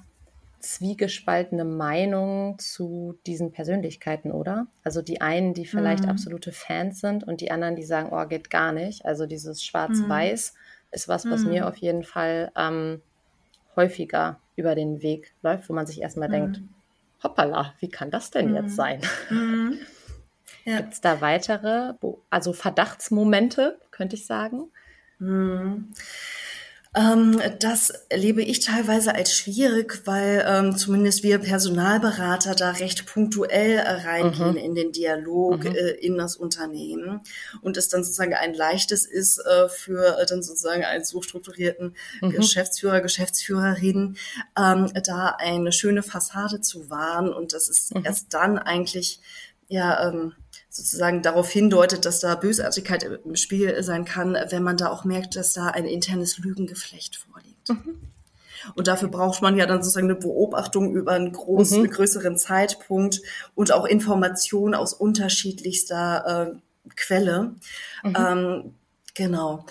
zwiegespaltene 0.60 1.64
Meinung 1.64 2.56
zu 2.60 3.18
diesen 3.26 3.50
Persönlichkeiten, 3.50 4.30
oder? 4.30 4.68
Also 4.84 5.02
die 5.02 5.20
einen, 5.20 5.52
die 5.52 5.66
vielleicht 5.66 6.04
mhm. 6.04 6.10
absolute 6.10 6.52
Fans 6.52 7.00
sind 7.00 7.24
und 7.24 7.40
die 7.40 7.50
anderen, 7.50 7.74
die 7.74 7.82
sagen, 7.82 8.10
oh, 8.12 8.24
geht 8.26 8.50
gar 8.50 8.72
nicht. 8.72 9.04
Also 9.04 9.26
dieses 9.26 9.64
Schwarz-Weiß 9.64 10.54
mhm. 10.54 10.88
ist 10.92 11.08
was, 11.08 11.28
was 11.28 11.42
mir 11.42 11.62
mhm. 11.62 11.66
auf 11.66 11.76
jeden 11.76 12.04
Fall 12.04 12.52
ähm, 12.56 13.02
häufiger 13.76 14.40
über 14.56 14.74
den 14.74 15.02
Weg 15.02 15.32
läuft, 15.42 15.68
wo 15.68 15.72
man 15.72 15.86
sich 15.86 16.00
erstmal 16.00 16.28
mhm. 16.28 16.32
denkt, 16.32 16.60
hoppala, 17.22 17.74
wie 17.80 17.88
kann 17.88 18.10
das 18.10 18.30
denn 18.30 18.50
mhm. 18.50 18.56
jetzt 18.56 18.76
sein? 18.76 19.00
Mhm. 19.30 19.78
Ja. 20.66 20.78
Gibt 20.78 20.94
es 20.94 21.00
da 21.02 21.20
weitere, 21.20 21.92
also 22.30 22.54
Verdachtsmomente, 22.54 23.78
könnte 23.90 24.16
ich 24.16 24.24
sagen? 24.24 24.70
Mhm. 25.18 25.92
Ähm, 26.96 27.40
das 27.58 27.90
erlebe 28.08 28.40
ich 28.40 28.60
teilweise 28.60 29.16
als 29.16 29.36
schwierig, 29.36 30.02
weil 30.04 30.44
ähm, 30.46 30.76
zumindest 30.76 31.24
wir 31.24 31.38
Personalberater 31.38 32.54
da 32.54 32.70
recht 32.70 33.06
punktuell 33.06 33.78
äh, 33.78 34.06
reingehen 34.06 34.52
mhm. 34.52 34.56
in 34.56 34.74
den 34.76 34.92
Dialog 34.92 35.64
mhm. 35.64 35.74
äh, 35.74 35.90
in 35.90 36.16
das 36.16 36.36
Unternehmen 36.36 37.20
und 37.62 37.76
es 37.76 37.88
dann 37.88 38.04
sozusagen 38.04 38.34
ein 38.34 38.54
leichtes 38.54 39.06
ist 39.06 39.38
äh, 39.38 39.68
für 39.68 40.18
äh, 40.18 40.26
dann 40.26 40.44
sozusagen 40.44 40.84
einen 40.84 41.04
so 41.04 41.20
strukturierten 41.20 41.96
mhm. 42.20 42.30
Geschäftsführer, 42.30 43.00
Geschäftsführerin, 43.00 44.16
ähm, 44.56 44.92
da 45.04 45.34
eine 45.38 45.72
schöne 45.72 46.04
Fassade 46.04 46.60
zu 46.60 46.90
wahren 46.90 47.32
und 47.32 47.54
das 47.54 47.68
ist 47.68 47.92
mhm. 47.92 48.04
erst 48.04 48.32
dann 48.32 48.56
eigentlich 48.56 49.18
ja 49.68 50.08
ähm, 50.08 50.34
sozusagen 50.74 51.22
darauf 51.22 51.48
hindeutet, 51.48 52.04
dass 52.04 52.18
da 52.18 52.34
Bösartigkeit 52.34 53.04
im 53.04 53.36
Spiel 53.36 53.80
sein 53.84 54.04
kann, 54.04 54.36
wenn 54.48 54.64
man 54.64 54.76
da 54.76 54.90
auch 54.90 55.04
merkt, 55.04 55.36
dass 55.36 55.52
da 55.52 55.68
ein 55.68 55.84
internes 55.84 56.38
Lügengeflecht 56.38 57.16
vorliegt. 57.16 57.68
Mhm. 57.68 58.00
Und 58.74 58.88
dafür 58.88 59.08
braucht 59.08 59.40
man 59.40 59.56
ja 59.56 59.66
dann 59.66 59.82
sozusagen 59.82 60.10
eine 60.10 60.18
Beobachtung 60.18 60.92
über 60.92 61.12
einen 61.12 61.30
großen, 61.30 61.82
mhm. 61.82 61.90
größeren 61.90 62.36
Zeitpunkt 62.36 63.22
und 63.54 63.70
auch 63.70 63.84
Informationen 63.84 64.74
aus 64.74 64.94
unterschiedlichster 64.94 66.52
äh, 66.54 66.90
Quelle. 66.96 67.54
Mhm. 68.02 68.16
Ähm, 68.18 68.74
genau. 69.14 69.66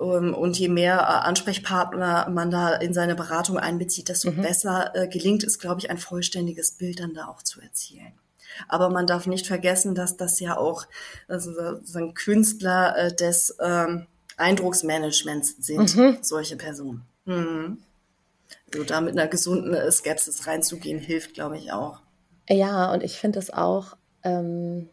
Um, 0.00 0.34
und 0.34 0.58
je 0.58 0.68
mehr 0.68 0.96
äh, 0.96 1.28
Ansprechpartner 1.28 2.28
man 2.28 2.50
da 2.50 2.74
in 2.74 2.92
seine 2.92 3.14
Beratung 3.14 3.56
einbezieht, 3.56 4.08
desto 4.08 4.32
mhm. 4.32 4.42
besser 4.42 4.96
äh, 4.96 5.06
gelingt 5.06 5.44
es, 5.44 5.60
glaube 5.60 5.80
ich, 5.80 5.90
ein 5.90 5.98
vollständiges 5.98 6.72
Bild 6.72 6.98
dann 6.98 7.14
da 7.14 7.26
auch 7.28 7.42
zu 7.42 7.60
erzielen. 7.60 8.14
Aber 8.68 8.90
man 8.90 9.06
darf 9.06 9.26
nicht 9.26 9.46
vergessen, 9.46 9.94
dass 9.94 10.16
das 10.16 10.40
ja 10.40 10.56
auch 10.56 10.86
also 11.28 11.52
sozusagen 11.52 12.14
Künstler 12.14 12.96
äh, 12.96 13.14
des 13.14 13.56
ähm, 13.60 14.06
Eindrucksmanagements 14.36 15.56
sind, 15.58 15.96
mhm. 15.96 16.18
solche 16.22 16.56
Personen. 16.56 17.02
Mhm. 17.24 17.78
Also 18.72 18.84
da 18.84 19.00
mit 19.00 19.18
einer 19.18 19.28
gesunden 19.28 19.74
äh, 19.74 19.90
Skepsis 19.90 20.46
reinzugehen, 20.46 20.98
hilft, 20.98 21.34
glaube 21.34 21.58
ich, 21.58 21.72
auch. 21.72 22.00
Ja, 22.48 22.92
und 22.92 23.02
ich 23.02 23.18
finde 23.18 23.38
es 23.38 23.52
auch 23.52 23.96
ähm, 24.22 24.88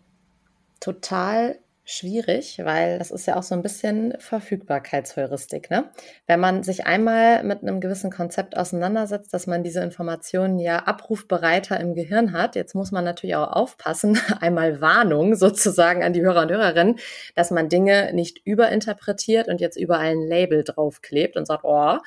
total 0.80 1.60
schwierig, 1.89 2.60
weil 2.65 3.00
das 3.00 3.12
ist 3.12 3.28
ja 3.28 3.38
auch 3.38 3.43
so 3.43 3.56
ein 3.56 3.62
bisschen 3.62 4.13
Verfügbarkeitsheuristik. 4.19 5.69
Ne? 5.69 5.89
Wenn 6.26 6.41
man 6.41 6.62
sich 6.62 6.86
einmal 6.86 7.43
mit 7.43 7.62
einem 7.62 7.80
gewissen 7.80 8.12
Konzept 8.12 8.58
auseinandersetzt, 8.58 9.34
dass 9.34 9.47
man 9.47 9.63
diese 9.63 9.80
Informationen 9.82 10.60
ja 10.60 10.80
abrufbereiter 10.80 11.80
im 11.80 11.95
Gehirn 11.95 12.34
hat, 12.34 12.58
jetzt 12.58 12.76
muss 12.76 12.91
man 12.91 13.06
natürlich 13.06 13.38
auch 13.38 13.54
aufpassen, 13.54 14.19
einmal 14.41 14.82
Warnung 14.82 15.36
sozusagen 15.36 16.04
an 16.04 16.12
die 16.12 16.21
Hörer 16.21 16.41
und 16.41 16.52
Hörerinnen, 16.52 17.00
dass 17.36 17.52
man 17.52 17.69
Dinge 17.69 18.12
nicht 18.13 18.41
überinterpretiert 18.43 19.47
und 19.47 19.62
jetzt 19.62 19.78
überall 19.78 20.12
ein 20.12 20.28
Label 20.28 20.65
draufklebt 20.65 21.38
und 21.38 21.47
sagt, 21.47 21.63
oh, 21.63 22.00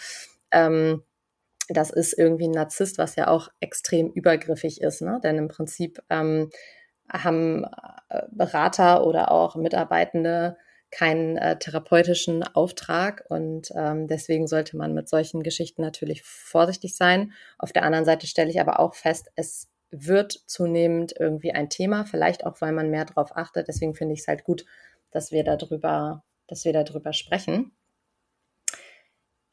ähm, 0.50 1.02
das 1.70 1.90
ist 1.90 2.18
irgendwie 2.18 2.48
ein 2.48 2.52
Narzisst, 2.52 2.98
was 2.98 3.16
ja 3.16 3.28
auch 3.28 3.48
extrem 3.60 4.10
übergriffig 4.10 4.82
ist, 4.82 5.00
ne? 5.00 5.20
Denn 5.22 5.38
im 5.38 5.48
Prinzip 5.48 6.02
ähm, 6.10 6.50
haben 7.12 7.64
äh, 8.08 8.22
Berater 8.30 9.06
oder 9.06 9.30
auch 9.30 9.56
Mitarbeitende 9.56 10.56
keinen 10.90 11.36
äh, 11.36 11.58
therapeutischen 11.58 12.42
Auftrag 12.42 13.24
und 13.28 13.72
ähm, 13.76 14.08
deswegen 14.08 14.48
sollte 14.48 14.76
man 14.76 14.92
mit 14.92 15.08
solchen 15.08 15.42
Geschichten 15.42 15.82
natürlich 15.82 16.22
vorsichtig 16.22 16.96
sein. 16.96 17.32
Auf 17.58 17.72
der 17.72 17.84
anderen 17.84 18.04
Seite 18.04 18.26
stelle 18.26 18.50
ich 18.50 18.60
aber 18.60 18.80
auch 18.80 18.94
fest, 18.94 19.30
es 19.36 19.68
wird 19.92 20.32
zunehmend 20.46 21.14
irgendwie 21.18 21.52
ein 21.52 21.68
Thema, 21.68 22.04
vielleicht 22.04 22.44
auch, 22.44 22.60
weil 22.60 22.72
man 22.72 22.90
mehr 22.90 23.04
darauf 23.04 23.36
achtet. 23.36 23.68
Deswegen 23.68 23.94
finde 23.94 24.14
ich 24.14 24.20
es 24.20 24.28
halt 24.28 24.44
gut, 24.44 24.64
dass 25.10 25.32
wir 25.32 25.44
darüber, 25.44 26.22
dass 26.46 26.64
wir 26.64 26.72
darüber 26.72 27.12
sprechen. 27.12 27.72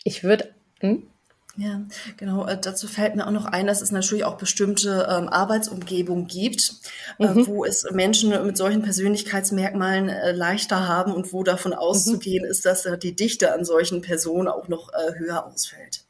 Ich 0.04 0.24
würde, 0.24 0.56
hm? 0.80 1.10
Ja, 1.58 1.82
genau. 2.18 2.46
Äh, 2.46 2.60
dazu 2.62 2.88
fällt 2.88 3.16
mir 3.16 3.26
auch 3.26 3.32
noch 3.32 3.46
ein, 3.46 3.66
dass 3.66 3.82
es 3.82 3.92
natürlich 3.92 4.26
auch 4.26 4.38
bestimmte 4.38 5.08
ähm, 5.10 5.28
Arbeitsumgebungen 5.28 6.28
gibt, 6.28 6.76
äh, 7.18 7.28
mhm. 7.28 7.48
wo 7.48 7.66
es 7.66 7.84
Menschen 7.92 8.30
mit 8.46 8.56
solchen 8.58 8.84
Persönlichkeitsmerkmalen 8.84 10.10
äh, 10.10 10.32
leichter 10.34 10.88
haben 10.88 11.12
und 11.14 11.34
wo 11.34 11.44
davon 11.44 11.72
mhm. 11.72 11.80
auszugehen 11.80 12.46
mhm. 12.46 12.52
ist, 12.52 12.66
dass 12.66 12.86
äh, 12.86 12.98
die 13.00 13.16
Dichte 13.16 13.54
an 13.54 13.66
solchen 13.66 14.02
Personen 14.02 14.48
auch 14.48 14.68
noch 14.68 14.94
äh, 14.94 15.18
höher 15.18 15.48
ausfällt. 15.48 16.06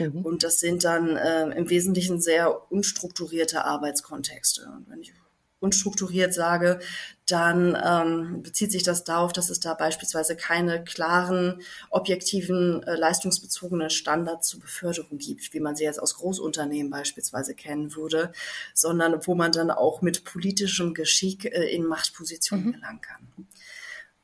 Mhm. 0.00 0.22
Und 0.22 0.42
das 0.42 0.58
sind 0.58 0.82
dann 0.82 1.16
äh, 1.16 1.44
im 1.56 1.70
Wesentlichen 1.70 2.20
sehr 2.20 2.72
unstrukturierte 2.72 3.64
Arbeitskontexte. 3.64 4.62
Und 4.66 4.90
wenn 4.90 5.00
ich 5.00 5.12
unstrukturiert 5.60 6.34
sage, 6.34 6.80
dann 7.28 7.76
ähm, 7.84 8.42
bezieht 8.42 8.72
sich 8.72 8.82
das 8.82 9.04
darauf, 9.04 9.32
dass 9.32 9.50
es 9.50 9.60
da 9.60 9.74
beispielsweise 9.74 10.34
keine 10.34 10.82
klaren, 10.82 11.60
objektiven, 11.90 12.82
äh, 12.84 12.96
leistungsbezogenen 12.96 13.90
Standards 13.90 14.48
zur 14.48 14.60
Beförderung 14.60 15.18
gibt, 15.18 15.52
wie 15.52 15.60
man 15.60 15.76
sie 15.76 15.84
jetzt 15.84 16.00
aus 16.00 16.14
Großunternehmen 16.14 16.90
beispielsweise 16.90 17.54
kennen 17.54 17.94
würde, 17.94 18.32
sondern 18.72 19.26
wo 19.26 19.34
man 19.34 19.52
dann 19.52 19.70
auch 19.70 20.00
mit 20.00 20.24
politischem 20.24 20.94
Geschick 20.94 21.44
äh, 21.44 21.68
in 21.68 21.84
Machtpositionen 21.84 22.66
mhm. 22.66 22.72
gelangen 22.72 23.00
kann. 23.00 23.48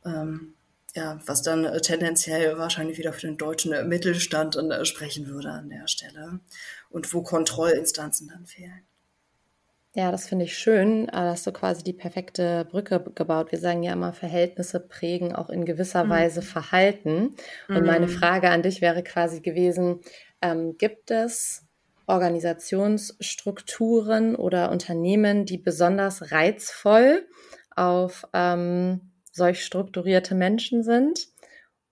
Ähm, 0.04 0.54
ja, 0.94 1.20
was 1.26 1.42
dann 1.42 1.64
äh, 1.64 1.80
tendenziell 1.80 2.56
wahrscheinlich 2.56 2.98
wieder 2.98 3.12
für 3.12 3.26
den 3.26 3.36
deutschen 3.36 3.72
äh, 3.72 3.84
Mittelstand 3.84 4.56
äh, 4.56 4.84
sprechen 4.84 5.26
würde 5.26 5.50
an 5.50 5.68
der 5.68 5.88
Stelle 5.88 6.40
und 6.88 7.12
wo 7.12 7.22
Kontrollinstanzen 7.22 8.28
dann 8.28 8.46
fehlen. 8.46 8.82
Ja, 9.96 10.11
das 10.11 10.26
finde 10.26 10.46
ich 10.46 10.59
schön. 10.59 11.07
Da 11.07 11.30
hast 11.30 11.46
du 11.46 11.52
quasi 11.52 11.85
die 11.85 11.92
perfekte 11.92 12.66
Brücke 12.68 12.98
gebaut. 13.14 13.52
Wir 13.52 13.61
sagen 13.61 13.85
ja 13.85 13.92
immer, 13.92 14.12
Verhältnisse 14.12 14.80
prägen 14.80 15.37
auch 15.37 15.50
in 15.50 15.64
gewisser 15.64 16.02
mhm. 16.04 16.11
Weise 16.11 16.42
Verhalten. 16.42 17.37
Und 17.68 17.80
mhm. 17.80 17.87
meine 17.87 18.09
Frage 18.09 18.50
an 18.50 18.62
dich 18.62 18.80
wäre 18.80 19.04
quasi 19.04 19.40
gewesen, 19.40 20.00
ähm, 20.42 20.76
gibt 20.78 21.12
es 21.12 21.64
Organisationsstrukturen 22.07 24.35
oder 24.35 24.72
Unternehmen, 24.72 25.44
die 25.44 25.59
besonders 25.59 26.33
reizvoll 26.33 27.28
auf 27.76 28.26
ähm, 28.33 29.12
solch 29.30 29.64
strukturierte 29.64 30.35
Menschen 30.35 30.83
sind? 30.83 31.28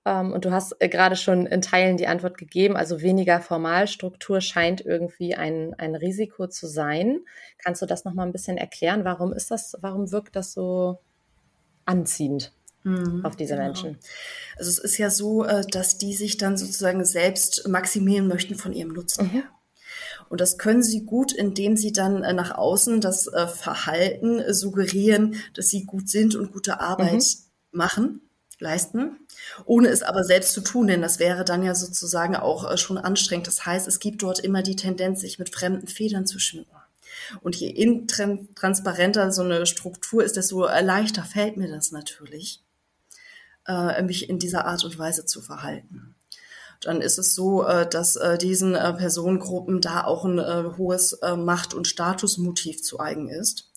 Ähm, 0.04 0.32
und 0.32 0.44
du 0.44 0.50
hast 0.50 0.74
äh, 0.80 0.88
gerade 0.88 1.16
schon 1.16 1.46
in 1.46 1.62
Teilen 1.62 1.96
die 1.96 2.06
Antwort 2.06 2.38
gegeben, 2.38 2.76
also 2.76 3.00
weniger 3.00 3.40
Formalstruktur 3.40 4.40
scheint 4.40 4.80
irgendwie 4.80 5.34
ein, 5.34 5.74
ein 5.78 5.94
Risiko 5.94 6.48
zu 6.48 6.66
sein. 6.66 7.20
Kannst 7.58 7.82
du 7.82 7.86
das 7.86 8.04
nochmal 8.04 8.26
ein 8.26 8.32
bisschen 8.32 8.56
erklären? 8.56 9.04
Warum 9.04 9.32
ist 9.32 9.50
das, 9.50 9.76
warum 9.80 10.10
wirkt 10.10 10.36
das 10.36 10.52
so 10.52 10.98
anziehend 11.84 12.52
mhm, 12.84 13.24
auf 13.24 13.36
diese 13.36 13.54
genau. 13.54 13.66
Menschen. 13.66 13.98
Also 14.56 14.70
es 14.70 14.78
ist 14.78 14.98
ja 14.98 15.10
so, 15.10 15.44
äh, 15.44 15.64
dass 15.70 15.98
die 15.98 16.14
sich 16.14 16.36
dann 16.36 16.56
sozusagen 16.56 17.04
selbst 17.04 17.68
maximieren 17.68 18.28
möchten 18.28 18.54
von 18.54 18.72
ihrem 18.72 18.92
Nutzen 18.92 19.28
her. 19.28 19.42
Mhm. 19.42 19.48
Und 20.28 20.40
das 20.40 20.56
können 20.56 20.82
sie 20.82 21.04
gut, 21.04 21.32
indem 21.32 21.76
sie 21.76 21.92
dann 21.92 22.22
äh, 22.22 22.32
nach 22.32 22.56
außen 22.56 23.00
das 23.00 23.30
Verhalten 23.54 24.42
suggerieren, 24.52 25.36
dass 25.54 25.68
sie 25.68 25.84
gut 25.84 26.08
sind 26.08 26.34
und 26.34 26.52
gute 26.52 26.80
Arbeit 26.80 27.22
mhm. 27.22 27.78
machen, 27.78 28.20
leisten, 28.58 29.21
ohne 29.64 29.88
es 29.88 30.02
aber 30.02 30.24
selbst 30.24 30.52
zu 30.52 30.60
tun, 30.60 30.86
denn 30.86 31.02
das 31.02 31.18
wäre 31.18 31.44
dann 31.44 31.62
ja 31.62 31.74
sozusagen 31.74 32.36
auch 32.36 32.76
schon 32.78 32.98
anstrengend. 32.98 33.46
Das 33.46 33.66
heißt, 33.66 33.86
es 33.88 34.00
gibt 34.00 34.22
dort 34.22 34.38
immer 34.38 34.62
die 34.62 34.76
Tendenz, 34.76 35.20
sich 35.20 35.38
mit 35.38 35.54
fremden 35.54 35.88
Federn 35.88 36.26
zu 36.26 36.38
schmücken. 36.38 36.76
Und 37.40 37.56
je 37.56 37.68
intransparenter 37.68 39.32
so 39.32 39.42
eine 39.42 39.66
Struktur 39.66 40.24
ist, 40.24 40.36
desto 40.36 40.66
leichter 40.66 41.22
fällt 41.22 41.56
mir 41.56 41.68
das 41.68 41.92
natürlich, 41.92 42.62
äh, 43.66 44.02
mich 44.02 44.28
in 44.28 44.38
dieser 44.38 44.66
Art 44.66 44.84
und 44.84 44.98
Weise 44.98 45.24
zu 45.24 45.40
verhalten. 45.40 46.14
Dann 46.80 47.00
ist 47.00 47.18
es 47.18 47.34
so, 47.34 47.64
äh, 47.64 47.88
dass 47.88 48.16
äh, 48.16 48.36
diesen 48.38 48.74
äh, 48.74 48.92
Personengruppen 48.92 49.80
da 49.80 50.04
auch 50.04 50.24
ein 50.24 50.38
äh, 50.38 50.64
hohes 50.76 51.12
äh, 51.14 51.36
Macht- 51.36 51.74
und 51.74 51.86
Statusmotiv 51.86 52.82
zu 52.82 52.98
eigen 52.98 53.28
ist. 53.28 53.71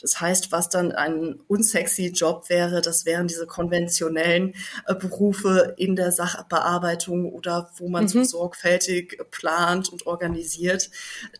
Das 0.00 0.20
heißt, 0.20 0.52
was 0.52 0.68
dann 0.68 0.92
ein 0.92 1.40
unsexy 1.48 2.08
Job 2.08 2.48
wäre, 2.48 2.80
das 2.80 3.06
wären 3.06 3.26
diese 3.26 3.46
konventionellen 3.46 4.54
äh, 4.86 4.94
Berufe 4.94 5.74
in 5.76 5.96
der 5.96 6.12
Sachbearbeitung 6.12 7.32
oder 7.32 7.70
wo 7.76 7.88
man 7.88 8.04
mhm. 8.04 8.08
so 8.08 8.24
sorgfältig 8.24 9.18
plant 9.30 9.88
und 9.90 10.06
organisiert. 10.06 10.90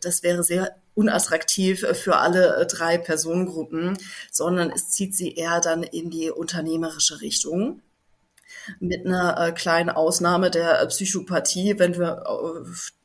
Das 0.01 0.23
wäre 0.23 0.43
sehr 0.43 0.75
unattraktiv 0.95 1.83
äh, 1.83 1.93
für 1.93 2.17
alle 2.17 2.55
äh, 2.55 2.65
drei 2.65 2.97
Personengruppen, 2.97 3.97
sondern 4.31 4.71
es 4.71 4.89
zieht 4.89 5.15
sie 5.15 5.35
eher 5.35 5.59
dann 5.59 5.83
in 5.83 6.09
die 6.09 6.31
unternehmerische 6.31 7.21
Richtung 7.21 7.81
mit 8.79 9.05
einer 9.05 9.37
äh, 9.39 9.51
kleinen 9.51 9.89
Ausnahme 9.89 10.49
der 10.49 10.85
Psychopathie, 10.87 11.77
wenn 11.77 11.99
wir 11.99 12.23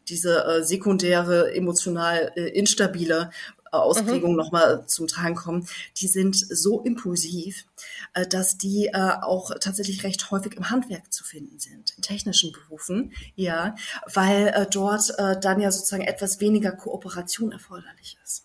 diese 0.09 0.65
sekundäre, 0.65 1.55
emotional 1.55 2.33
instabile 2.35 3.31
Ausprägung 3.71 4.33
mhm. 4.33 4.37
nochmal 4.37 4.87
zum 4.87 5.07
Tragen 5.07 5.35
kommen, 5.35 5.67
die 5.97 6.07
sind 6.07 6.37
so 6.37 6.81
impulsiv, 6.81 7.67
äh, 8.15 8.27
dass 8.27 8.59
die 8.59 8.87
äh, 8.87 9.13
auch 9.23 9.53
tatsächlich 9.61 10.05
recht 10.05 10.31
häufig 10.31 10.57
im 10.57 10.71
Handwerk 10.71 11.13
zu 11.13 11.25
finden 11.25 11.59
sind, 11.59 11.95
in 11.97 12.03
technischen 12.03 12.53
Berufen, 12.53 13.13
ja, 13.35 13.75
weil 14.13 14.49
äh, 14.49 14.67
dort 14.71 15.13
dann 15.41 15.61
ja 15.61 15.71
sozusagen 15.71 16.03
etwas 16.03 16.41
weniger 16.41 16.73
Kooperation 16.73 17.53
erforderlich 17.53 18.19
ist. 18.25 18.45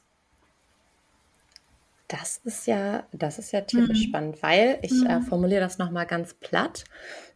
Das 2.08 2.40
ist 2.44 2.68
ja, 2.68 3.04
das 3.12 3.40
ist 3.40 3.52
ja 3.52 3.62
tierisch 3.62 4.06
mhm. 4.06 4.10
spannend, 4.10 4.44
weil 4.44 4.80
ich 4.82 4.92
mhm. 4.92 5.08
äh, 5.08 5.22
formuliere 5.22 5.62
das 5.62 5.78
nochmal 5.78 6.06
ganz 6.06 6.34
platt. 6.34 6.84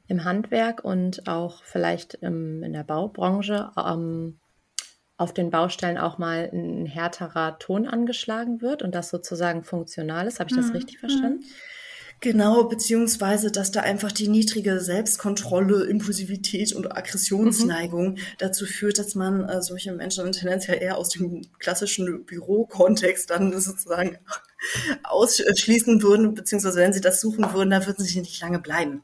Im 0.08 0.24
Handwerk 0.24 0.84
und 0.84 1.28
auch 1.28 1.64
vielleicht 1.64 2.16
im, 2.16 2.64
in 2.64 2.74
der 2.74 2.84
Baubranche 2.84 3.72
ähm, 3.78 4.40
auf 5.20 5.34
den 5.34 5.50
Baustellen 5.50 5.98
auch 5.98 6.18
mal 6.18 6.50
ein 6.54 6.86
härterer 6.86 7.60
Ton 7.60 7.88
angeschlagen 7.88 8.62
wird 8.62 8.82
und 8.82 8.96
das 8.96 9.10
sozusagen 9.10 9.64
funktional 9.64 10.26
ist. 10.28 10.40
Habe 10.40 10.50
ich 10.50 10.56
das 10.56 10.68
mhm. 10.68 10.78
richtig 10.78 11.00
verstanden? 11.00 11.44
Genau, 12.22 12.64
beziehungsweise, 12.64 13.52
dass 13.52 13.72
da 13.72 13.82
einfach 13.82 14.14
die 14.14 14.30
niedrige 14.30 14.80
Selbstkontrolle, 14.80 15.84
Impulsivität 15.86 16.74
und 16.74 16.98
Aggressionsneigung 16.98 18.12
mhm. 18.12 18.18
dazu 18.38 18.66
führt, 18.66 18.98
dass 18.98 19.14
man 19.14 19.48
äh, 19.48 19.62
solche 19.62 19.92
Menschen 19.92 20.24
dann 20.24 20.32
tendenziell 20.32 20.82
eher 20.82 20.98
aus 20.98 21.10
dem 21.10 21.42
klassischen 21.60 22.26
Bürokontext 22.26 23.30
dann 23.30 23.58
sozusagen 23.60 24.18
ausschließen 25.04 26.02
würden, 26.02 26.34
beziehungsweise 26.34 26.80
wenn 26.80 26.94
sie 26.94 27.02
das 27.02 27.20
suchen 27.20 27.54
würden, 27.54 27.72
dann 27.72 27.86
würden 27.86 28.06
sie 28.06 28.22
nicht 28.22 28.42
lange 28.42 28.60
bleiben. 28.60 29.02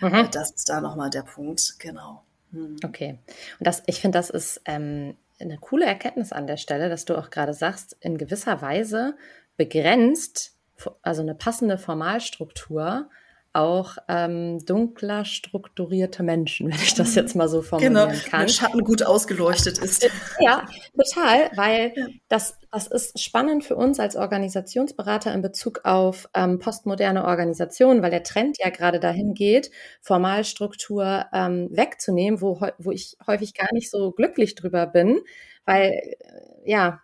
Mhm. 0.00 0.28
Das 0.32 0.52
ist 0.52 0.70
da 0.70 0.80
nochmal 0.80 1.10
der 1.10 1.22
Punkt, 1.22 1.74
genau. 1.78 2.24
Mhm. 2.50 2.76
Okay. 2.82 3.18
Und 3.58 3.66
das, 3.66 3.82
ich 3.84 4.00
finde, 4.00 4.18
das 4.18 4.30
ist 4.30 4.62
ähm, 4.64 5.16
eine 5.40 5.58
coole 5.58 5.86
Erkenntnis 5.86 6.32
an 6.32 6.46
der 6.46 6.56
Stelle, 6.56 6.88
dass 6.88 7.04
du 7.04 7.16
auch 7.16 7.30
gerade 7.30 7.54
sagst, 7.54 7.96
in 8.00 8.18
gewisser 8.18 8.62
Weise 8.62 9.16
begrenzt, 9.56 10.56
also 11.02 11.22
eine 11.22 11.34
passende 11.34 11.78
Formalstruktur 11.78 13.10
auch 13.52 13.96
ähm, 14.08 14.58
dunkler 14.64 15.24
strukturierte 15.24 16.22
Menschen, 16.22 16.68
wenn 16.70 16.76
ich 16.76 16.94
das 16.94 17.14
jetzt 17.14 17.34
mal 17.34 17.48
so 17.48 17.62
formulieren 17.62 17.94
genau, 17.94 18.28
kann. 18.28 18.42
Wenn 18.42 18.48
Schatten 18.48 18.84
gut 18.84 19.02
ausgeleuchtet 19.02 19.78
ist. 19.78 20.08
Ja, 20.38 20.66
total, 20.96 21.50
weil 21.56 21.92
das, 22.28 22.56
das 22.70 22.86
ist 22.86 23.20
spannend 23.20 23.64
für 23.64 23.76
uns 23.76 23.98
als 23.98 24.16
Organisationsberater 24.16 25.34
in 25.34 25.42
Bezug 25.42 25.80
auf 25.84 26.28
ähm, 26.34 26.58
postmoderne 26.58 27.24
Organisationen, 27.24 28.02
weil 28.02 28.10
der 28.10 28.22
Trend 28.22 28.58
ja 28.58 28.70
gerade 28.70 29.00
dahin 29.00 29.34
geht, 29.34 29.70
Formalstruktur 30.00 31.26
ähm, 31.32 31.68
wegzunehmen, 31.72 32.40
wo, 32.40 32.60
wo 32.78 32.90
ich 32.92 33.16
häufig 33.26 33.54
gar 33.54 33.72
nicht 33.72 33.90
so 33.90 34.12
glücklich 34.12 34.54
drüber 34.54 34.86
bin, 34.86 35.20
weil 35.64 35.90
äh, 35.90 36.70
ja, 36.70 37.00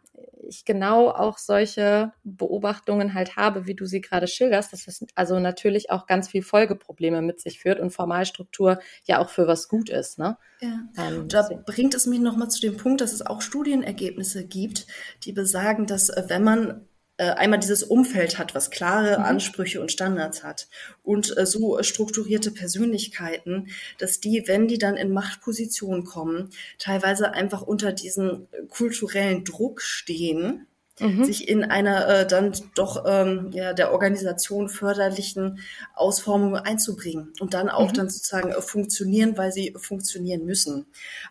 ich 0.46 0.64
genau 0.64 1.10
auch 1.10 1.38
solche 1.38 2.12
Beobachtungen 2.24 3.14
halt 3.14 3.36
habe, 3.36 3.66
wie 3.66 3.74
du 3.74 3.86
sie 3.86 4.00
gerade 4.00 4.26
schilderst, 4.26 4.72
dass 4.72 4.86
es 4.86 5.04
also 5.14 5.38
natürlich 5.38 5.90
auch 5.90 6.06
ganz 6.06 6.28
viel 6.28 6.42
Folgeprobleme 6.42 7.22
mit 7.22 7.40
sich 7.40 7.60
führt 7.60 7.80
und 7.80 7.90
Formalstruktur 7.90 8.78
ja 9.04 9.18
auch 9.18 9.28
für 9.28 9.46
was 9.46 9.68
gut 9.68 9.90
ist. 9.90 10.18
Ne? 10.18 10.36
Ja. 10.60 10.80
Ähm, 10.96 11.28
da 11.28 11.48
bringt 11.66 11.94
es 11.94 12.06
mich 12.06 12.20
nochmal 12.20 12.50
zu 12.50 12.60
dem 12.60 12.76
Punkt, 12.76 13.00
dass 13.00 13.12
es 13.12 13.24
auch 13.24 13.40
Studienergebnisse 13.40 14.46
gibt, 14.46 14.86
die 15.24 15.32
besagen, 15.32 15.86
dass 15.86 16.08
äh, 16.08 16.24
wenn 16.28 16.44
man 16.44 16.86
äh, 17.18 17.30
einmal 17.30 17.58
dieses 17.58 17.82
Umfeld 17.82 18.38
hat, 18.38 18.54
was 18.54 18.70
klare 18.70 19.18
mhm. 19.18 19.24
Ansprüche 19.24 19.80
und 19.80 19.92
Standards 19.92 20.42
hat 20.42 20.68
und 21.02 21.36
äh, 21.36 21.46
so 21.46 21.82
strukturierte 21.82 22.50
Persönlichkeiten, 22.50 23.68
dass 23.98 24.20
die, 24.20 24.44
wenn 24.46 24.68
die 24.68 24.78
dann 24.78 24.96
in 24.96 25.12
Machtpositionen 25.12 26.04
kommen, 26.04 26.50
teilweise 26.78 27.32
einfach 27.32 27.62
unter 27.62 27.92
diesem 27.92 28.48
kulturellen 28.68 29.44
Druck 29.44 29.80
stehen, 29.80 30.66
mhm. 31.00 31.24
sich 31.24 31.48
in 31.48 31.64
einer 31.64 32.08
äh, 32.08 32.26
dann 32.26 32.52
doch 32.74 33.04
ähm, 33.06 33.50
ja, 33.52 33.72
der 33.72 33.92
Organisation 33.92 34.68
förderlichen 34.68 35.60
Ausformung 35.94 36.56
einzubringen 36.56 37.32
und 37.40 37.54
dann 37.54 37.68
auch 37.68 37.90
mhm. 37.90 37.94
dann 37.94 38.08
sozusagen 38.08 38.50
äh, 38.50 38.60
funktionieren, 38.60 39.36
weil 39.36 39.52
sie 39.52 39.74
funktionieren 39.78 40.44
müssen. 40.44 40.86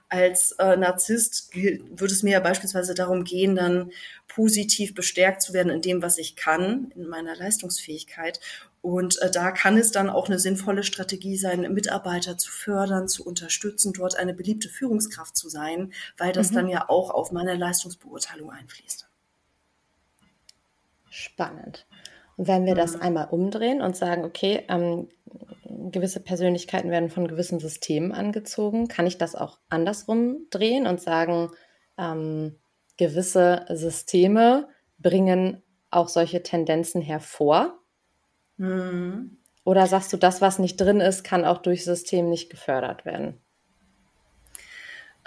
Als 0.10 0.54
äh, 0.54 0.78
Narzisst 0.78 1.54
würde 1.56 2.14
es 2.14 2.24
mir 2.24 2.34
ja 2.34 2.40
beispielsweise 2.40 2.94
darum 2.94 3.24
gehen, 3.24 3.56
dann 3.56 3.92
positiv 4.28 4.94
bestärkt 4.94 5.42
zu 5.42 5.54
werden 5.54 5.72
in 5.72 5.82
dem, 5.82 6.02
was 6.02 6.18
ich 6.18 6.36
kann, 6.36 6.92
in 6.96 7.08
meiner 7.08 7.36
Leistungsfähigkeit. 7.36 8.40
Und 8.82 9.20
äh, 9.22 9.32
da 9.32 9.52
kann 9.52 9.78
es 9.78 9.92
dann 9.92 10.12
auch 10.12 10.28
eine 10.28 10.38
sinnvolle 10.38 10.84
Strategie 10.84 11.38
sein, 11.38 11.74
Mitarbeiter 11.74 12.38
zu 12.38 12.52
fördern, 12.52 13.08
zu 13.08 13.26
unterstützen, 13.26 13.94
dort 13.94 14.16
eine 14.16 14.36
beliebte 14.36 14.70
Führungskraft 14.70 15.36
zu 15.36 15.50
sein, 15.50 15.92
weil 16.18 16.34
das 16.34 16.52
mhm. 16.52 16.56
dann 16.56 16.70
ja 16.70 16.90
auch 16.90 17.10
auf 17.10 17.32
meine 17.32 17.56
Leistungsbeurteilung 17.56 18.52
einfließt. 18.52 19.05
Spannend. 21.16 21.88
Und 22.36 22.50
wenn 22.50 22.66
wir 22.66 22.76
das 22.76 22.98
mhm. 22.98 23.02
einmal 23.02 23.28
umdrehen 23.32 23.82
und 23.82 23.96
sagen, 23.96 24.26
okay, 24.26 24.66
ähm, 24.68 25.08
gewisse 25.64 26.20
Persönlichkeiten 26.20 26.92
werden 26.92 27.10
von 27.10 27.30
gewissen 27.30 27.60
Systemen 27.62 28.12
angezogen, 28.12 28.90
kann 28.90 29.08
ich 29.08 29.18
das 29.18 29.34
auch 29.34 29.60
andersrum 29.70 30.48
drehen 30.50 30.88
und 30.88 31.00
sagen, 31.00 31.52
ähm, 31.98 32.60
gewisse 32.98 33.66
Systeme 33.70 34.68
bringen 35.00 35.64
auch 35.90 36.10
solche 36.10 36.44
Tendenzen 36.44 37.02
hervor? 37.02 37.80
Mhm. 38.58 39.38
Oder 39.64 39.88
sagst 39.88 40.12
du, 40.12 40.18
das, 40.18 40.42
was 40.42 40.60
nicht 40.60 40.76
drin 40.76 41.00
ist, 41.00 41.24
kann 41.24 41.46
auch 41.46 41.60
durch 41.60 41.86
System 41.86 42.30
nicht 42.30 42.50
gefördert 42.50 43.06
werden? 43.06 43.40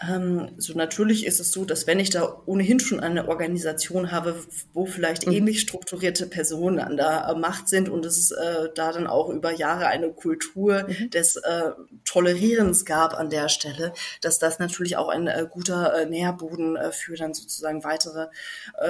Ähm, 0.00 0.50
so 0.58 0.74
natürlich 0.74 1.26
ist 1.26 1.40
es 1.40 1.50
so, 1.50 1.64
dass 1.64 1.88
wenn 1.88 1.98
ich 1.98 2.10
da 2.10 2.42
ohnehin 2.46 2.78
schon 2.78 3.00
eine 3.00 3.28
Organisation 3.28 4.12
habe, 4.12 4.44
wo 4.72 4.86
vielleicht 4.86 5.26
mhm. 5.26 5.32
ähnlich 5.32 5.60
strukturierte 5.60 6.26
Personen 6.26 6.78
an 6.78 6.96
der 6.96 7.26
äh, 7.28 7.38
Macht 7.38 7.68
sind 7.68 7.88
und 7.88 8.06
es 8.06 8.30
äh, 8.30 8.68
da 8.76 8.92
dann 8.92 9.08
auch 9.08 9.28
über 9.28 9.52
Jahre 9.52 9.86
eine 9.88 10.12
Kultur 10.12 10.86
mhm. 10.86 11.10
des 11.10 11.36
äh, 11.36 11.70
Tolerierens 12.04 12.84
gab 12.84 13.14
an 13.14 13.28
der 13.28 13.48
Stelle, 13.48 13.92
dass 14.20 14.38
das 14.38 14.60
natürlich 14.60 14.96
auch 14.96 15.08
ein 15.08 15.26
äh, 15.26 15.46
guter 15.50 15.92
äh, 15.94 16.06
Nährboden 16.06 16.76
äh, 16.76 16.92
für 16.92 17.16
dann 17.16 17.34
sozusagen 17.34 17.84
weitere 17.84 18.28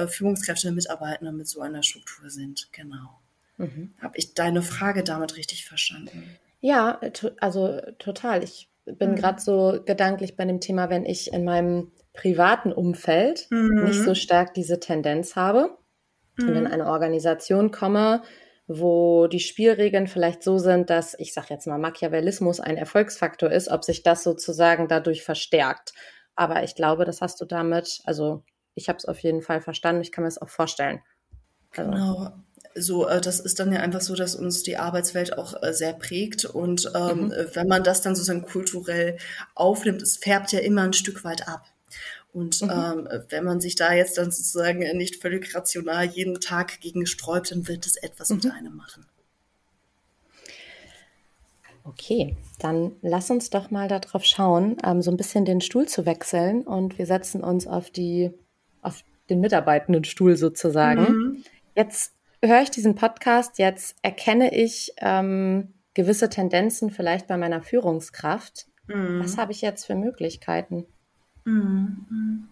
Führungskräfte, 0.07 0.71
Mitarbeiter 0.71 1.31
mit 1.31 1.47
so 1.47 1.61
einer 1.61 1.83
Struktur 1.83 2.29
sind. 2.29 2.69
Genau. 2.71 3.19
Mhm. 3.57 3.93
Habe 4.01 4.17
ich 4.17 4.33
deine 4.33 4.61
Frage 4.61 5.03
damit 5.03 5.35
richtig 5.35 5.65
verstanden? 5.65 6.37
Ja, 6.61 6.99
also 7.39 7.81
total. 7.97 8.43
Ich 8.43 8.68
bin 8.97 9.11
mhm. 9.11 9.15
gerade 9.15 9.41
so 9.41 9.79
gedanklich 9.85 10.35
bei 10.35 10.45
dem 10.45 10.59
Thema, 10.59 10.89
wenn 10.89 11.05
ich 11.05 11.31
in 11.33 11.43
meinem 11.43 11.91
privaten 12.13 12.71
Umfeld 12.71 13.47
mhm. 13.49 13.85
nicht 13.85 14.03
so 14.03 14.15
stark 14.15 14.53
diese 14.53 14.79
Tendenz 14.79 15.35
habe 15.35 15.77
mhm. 16.37 16.47
und 16.47 16.55
in 16.55 16.63
mhm. 16.63 16.71
eine 16.71 16.87
Organisation 16.87 17.71
komme, 17.71 18.21
wo 18.67 19.27
die 19.27 19.39
Spielregeln 19.39 20.07
vielleicht 20.07 20.43
so 20.43 20.59
sind, 20.59 20.89
dass 20.89 21.15
ich 21.17 21.33
sage 21.33 21.47
jetzt 21.49 21.65
mal 21.65 21.79
Machiavellismus 21.79 22.59
ein 22.59 22.77
Erfolgsfaktor 22.77 23.51
ist, 23.51 23.69
ob 23.69 23.83
sich 23.83 24.03
das 24.03 24.23
sozusagen 24.23 24.87
dadurch 24.87 25.23
verstärkt. 25.23 25.93
Aber 26.35 26.63
ich 26.63 26.75
glaube, 26.75 27.05
das 27.05 27.21
hast 27.21 27.41
du 27.41 27.45
damit, 27.45 28.01
also 28.05 28.43
ich 28.75 28.87
habe 28.87 28.97
es 28.97 29.05
auf 29.05 29.19
jeden 29.19 29.41
Fall 29.41 29.61
verstanden, 29.61 30.01
ich 30.01 30.11
kann 30.11 30.23
mir 30.23 30.29
es 30.29 30.41
auch 30.41 30.49
vorstellen. 30.49 31.01
Also. 31.75 31.91
Genau. 31.91 32.33
So, 32.75 33.07
äh, 33.07 33.19
das 33.21 33.39
ist 33.39 33.59
dann 33.59 33.71
ja 33.71 33.79
einfach 33.79 34.01
so, 34.01 34.15
dass 34.15 34.35
uns 34.35 34.63
die 34.63 34.77
Arbeitswelt 34.77 35.37
auch 35.37 35.61
äh, 35.61 35.73
sehr 35.73 35.93
prägt. 35.93 36.45
Und 36.45 36.91
ähm, 36.95 37.25
mhm. 37.25 37.33
wenn 37.53 37.67
man 37.67 37.83
das 37.83 38.01
dann 38.01 38.15
sozusagen 38.15 38.43
kulturell 38.43 39.17
aufnimmt, 39.55 40.01
es 40.01 40.17
färbt 40.17 40.51
ja 40.51 40.59
immer 40.59 40.83
ein 40.83 40.93
Stück 40.93 41.23
weit 41.23 41.47
ab. 41.47 41.65
Und 42.31 42.61
mhm. 42.61 42.69
ähm, 42.69 43.09
wenn 43.29 43.43
man 43.43 43.59
sich 43.59 43.75
da 43.75 43.93
jetzt 43.93 44.17
dann 44.17 44.31
sozusagen 44.31 44.79
nicht 44.97 45.21
völlig 45.21 45.53
rational 45.55 46.05
jeden 46.05 46.39
Tag 46.39 46.79
gegen 46.79 47.05
sträubt, 47.05 47.51
dann 47.51 47.67
wird 47.67 47.85
es 47.85 47.95
etwas 47.95 48.29
mhm. 48.29 48.35
mit 48.37 48.51
einem 48.51 48.75
machen. 48.75 49.05
Okay, 51.83 52.37
dann 52.59 52.91
lass 53.01 53.31
uns 53.31 53.49
doch 53.49 53.71
mal 53.71 53.87
darauf 53.87 54.23
schauen, 54.23 54.77
ähm, 54.85 55.01
so 55.01 55.09
ein 55.09 55.17
bisschen 55.17 55.43
den 55.43 55.59
Stuhl 55.59 55.87
zu 55.87 56.05
wechseln 56.05 56.61
und 56.61 56.99
wir 56.99 57.07
setzen 57.07 57.43
uns 57.43 57.65
auf 57.65 57.89
die, 57.89 58.31
auf 58.83 59.03
den 59.29 59.39
mitarbeitenden 59.39 60.03
Stuhl 60.03 60.37
sozusagen. 60.37 61.01
Mhm. 61.01 61.43
Jetzt 61.75 62.13
höre 62.43 62.61
ich 62.61 62.71
diesen 62.71 62.95
Podcast, 62.95 63.59
jetzt 63.59 63.97
erkenne 64.01 64.53
ich 64.55 64.93
ähm, 64.97 65.73
gewisse 65.93 66.29
Tendenzen 66.29 66.89
vielleicht 66.91 67.27
bei 67.27 67.37
meiner 67.37 67.61
Führungskraft. 67.61 68.67
Mhm. 68.87 69.21
Was 69.21 69.37
habe 69.37 69.51
ich 69.51 69.61
jetzt 69.61 69.85
für 69.85 69.95
Möglichkeiten? 69.95 70.85
Mhm. 71.45 72.47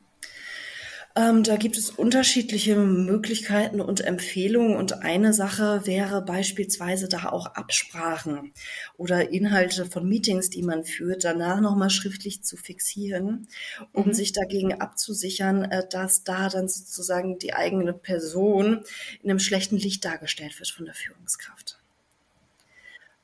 Ähm, 1.17 1.41
da 1.41 1.55
gibt 1.55 1.79
es 1.79 1.89
unterschiedliche 1.89 2.75
Möglichkeiten 2.75 3.81
und 3.81 4.01
Empfehlungen 4.01 4.75
und 4.75 5.01
eine 5.01 5.33
Sache 5.33 5.87
wäre 5.87 6.21
beispielsweise 6.21 7.07
da 7.07 7.29
auch 7.29 7.47
Absprachen 7.47 8.53
oder 8.97 9.31
Inhalte 9.31 9.87
von 9.87 10.07
Meetings, 10.07 10.51
die 10.51 10.61
man 10.61 10.83
führt, 10.83 11.23
danach 11.23 11.59
nochmal 11.59 11.89
schriftlich 11.89 12.43
zu 12.43 12.55
fixieren, 12.55 13.47
um 13.93 14.09
mhm. 14.09 14.13
sich 14.13 14.31
dagegen 14.31 14.79
abzusichern, 14.79 15.63
äh, 15.63 15.87
dass 15.89 16.23
da 16.23 16.49
dann 16.49 16.67
sozusagen 16.67 17.39
die 17.39 17.55
eigene 17.55 17.93
Person 17.93 18.83
in 19.23 19.31
einem 19.31 19.39
schlechten 19.39 19.77
Licht 19.77 20.05
dargestellt 20.05 20.59
wird 20.59 20.69
von 20.69 20.85
der 20.85 20.93
Führungskraft. 20.93 21.79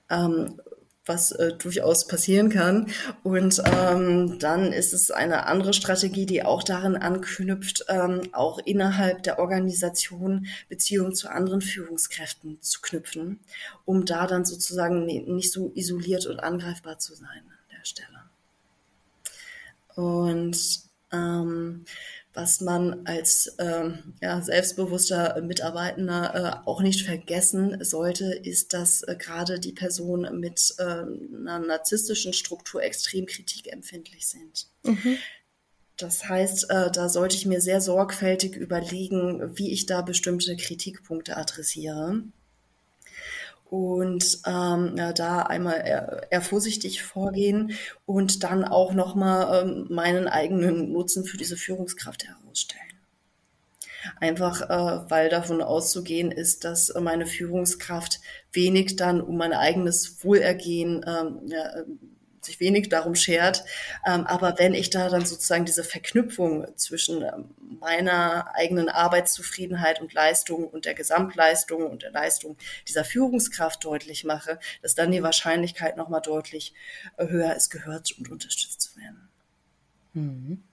Ähm, 0.10 0.60
was 1.06 1.32
äh, 1.32 1.54
durchaus 1.54 2.08
passieren 2.08 2.50
kann. 2.50 2.88
Und 3.24 3.62
ähm, 3.66 4.40
dann 4.40 4.72
ist 4.72 4.94
es 4.94 5.12
eine 5.12 5.46
andere 5.48 5.74
Strategie, 5.74 6.26
die 6.26 6.44
auch 6.44 6.64
darin 6.64 6.96
anknüpft, 6.96 7.86
ähm, 7.90 8.22
auch 8.32 8.60
innerhalb 8.60 9.24
der 9.24 9.40
Organisation 9.40 10.48
Beziehungen 10.70 11.16
zu 11.16 11.30
anderen 11.30 11.62
Führungskräften 11.62 12.62
zu 12.62 12.82
knüpfen, 12.82 13.40
um 13.86 14.06
da 14.06 14.28
dann 14.28 14.46
sozusagen 14.46 15.06
nicht 15.06 15.52
so 15.52 15.72
isoliert 15.76 16.26
und 16.26 16.40
angreifbar 16.40 17.00
zu 17.00 17.16
sein 17.16 17.28
an 17.30 17.78
der 17.78 17.86
Stelle. 17.86 18.24
Und 19.96 20.58
ähm, 21.12 21.86
was 22.34 22.62
man 22.62 23.06
als 23.06 23.56
ähm, 23.60 24.16
ja, 24.22 24.42
selbstbewusster 24.42 25.40
Mitarbeitender 25.42 26.64
äh, 26.64 26.68
auch 26.68 26.82
nicht 26.82 27.06
vergessen 27.06 27.84
sollte, 27.84 28.34
ist, 28.34 28.74
dass 28.74 29.04
äh, 29.04 29.16
gerade 29.18 29.60
die 29.60 29.72
Personen 29.72 30.40
mit 30.40 30.74
äh, 30.80 30.84
einer 30.84 31.60
narzisstischen 31.60 32.34
Struktur 32.34 32.82
extrem 32.82 33.28
kritikempfindlich 33.28 34.28
sind. 34.28 34.68
Mhm. 34.84 35.18
Das 35.98 36.28
heißt, 36.28 36.72
äh, 36.72 36.92
da 36.92 37.08
sollte 37.08 37.36
ich 37.36 37.46
mir 37.46 37.62
sehr 37.62 37.80
sorgfältig 37.80 38.56
überlegen, 38.56 39.56
wie 39.58 39.72
ich 39.72 39.86
da 39.86 40.02
bestimmte 40.02 40.58
Kritikpunkte 40.58 41.38
adressiere 41.38 42.24
und 43.74 44.38
ähm, 44.46 44.94
ja, 44.98 45.14
da 45.14 45.42
einmal 45.42 45.78
eher, 45.78 46.28
eher, 46.30 46.42
vorsichtig 46.44 47.02
vorgehen 47.02 47.72
und 48.06 48.44
dann 48.44 48.66
auch 48.66 48.94
nochmal 48.94 49.66
ähm, 49.66 49.88
meinen 49.90 50.28
eigenen 50.28 50.92
Nutzen 50.92 51.26
für 51.26 51.38
diese 51.38 51.58
Führungskraft 51.58 52.24
herausstellen. 52.24 52.84
Einfach 54.20 54.62
äh, 54.62 55.10
weil 55.10 55.30
davon 55.30 55.64
auszugehen 55.64 56.32
ist, 56.32 56.66
dass 56.66 56.94
meine 57.02 57.26
Führungskraft 57.26 58.20
wenig 58.52 58.96
dann 58.96 59.22
um 59.22 59.38
mein 59.38 59.54
eigenes 59.54 60.24
Wohlergehen 60.24 61.04
ähm, 61.08 61.40
ja, 61.48 61.84
sich 62.46 62.60
wenig 62.60 62.90
darum 62.90 63.16
schert. 63.16 63.64
Ähm, 64.06 64.26
aber 64.28 64.58
wenn 64.60 64.74
ich 64.74 64.90
da 64.90 65.10
dann 65.10 65.26
sozusagen 65.26 65.66
diese 65.66 65.84
Verknüpfung 65.84 66.68
zwischen 66.76 67.22
ähm, 67.22 67.56
meiner 67.80 68.54
eigenen 68.56 68.90
Arbeitszufriedenheit 68.90 70.02
und 70.02 70.14
Leistung 70.14 70.68
und 70.68 70.86
der 70.86 70.94
Gesamtleistung 70.94 71.86
und 71.90 72.04
der 72.04 72.12
Leistung 72.12 72.58
dieser 72.88 73.04
Führungskraft 73.04 73.84
deutlich 73.84 74.24
mache, 74.24 74.60
dass 74.82 74.96
dann 74.96 75.12
die 75.12 75.24
Wahrscheinlichkeit 75.24 75.98
nochmal 75.98 76.22
deutlich 76.22 76.74
äh, 77.18 77.28
höher 77.28 77.56
ist, 77.56 77.70
gehört 77.70 78.12
und 78.18 78.30
unterstützt 78.30 78.82
zu 78.82 78.98
werden. 78.98 79.30
Mhm. 80.14 80.64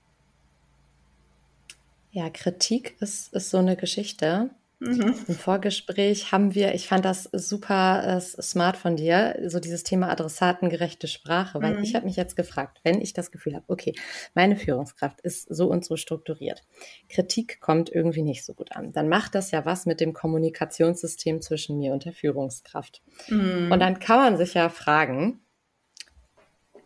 Ja, 2.12 2.28
Kritik 2.28 2.96
ist, 3.00 3.32
ist 3.32 3.50
so 3.50 3.58
eine 3.58 3.76
Geschichte. 3.76 4.50
Mhm. 4.80 5.14
Im 5.28 5.34
Vorgespräch 5.34 6.32
haben 6.32 6.54
wir, 6.54 6.74
ich 6.74 6.88
fand 6.88 7.04
das 7.04 7.24
super 7.32 8.16
äh, 8.16 8.20
smart 8.20 8.78
von 8.78 8.96
dir, 8.96 9.38
so 9.46 9.60
dieses 9.60 9.82
Thema 9.82 10.08
adressatengerechte 10.08 11.06
Sprache, 11.06 11.60
weil 11.60 11.76
mhm. 11.76 11.82
ich 11.82 11.94
habe 11.94 12.06
mich 12.06 12.16
jetzt 12.16 12.34
gefragt, 12.34 12.80
wenn 12.82 13.02
ich 13.02 13.12
das 13.12 13.30
Gefühl 13.30 13.54
habe, 13.54 13.66
okay, 13.68 13.92
meine 14.34 14.56
Führungskraft 14.56 15.20
ist 15.20 15.54
so 15.54 15.70
und 15.70 15.84
so 15.84 15.96
strukturiert, 15.96 16.62
Kritik 17.10 17.60
kommt 17.60 17.92
irgendwie 17.92 18.22
nicht 18.22 18.42
so 18.42 18.54
gut 18.54 18.74
an, 18.74 18.92
dann 18.92 19.10
macht 19.10 19.34
das 19.34 19.50
ja 19.50 19.66
was 19.66 19.84
mit 19.84 20.00
dem 20.00 20.14
Kommunikationssystem 20.14 21.42
zwischen 21.42 21.76
mir 21.76 21.92
und 21.92 22.06
der 22.06 22.14
Führungskraft. 22.14 23.02
Mhm. 23.28 23.70
Und 23.70 23.80
dann 23.80 23.98
kann 23.98 24.18
man 24.18 24.38
sich 24.38 24.54
ja 24.54 24.70
fragen, 24.70 25.40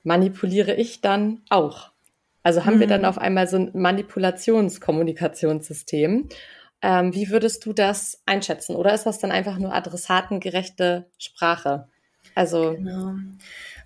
manipuliere 0.03 0.75
ich 0.75 1.01
dann 1.01 1.43
auch? 1.49 1.93
Also 2.43 2.65
haben 2.65 2.81
wir 2.81 2.89
dann 2.89 3.03
mhm. 3.03 3.07
auf 3.07 3.19
einmal 3.19 3.47
so 3.47 3.57
ein 3.57 3.71
Manipulationskommunikationssystem 3.73 6.29
ähm, 6.85 7.15
wie 7.15 7.31
würdest 7.31 7.65
du 7.65 7.73
das 7.73 8.21
einschätzen? 8.27 8.77
Oder 8.77 8.93
ist 8.93 9.05
das 9.05 9.19
dann 9.19 9.33
einfach 9.33 9.57
nur 9.57 9.73
adressatengerechte 9.73 11.07
Sprache? 11.17 11.89
Also, 12.35 12.75
genau. 12.75 13.15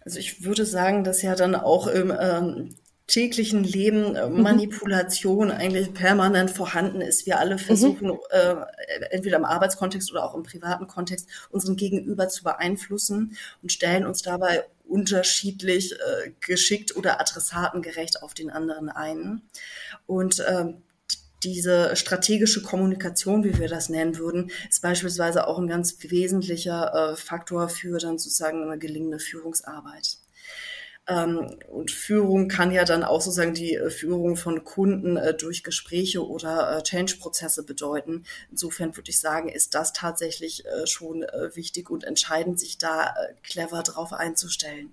also 0.04 0.18
ich 0.18 0.42
würde 0.42 0.66
sagen, 0.66 1.04
dass 1.04 1.22
ja 1.22 1.36
dann 1.36 1.54
auch 1.54 1.86
im 1.86 2.12
ähm, 2.18 2.74
täglichen 3.06 3.62
Leben 3.62 4.16
äh, 4.16 4.28
mhm. 4.28 4.42
Manipulation 4.42 5.52
eigentlich 5.52 5.94
permanent 5.94 6.50
vorhanden 6.50 7.00
ist. 7.00 7.24
Wir 7.24 7.38
alle 7.38 7.54
mhm. 7.54 7.60
versuchen, 7.60 8.08
mhm. 8.08 8.18
äh, 8.30 8.56
entweder 9.10 9.36
im 9.36 9.44
Arbeitskontext 9.44 10.10
oder 10.10 10.24
auch 10.24 10.34
im 10.34 10.42
privaten 10.42 10.88
Kontext, 10.88 11.28
unseren 11.50 11.76
Gegenüber 11.76 12.28
zu 12.28 12.42
beeinflussen 12.42 13.36
und 13.62 13.70
stellen 13.70 14.06
uns 14.06 14.22
dabei 14.22 14.64
unterschiedlich 14.88 15.92
äh, 15.92 16.32
geschickt 16.40 16.96
oder 16.96 17.20
adressatengerecht 17.20 18.24
auf 18.24 18.34
den 18.34 18.50
anderen 18.50 18.88
ein. 18.88 19.42
Und 20.08 20.44
ähm, 20.48 20.82
diese 21.42 21.94
strategische 21.96 22.62
Kommunikation, 22.62 23.44
wie 23.44 23.58
wir 23.58 23.68
das 23.68 23.88
nennen 23.88 24.18
würden, 24.18 24.50
ist 24.68 24.82
beispielsweise 24.82 25.46
auch 25.46 25.58
ein 25.58 25.68
ganz 25.68 25.96
wesentlicher 26.00 27.12
äh, 27.12 27.16
Faktor 27.16 27.68
für 27.68 27.98
dann 27.98 28.18
sozusagen 28.18 28.62
eine 28.62 28.78
gelingende 28.78 29.18
Führungsarbeit. 29.18 30.18
Ähm, 31.08 31.58
und 31.68 31.90
Führung 31.90 32.48
kann 32.48 32.70
ja 32.70 32.84
dann 32.84 33.02
auch 33.02 33.22
sozusagen 33.22 33.54
die 33.54 33.74
äh, 33.74 33.90
Führung 33.90 34.36
von 34.36 34.64
Kunden 34.64 35.16
äh, 35.16 35.34
durch 35.34 35.64
Gespräche 35.64 36.26
oder 36.26 36.76
äh, 36.78 36.82
Change-Prozesse 36.82 37.64
bedeuten. 37.64 38.24
Insofern 38.50 38.94
würde 38.96 39.10
ich 39.10 39.18
sagen, 39.18 39.48
ist 39.48 39.74
das 39.74 39.92
tatsächlich 39.92 40.66
äh, 40.66 40.86
schon 40.86 41.24
wichtig 41.54 41.90
und 41.90 42.04
entscheidend, 42.04 42.60
sich 42.60 42.78
da 42.78 43.14
clever 43.42 43.82
drauf 43.82 44.12
einzustellen 44.12 44.92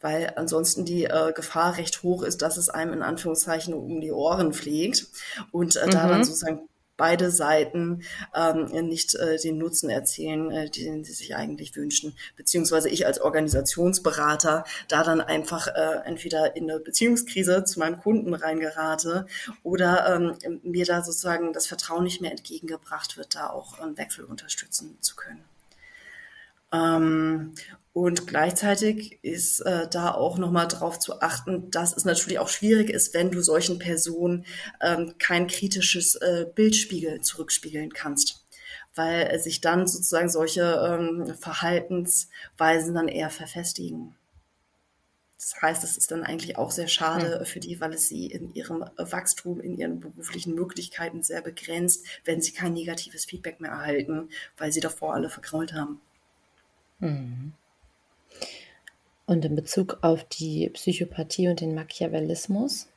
weil 0.00 0.32
ansonsten 0.36 0.84
die 0.84 1.04
äh, 1.04 1.32
Gefahr 1.32 1.76
recht 1.76 2.02
hoch 2.02 2.22
ist, 2.22 2.42
dass 2.42 2.56
es 2.56 2.68
einem 2.68 2.92
in 2.94 3.02
Anführungszeichen 3.02 3.74
um 3.74 4.00
die 4.00 4.12
Ohren 4.12 4.52
fliegt 4.52 5.06
und 5.52 5.76
äh, 5.76 5.86
mhm. 5.86 5.90
da 5.90 6.08
dann 6.08 6.18
mhm. 6.18 6.24
sozusagen 6.24 6.68
beide 7.00 7.30
Seiten 7.30 8.02
ähm, 8.34 8.66
nicht 8.86 9.14
äh, 9.14 9.38
den 9.38 9.56
Nutzen 9.56 9.88
erzielen, 9.88 10.50
äh, 10.50 10.68
den 10.68 11.02
sie 11.02 11.14
sich 11.14 11.34
eigentlich 11.34 11.74
wünschen, 11.74 12.14
beziehungsweise 12.36 12.90
ich 12.90 13.06
als 13.06 13.22
Organisationsberater 13.22 14.64
da 14.86 15.02
dann 15.02 15.22
einfach 15.22 15.68
äh, 15.68 16.02
entweder 16.04 16.56
in 16.56 16.70
eine 16.70 16.78
Beziehungskrise 16.78 17.64
zu 17.64 17.78
meinem 17.78 17.98
Kunden 17.98 18.34
reingerate 18.34 19.26
oder 19.62 20.14
ähm, 20.14 20.60
mir 20.62 20.84
da 20.84 21.02
sozusagen 21.02 21.54
das 21.54 21.66
Vertrauen 21.66 22.04
nicht 22.04 22.20
mehr 22.20 22.32
entgegengebracht 22.32 23.16
wird, 23.16 23.34
da 23.34 23.48
auch 23.48 23.78
einen 23.78 23.96
Wechsel 23.96 24.26
unterstützen 24.26 24.98
zu 25.00 25.16
können. 25.16 25.42
Ähm, 26.70 27.54
und 27.92 28.28
gleichzeitig 28.28 29.18
ist 29.22 29.60
äh, 29.60 29.88
da 29.88 30.12
auch 30.14 30.38
nochmal 30.38 30.68
darauf 30.68 31.00
zu 31.00 31.20
achten, 31.20 31.70
dass 31.72 31.96
es 31.96 32.04
natürlich 32.04 32.38
auch 32.38 32.48
schwierig 32.48 32.88
ist, 32.88 33.14
wenn 33.14 33.32
du 33.32 33.42
solchen 33.42 33.80
Personen 33.80 34.46
ähm, 34.80 35.14
kein 35.18 35.48
kritisches 35.48 36.14
äh, 36.14 36.46
Bildspiegel 36.54 37.20
zurückspiegeln 37.20 37.92
kannst, 37.92 38.46
weil 38.94 39.22
äh, 39.22 39.38
sich 39.40 39.60
dann 39.60 39.88
sozusagen 39.88 40.28
solche 40.28 40.62
ähm, 40.62 41.34
Verhaltensweisen 41.34 42.94
dann 42.94 43.08
eher 43.08 43.30
verfestigen. 43.30 44.14
Das 45.36 45.60
heißt, 45.60 45.82
es 45.82 45.96
ist 45.96 46.12
dann 46.12 46.22
eigentlich 46.22 46.58
auch 46.58 46.70
sehr 46.70 46.86
schade 46.86 47.40
mhm. 47.40 47.46
für 47.46 47.58
die, 47.58 47.80
weil 47.80 47.94
es 47.94 48.06
sie 48.06 48.26
in 48.26 48.54
ihrem 48.54 48.84
Wachstum, 48.98 49.58
in 49.58 49.76
ihren 49.76 49.98
beruflichen 49.98 50.54
Möglichkeiten 50.54 51.24
sehr 51.24 51.40
begrenzt, 51.40 52.06
wenn 52.24 52.40
sie 52.40 52.52
kein 52.52 52.74
negatives 52.74 53.24
Feedback 53.24 53.58
mehr 53.58 53.72
erhalten, 53.72 54.28
weil 54.58 54.70
sie 54.70 54.80
davor 54.80 55.14
alle 55.14 55.30
verkrault 55.30 55.72
haben. 55.72 56.00
Mhm. 57.00 57.54
Und 59.26 59.44
in 59.44 59.54
Bezug 59.54 59.98
auf 60.02 60.24
die 60.24 60.70
Psychopathie 60.70 61.48
und 61.48 61.60
den 61.60 61.74
Machiavellismus, 61.74 62.88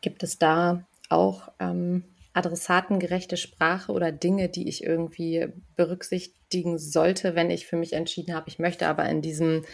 gibt 0.00 0.22
es 0.22 0.38
da 0.38 0.84
auch 1.08 1.48
ähm, 1.60 2.04
adressatengerechte 2.34 3.36
Sprache 3.36 3.92
oder 3.92 4.10
Dinge, 4.10 4.48
die 4.48 4.68
ich 4.68 4.82
irgendwie 4.82 5.48
berücksichtigen 5.76 6.78
sollte, 6.78 7.34
wenn 7.34 7.50
ich 7.50 7.66
für 7.66 7.76
mich 7.76 7.92
entschieden 7.92 8.34
habe, 8.34 8.48
ich 8.48 8.58
möchte 8.58 8.88
aber 8.88 9.08
in 9.08 9.22
diesem 9.22 9.64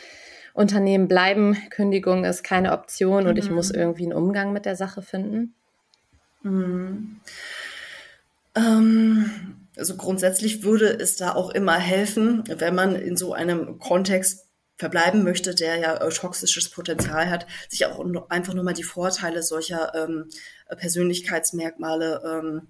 Unternehmen 0.55 1.07
bleiben. 1.07 1.57
Kündigung 1.71 2.25
ist 2.25 2.43
keine 2.43 2.73
Option 2.73 3.29
und 3.29 3.39
ich 3.39 3.51
muss 3.51 3.73
mhm. 3.73 3.79
irgendwie 3.79 4.05
einen 4.05 4.13
Umgang 4.13 4.53
mit 4.53 4.67
der 4.67 4.75
Sache 4.75 5.03
finden? 5.03 5.55
Mhm. 6.43 7.21
Ähm, 8.57 9.31
also 9.77 9.97
grundsätzlich 9.97 10.65
würde 10.65 10.87
es 10.89 11.17
da 11.17 11.35
auch 11.35 11.51
immer 11.51 11.79
helfen, 11.79 12.43
wenn 12.49 12.75
man 12.75 12.97
in 12.97 13.17
so 13.17 13.33
einem 13.33 13.79
Kontext 13.79 14.48
verbleiben 14.79 15.25
möchte, 15.25 15.55
der 15.55 15.77
ja 15.77 15.97
äh, 15.97 16.09
toxisches 16.09 16.71
Potenzial 16.71 17.29
hat, 17.29 17.47
sich 17.69 17.85
auch 17.85 18.03
einfach 18.29 18.55
nur 18.55 18.65
mal 18.65 18.75
die 18.75 18.85
Vorteile 18.85 19.43
solcher 19.43 19.93
ähm, 19.95 20.29
Persönlichkeitsmerkmale 20.77 22.23
ähm, 22.25 22.69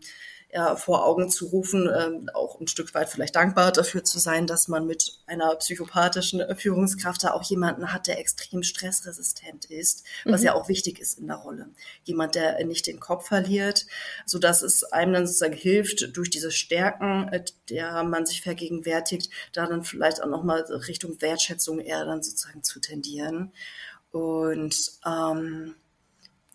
ja, 0.51 0.77
vor 0.77 1.05
Augen 1.05 1.29
zu 1.29 1.47
rufen, 1.47 1.91
ähm, 1.95 2.31
auch 2.33 2.59
ein 2.59 2.69
Stück 2.69 2.95
weit 2.95 3.11
vielleicht 3.11 3.37
dankbar 3.37 3.71
dafür 3.71 4.03
zu 4.03 4.19
sein, 4.19 4.47
dass 4.47 4.67
man 4.67 4.87
mit 4.87 5.19
einer 5.27 5.55
psychopathischen 5.57 6.43
Führungskraft 6.57 7.23
da 7.23 7.33
auch 7.33 7.43
jemanden 7.43 7.93
hat, 7.93 8.07
der 8.07 8.19
extrem 8.19 8.63
stressresistent 8.63 9.67
ist, 9.67 10.05
was 10.25 10.41
mhm. 10.41 10.47
ja 10.47 10.55
auch 10.55 10.69
wichtig 10.69 11.01
ist 11.01 11.19
in 11.19 11.27
der 11.27 11.37
Rolle. 11.37 11.69
Jemand, 12.05 12.35
der 12.35 12.65
nicht 12.65 12.87
den 12.87 12.99
Kopf 12.99 13.29
verliert, 13.29 13.87
so 14.25 14.39
dass 14.39 14.63
es 14.63 14.85
einem 14.85 15.13
dann 15.13 15.27
sozusagen 15.27 15.53
hilft, 15.55 16.17
durch 16.17 16.31
diese 16.31 16.51
Stärken, 16.51 17.29
äh, 17.29 17.45
der 17.69 18.03
man 18.05 18.25
sich 18.25 18.41
vergegenwärtigt, 18.41 19.31
da 19.53 19.67
dann 19.67 19.85
vielleicht 19.85 20.23
auch 20.23 20.29
nochmal 20.29 20.63
Richtung 20.63 21.21
Wertschätzung 21.21 21.79
eher 21.79 22.07
dann 22.07 22.23
sozusagen 22.23 22.63
zu 22.63 22.81
tendieren. 22.81 23.53
Und 24.13 24.93
ähm, 25.05 25.75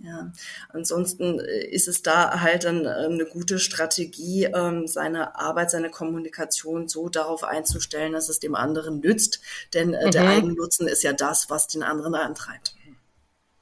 ja, 0.04 0.34
ansonsten 0.68 1.40
äh, 1.40 1.66
ist 1.68 1.88
es 1.88 2.02
da 2.02 2.42
halt 2.42 2.66
dann 2.66 2.86
äh, 2.86 2.90
eine 2.90 3.26
gute 3.26 3.58
Strategie, 3.58 4.44
ähm, 4.44 4.86
seine 4.86 5.40
Arbeit, 5.40 5.72
seine 5.72 5.90
Kommunikation 5.90 6.90
so 6.90 7.08
darauf 7.08 7.46
einzustellen, 7.46 8.12
dass 8.12 8.28
es 8.28 8.42
dem 8.42 8.54
anderen 8.54 9.00
nützt. 9.00 9.40
Denn 9.74 9.94
äh, 9.94 10.08
mhm. 10.08 10.12
der 10.12 10.28
Eigennutzen 10.28 10.90
ist 10.90 11.04
ja 11.04 11.14
das, 11.14 11.50
was 11.50 11.68
den 11.68 11.84
anderen 11.84 12.16
antreibt. 12.16 12.76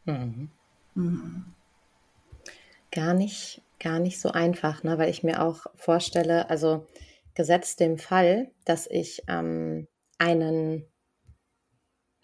Mhm. 0.05 0.49
Mhm. 0.95 1.45
Gar 2.91 3.13
nicht, 3.13 3.61
gar 3.79 3.99
nicht 3.99 4.19
so 4.19 4.31
einfach, 4.31 4.81
ne? 4.81 4.97
weil 4.97 5.11
ich 5.11 5.21
mir 5.21 5.43
auch 5.43 5.67
vorstelle, 5.75 6.49
also 6.49 6.87
gesetzt 7.35 7.79
dem 7.79 7.99
Fall, 7.99 8.49
dass 8.65 8.87
ich 8.87 9.21
ähm, 9.27 9.87
einen 10.17 10.87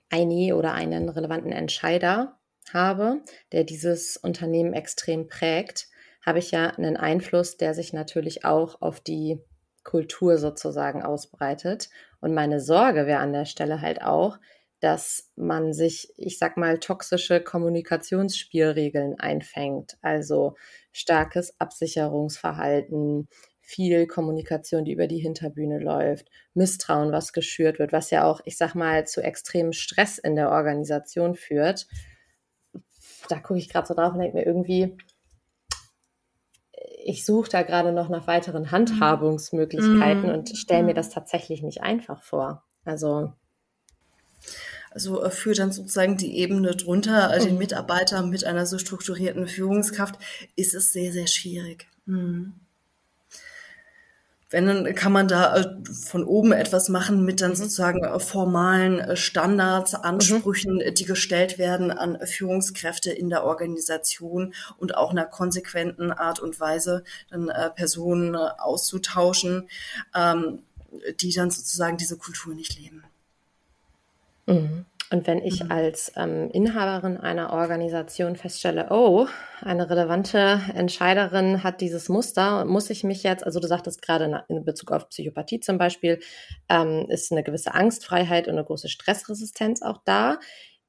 eine 0.10 0.56
oder 0.56 0.74
einen 0.74 1.10
relevanten 1.10 1.52
Entscheider 1.52 2.37
habe, 2.74 3.22
der 3.52 3.64
dieses 3.64 4.18
Unternehmen 4.18 4.74
extrem 4.74 5.28
prägt, 5.28 5.88
habe 6.26 6.40
ich 6.40 6.52
ja 6.52 6.68
einen 6.68 6.98
Einfluss, 6.98 7.58
der 7.58 7.74
sich 7.74 7.94
natürlich 7.94 8.44
auch 8.44 8.82
auf 8.82 9.00
die 9.00 9.40
Kultur 9.84 10.38
sozusagen 10.38 11.02
ausbreitet. 11.02 11.90
Und 12.20 12.34
meine 12.34 12.60
Sorge 12.60 13.06
wäre 13.06 13.22
an 13.22 13.32
der 13.32 13.46
Stelle 13.46 13.82
halt 13.82 14.02
auch, 14.02 14.38
dass 14.80 15.32
man 15.36 15.74
sich, 15.74 16.14
ich 16.18 16.38
sag 16.38 16.58
mal, 16.58 16.80
toxische 16.80 17.42
Kommunikationsspielregeln 17.42 19.20
einfängt. 19.20 19.98
Also 20.02 20.56
starkes 20.92 21.60
Absicherungsverhalten, 21.60 23.30
viel 23.62 24.08
Kommunikation, 24.08 24.86
die 24.86 24.94
über 24.94 25.08
die 25.08 25.20
Hinterbühne 25.20 25.80
läuft, 25.80 26.30
Misstrauen, 26.54 27.12
was 27.12 27.34
geschürt 27.34 27.80
wird, 27.80 27.92
was 27.92 28.12
ja 28.12 28.26
auch, 28.26 28.42
ich 28.46 28.58
sag 28.58 28.76
mal, 28.76 29.08
zu 29.08 29.22
extremem 29.22 29.74
Stress 29.74 30.18
in 30.18 30.36
der 30.36 30.52
Organisation 30.52 31.36
führt 31.36 31.88
da 33.28 33.40
gucke 33.40 33.60
ich 33.60 33.70
gerade 33.70 33.88
so 33.88 33.94
drauf 33.94 34.14
und 34.14 34.20
denke 34.20 34.38
mir 34.38 34.46
irgendwie, 34.46 34.98
ich 37.04 37.26
suche 37.26 37.50
da 37.50 37.64
gerade 37.64 37.92
noch 37.92 38.10
nach 38.10 38.28
weiteren 38.28 38.72
Handhabungsmöglichkeiten 38.72 40.30
mm. 40.30 40.34
und 40.34 40.58
stelle 40.58 40.84
mir 40.84 40.94
das 40.94 41.10
tatsächlich 41.10 41.64
nicht 41.64 41.82
einfach 41.82 42.22
vor. 42.22 42.64
Also 42.84 43.34
also 44.92 45.24
äh, 45.24 45.30
für 45.30 45.54
dann 45.54 45.72
sozusagen 45.72 46.18
die 46.18 46.38
Ebene 46.38 46.76
drunter, 46.76 47.32
äh, 47.32 47.40
den 47.40 47.54
mhm. 47.54 47.60
Mitarbeiter 47.60 48.24
mit 48.24 48.46
einer 48.46 48.66
so 48.66 48.80
strukturierten 48.80 49.48
Führungskraft, 49.48 50.16
ist 50.56 50.74
es 50.74 50.92
sehr, 50.92 51.12
sehr 51.12 51.28
schwierig. 51.28 51.88
Mhm. 52.08 52.54
Wenn, 54.50 54.66
dann 54.66 54.96
kann 54.96 55.12
man 55.12 55.28
da 55.28 55.58
äh, 55.58 55.76
von 55.92 56.24
oben 56.24 56.54
etwas 56.54 56.88
machen 56.88 57.26
mit 57.26 57.42
dann 57.42 57.52
mhm. 57.52 57.56
sozusagen 57.56 58.04
äh, 58.04 58.20
formalen 58.20 59.00
äh, 59.00 59.18
Standards. 59.18 59.94
Ansprüchen, 59.94 60.76
mhm. 60.76 60.94
die 60.94 61.06
gestellt 61.06 61.58
werden 61.58 61.92
an 61.92 62.18
Führungskräfte 62.26 63.12
in 63.12 63.30
der 63.30 63.44
Organisation 63.44 64.54
und 64.78 64.96
auch 64.96 65.12
einer 65.12 65.26
konsequenten 65.26 66.12
Art 66.12 66.40
und 66.40 66.60
Weise 66.60 67.04
dann 67.30 67.52
Personen 67.76 68.36
auszutauschen, 68.36 69.68
ähm, 70.16 70.60
die 71.20 71.34
dann 71.34 71.52
sozusagen 71.52 71.98
diese 71.98 72.18
Kultur 72.18 72.54
nicht 72.54 72.78
leben. 72.80 73.04
Mhm. 74.46 74.86
Und 75.10 75.26
wenn 75.26 75.42
ich 75.42 75.64
mhm. 75.64 75.72
als 75.72 76.12
ähm, 76.18 76.50
Inhaberin 76.52 77.18
einer 77.18 77.54
Organisation 77.54 78.36
feststelle, 78.36 78.88
oh, 78.90 79.28
eine 79.62 79.90
relevante 79.90 80.60
Entscheiderin 80.74 81.64
hat 81.64 81.80
dieses 81.80 82.10
Muster, 82.10 82.66
muss 82.66 82.90
ich 82.90 83.06
mich 83.06 83.24
jetzt, 83.24 83.46
also 83.46 83.62
du 83.62 83.68
sagtest 83.68 84.02
gerade 84.02 84.44
in 84.50 84.66
Bezug 84.66 84.92
auf 84.92 85.08
Psychopathie 85.08 85.62
zum 85.62 85.78
Beispiel, 85.78 86.20
ähm, 86.68 87.06
ist 87.10 87.32
eine 87.32 87.44
gewisse 87.44 87.74
Angstfreiheit 87.74 88.48
und 88.48 88.56
eine 88.56 88.66
große 88.66 88.90
Stressresistenz 88.90 89.82
auch 89.82 90.00
da. 90.04 90.40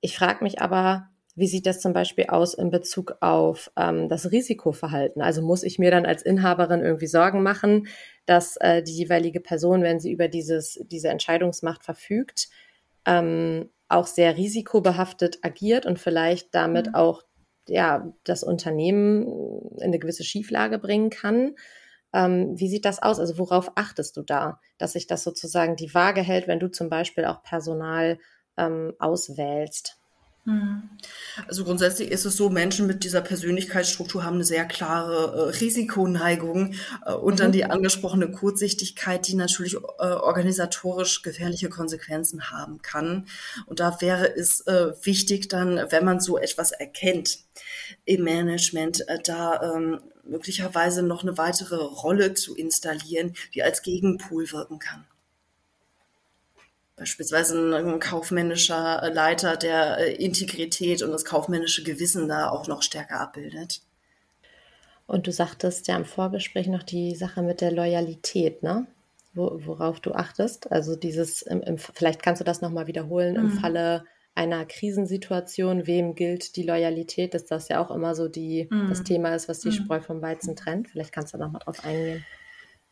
Ich 0.00 0.16
frage 0.16 0.42
mich 0.42 0.60
aber, 0.60 1.08
wie 1.36 1.46
sieht 1.46 1.66
das 1.66 1.80
zum 1.80 1.92
Beispiel 1.92 2.26
aus 2.26 2.54
in 2.54 2.70
Bezug 2.70 3.18
auf 3.20 3.70
ähm, 3.76 4.08
das 4.08 4.32
Risikoverhalten? 4.32 5.22
Also 5.22 5.42
muss 5.42 5.62
ich 5.62 5.78
mir 5.78 5.92
dann 5.92 6.04
als 6.04 6.22
Inhaberin 6.22 6.80
irgendwie 6.80 7.06
Sorgen 7.06 7.44
machen, 7.44 7.86
dass 8.26 8.56
äh, 8.56 8.82
die 8.82 8.96
jeweilige 8.96 9.38
Person, 9.38 9.82
wenn 9.82 10.00
sie 10.00 10.10
über 10.10 10.26
dieses, 10.26 10.80
diese 10.90 11.08
Entscheidungsmacht 11.08 11.84
verfügt, 11.84 12.48
ähm, 13.06 13.70
auch 13.88 14.06
sehr 14.06 14.36
risikobehaftet 14.36 15.38
agiert 15.42 15.86
und 15.86 15.98
vielleicht 15.98 16.54
damit 16.54 16.88
mhm. 16.88 16.94
auch 16.94 17.22
ja, 17.68 18.12
das 18.24 18.42
Unternehmen 18.42 19.26
in 19.76 19.84
eine 19.84 19.98
gewisse 19.98 20.24
Schieflage 20.24 20.78
bringen 20.78 21.10
kann. 21.10 21.54
Ähm, 22.14 22.58
wie 22.58 22.68
sieht 22.68 22.84
das 22.84 23.02
aus? 23.02 23.18
Also 23.18 23.38
worauf 23.38 23.72
achtest 23.76 24.16
du 24.16 24.22
da, 24.22 24.60
dass 24.78 24.92
sich 24.94 25.06
das 25.06 25.22
sozusagen 25.22 25.76
die 25.76 25.92
Waage 25.94 26.22
hält, 26.22 26.48
wenn 26.48 26.60
du 26.60 26.70
zum 26.70 26.88
Beispiel 26.88 27.26
auch 27.26 27.42
Personal 27.42 28.18
ähm, 28.56 28.94
auswählst? 28.98 29.97
Hm. 30.48 30.88
Also 31.46 31.62
grundsätzlich 31.64 32.10
ist 32.10 32.24
es 32.24 32.36
so, 32.36 32.48
Menschen 32.48 32.86
mit 32.86 33.04
dieser 33.04 33.20
Persönlichkeitsstruktur 33.20 34.24
haben 34.24 34.36
eine 34.36 34.44
sehr 34.44 34.64
klare 34.64 35.36
äh, 35.36 35.58
Risikoneigung 35.58 36.74
äh, 37.04 37.12
und 37.12 37.34
mhm. 37.34 37.36
dann 37.36 37.52
die 37.52 37.66
angesprochene 37.66 38.30
Kurzsichtigkeit, 38.30 39.28
die 39.28 39.34
natürlich 39.34 39.74
äh, 39.74 40.04
organisatorisch 40.06 41.20
gefährliche 41.20 41.68
Konsequenzen 41.68 42.50
haben 42.50 42.80
kann. 42.80 43.26
Und 43.66 43.78
da 43.80 44.00
wäre 44.00 44.34
es 44.34 44.66
äh, 44.66 44.92
wichtig 45.02 45.50
dann, 45.50 45.84
wenn 45.90 46.06
man 46.06 46.18
so 46.18 46.38
etwas 46.38 46.72
erkennt 46.72 47.40
im 48.06 48.24
Management, 48.24 49.06
äh, 49.06 49.18
da 49.22 49.74
ähm, 49.76 50.00
möglicherweise 50.24 51.02
noch 51.02 51.24
eine 51.24 51.36
weitere 51.36 51.76
Rolle 51.76 52.32
zu 52.32 52.56
installieren, 52.56 53.34
die 53.54 53.62
als 53.62 53.82
Gegenpol 53.82 54.50
wirken 54.50 54.78
kann 54.78 55.04
beispielsweise 56.98 57.76
ein, 57.76 58.00
kaufmännischer 58.00 59.10
Leiter, 59.12 59.56
der 59.56 59.98
äh, 59.98 60.14
Integrität 60.14 61.02
und 61.02 61.12
das 61.12 61.24
kaufmännische 61.24 61.82
Gewissen 61.82 62.28
da 62.28 62.50
auch 62.50 62.66
noch 62.66 62.82
stärker 62.82 63.20
abbildet. 63.20 63.80
Und 65.06 65.26
du 65.26 65.32
sagtest 65.32 65.88
ja 65.88 65.96
im 65.96 66.04
Vorgespräch 66.04 66.66
noch 66.66 66.82
die 66.82 67.14
Sache 67.14 67.42
mit 67.42 67.60
der 67.60 67.72
Loyalität, 67.72 68.62
ne? 68.62 68.86
Wo, 69.32 69.60
worauf 69.64 70.00
du 70.00 70.12
achtest. 70.12 70.70
Also 70.72 70.96
dieses, 70.96 71.42
im, 71.42 71.62
im, 71.62 71.78
vielleicht 71.78 72.22
kannst 72.22 72.40
du 72.40 72.44
das 72.44 72.60
nochmal 72.60 72.86
wiederholen, 72.86 73.34
mhm. 73.34 73.40
im 73.40 73.50
Falle 73.52 74.04
einer 74.34 74.64
Krisensituation, 74.66 75.86
wem 75.86 76.14
gilt 76.14 76.56
die 76.56 76.62
Loyalität, 76.62 77.34
dass 77.34 77.44
das 77.44 77.68
ja 77.68 77.84
auch 77.84 77.90
immer 77.90 78.14
so 78.14 78.28
die, 78.28 78.68
mhm. 78.70 78.88
das 78.88 79.02
Thema 79.02 79.34
ist, 79.34 79.48
was 79.48 79.60
die 79.60 79.68
mhm. 79.68 79.72
Spreu 79.72 80.00
vom 80.00 80.22
Weizen 80.22 80.56
trennt. 80.56 80.88
Vielleicht 80.88 81.12
kannst 81.12 81.34
du 81.34 81.38
da 81.38 81.44
nochmal 81.44 81.62
drauf 81.64 81.84
eingehen. 81.84 82.24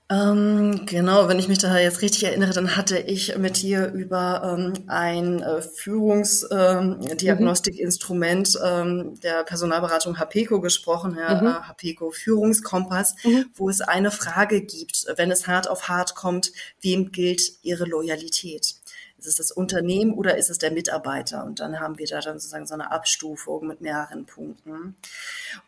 Ähm, 0.08 0.86
genau, 0.86 1.26
wenn 1.26 1.40
ich 1.40 1.48
mich 1.48 1.58
da 1.58 1.76
jetzt 1.78 2.00
richtig 2.00 2.22
erinnere, 2.22 2.52
dann 2.52 2.76
hatte 2.76 2.96
ich 2.96 3.36
mit 3.38 3.60
dir 3.60 3.90
über 3.90 4.56
ähm, 4.56 4.74
ein 4.86 5.42
äh, 5.42 5.60
Führungsdiagnostikinstrument 5.62 8.56
ähm, 8.64 9.00
ähm, 9.00 9.18
der 9.20 9.42
Personalberatung 9.42 10.16
HPECO 10.16 10.60
gesprochen, 10.60 11.18
ja, 11.18 11.42
mhm. 11.42 11.68
HPECO 11.68 12.12
Führungskompass, 12.12 13.16
mhm. 13.24 13.46
wo 13.54 13.68
es 13.68 13.80
eine 13.80 14.12
Frage 14.12 14.60
gibt, 14.60 15.06
wenn 15.16 15.32
es 15.32 15.48
hart 15.48 15.68
auf 15.68 15.88
hart 15.88 16.14
kommt, 16.14 16.52
wem 16.80 17.10
gilt 17.10 17.54
ihre 17.62 17.84
Loyalität? 17.84 18.76
Ist 19.18 19.26
es 19.26 19.34
das 19.34 19.50
Unternehmen 19.50 20.14
oder 20.14 20.36
ist 20.36 20.50
es 20.50 20.58
der 20.58 20.70
Mitarbeiter? 20.70 21.44
Und 21.44 21.58
dann 21.58 21.80
haben 21.80 21.98
wir 21.98 22.06
da 22.06 22.20
dann 22.20 22.38
sozusagen 22.38 22.68
so 22.68 22.74
eine 22.74 22.92
Abstufung 22.92 23.66
mit 23.66 23.80
mehreren 23.80 24.24
Punkten. 24.24 24.94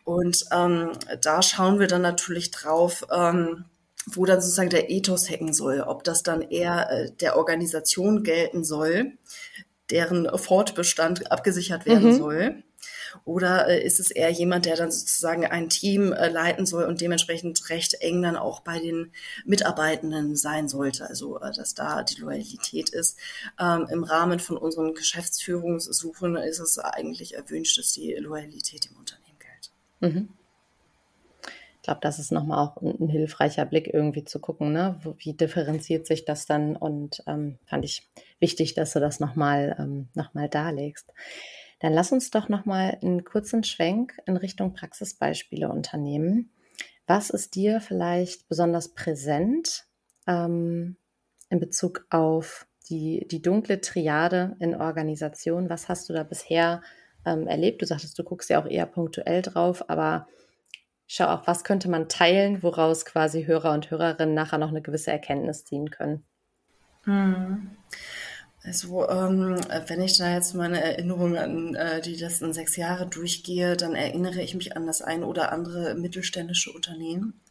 Und 0.05 0.45
ähm, 0.53 0.91
da 1.21 1.41
schauen 1.41 1.79
wir 1.79 1.87
dann 1.87 2.03
natürlich 2.03 2.51
drauf, 2.51 3.05
ähm, 3.11 3.65
wo 4.15 4.25
dann 4.25 4.41
sozusagen 4.41 4.69
der 4.69 4.89
Ethos 4.89 5.29
hängen 5.29 5.53
soll, 5.53 5.81
ob 5.81 6.03
das 6.03 6.23
dann 6.23 6.41
eher 6.41 6.89
äh, 6.91 7.11
der 7.11 7.37
Organisation 7.37 8.23
gelten 8.23 8.63
soll, 8.63 9.13
deren 9.89 10.29
Fortbestand 10.37 11.31
abgesichert 11.31 11.85
werden 11.85 12.13
mhm. 12.13 12.17
soll? 12.17 12.63
Oder 13.25 13.67
äh, 13.67 13.83
ist 13.83 13.99
es 13.99 14.11
eher 14.11 14.29
jemand, 14.29 14.65
der 14.65 14.75
dann 14.75 14.91
sozusagen 14.91 15.45
ein 15.45 15.69
Team 15.69 16.13
äh, 16.13 16.29
leiten 16.29 16.65
soll 16.65 16.83
und 16.83 17.01
dementsprechend 17.01 17.69
recht 17.69 17.95
eng 17.95 18.21
dann 18.21 18.35
auch 18.35 18.61
bei 18.61 18.79
den 18.79 19.11
Mitarbeitenden 19.45 20.35
sein 20.35 20.67
sollte? 20.67 21.07
Also, 21.07 21.39
äh, 21.39 21.51
dass 21.51 21.73
da 21.73 22.03
die 22.03 22.21
Loyalität 22.21 22.89
ist. 22.89 23.17
Ähm, 23.59 23.87
Im 23.89 24.03
Rahmen 24.03 24.39
von 24.39 24.57
unseren 24.57 24.93
Geschäftsführungssuchen 24.93 26.35
ist 26.37 26.59
es 26.59 26.77
eigentlich 26.79 27.35
erwünscht, 27.35 27.77
dass 27.77 27.93
die 27.93 28.13
Loyalität 28.13 28.87
im 28.87 28.97
Unternehmen 28.97 29.39
gilt. 29.39 30.13
Mhm. 30.13 30.29
Ich 31.79 31.83
glaube, 31.83 32.01
das 32.01 32.19
ist 32.19 32.31
nochmal 32.31 32.59
auch 32.59 32.81
ein, 32.81 32.99
ein, 32.99 33.07
hilfreicher 33.07 33.65
Blick, 33.65 33.87
irgendwie 33.93 34.25
zu 34.25 34.39
gucken, 34.39 34.73
ne? 34.73 34.99
wie 35.17 35.33
differenziert 35.33 36.05
sich 36.05 36.25
das 36.25 36.45
dann? 36.45 36.75
Und 36.75 37.23
ähm, 37.25 37.57
fand 37.65 37.85
ich 37.85 38.09
wichtig, 38.39 38.73
dass 38.73 38.91
du 38.91 38.99
das 38.99 39.21
nochmal 39.21 39.77
ähm, 39.79 40.09
noch 40.13 40.31
darlegst. 40.49 41.13
Dann 41.79 41.93
lass 41.93 42.11
uns 42.11 42.31
doch 42.31 42.49
nochmal 42.49 42.97
einen 43.01 43.23
kurzen 43.23 43.63
Schwenk 43.63 44.17
in 44.25 44.35
Richtung 44.35 44.73
Praxisbeispiele 44.73 45.69
unternehmen. 45.69 46.51
Was 47.07 47.29
ist 47.29 47.55
dir 47.55 47.79
vielleicht 47.79 48.49
besonders 48.49 48.89
präsent 48.89 49.85
ähm, 50.27 50.97
in 51.49 51.59
Bezug 51.61 52.05
auf 52.09 52.67
die, 52.89 53.25
die 53.25 53.41
dunkle 53.41 53.79
Triade 53.79 54.57
in 54.59 54.75
Organisation? 54.75 55.69
Was 55.69 55.87
hast 55.87 56.09
du 56.09 56.13
da 56.13 56.23
bisher 56.23 56.81
ähm, 57.25 57.47
erlebt? 57.47 57.81
Du 57.81 57.85
sagtest, 57.85 58.19
du 58.19 58.23
guckst 58.23 58.49
ja 58.49 58.61
auch 58.61 58.67
eher 58.67 58.85
punktuell 58.85 59.41
drauf, 59.41 59.89
aber 59.89 60.27
schau 61.09 61.25
auch, 61.25 61.47
was 61.47 61.63
könnte 61.63 61.89
man 61.89 62.07
teilen, 62.07 62.63
woraus 62.63 63.03
quasi 63.03 63.45
Hörer 63.45 63.73
und 63.73 63.89
Hörerinnen 63.89 64.35
nachher 64.35 64.59
noch 64.59 64.69
eine 64.69 64.81
gewisse 64.81 65.11
Erkenntnis 65.11 65.65
ziehen 65.65 65.89
können. 65.89 66.23
Hm. 67.03 67.71
Also, 68.63 69.09
ähm, 69.09 69.59
wenn 69.87 70.01
ich 70.01 70.17
da 70.17 70.33
jetzt 70.33 70.53
meine 70.53 70.81
Erinnerungen 70.81 71.37
an 71.37 71.75
äh, 71.75 72.01
die 72.01 72.15
letzten 72.15 72.53
sechs 72.53 72.75
Jahre 72.75 73.07
durchgehe, 73.07 73.75
dann 73.75 73.95
erinnere 73.95 74.41
ich 74.41 74.53
mich 74.53 74.77
an 74.77 74.85
das 74.85 75.01
ein 75.01 75.23
oder 75.23 75.51
andere 75.51 75.95
mittelständische 75.95 76.71
Unternehmen, 76.71 77.41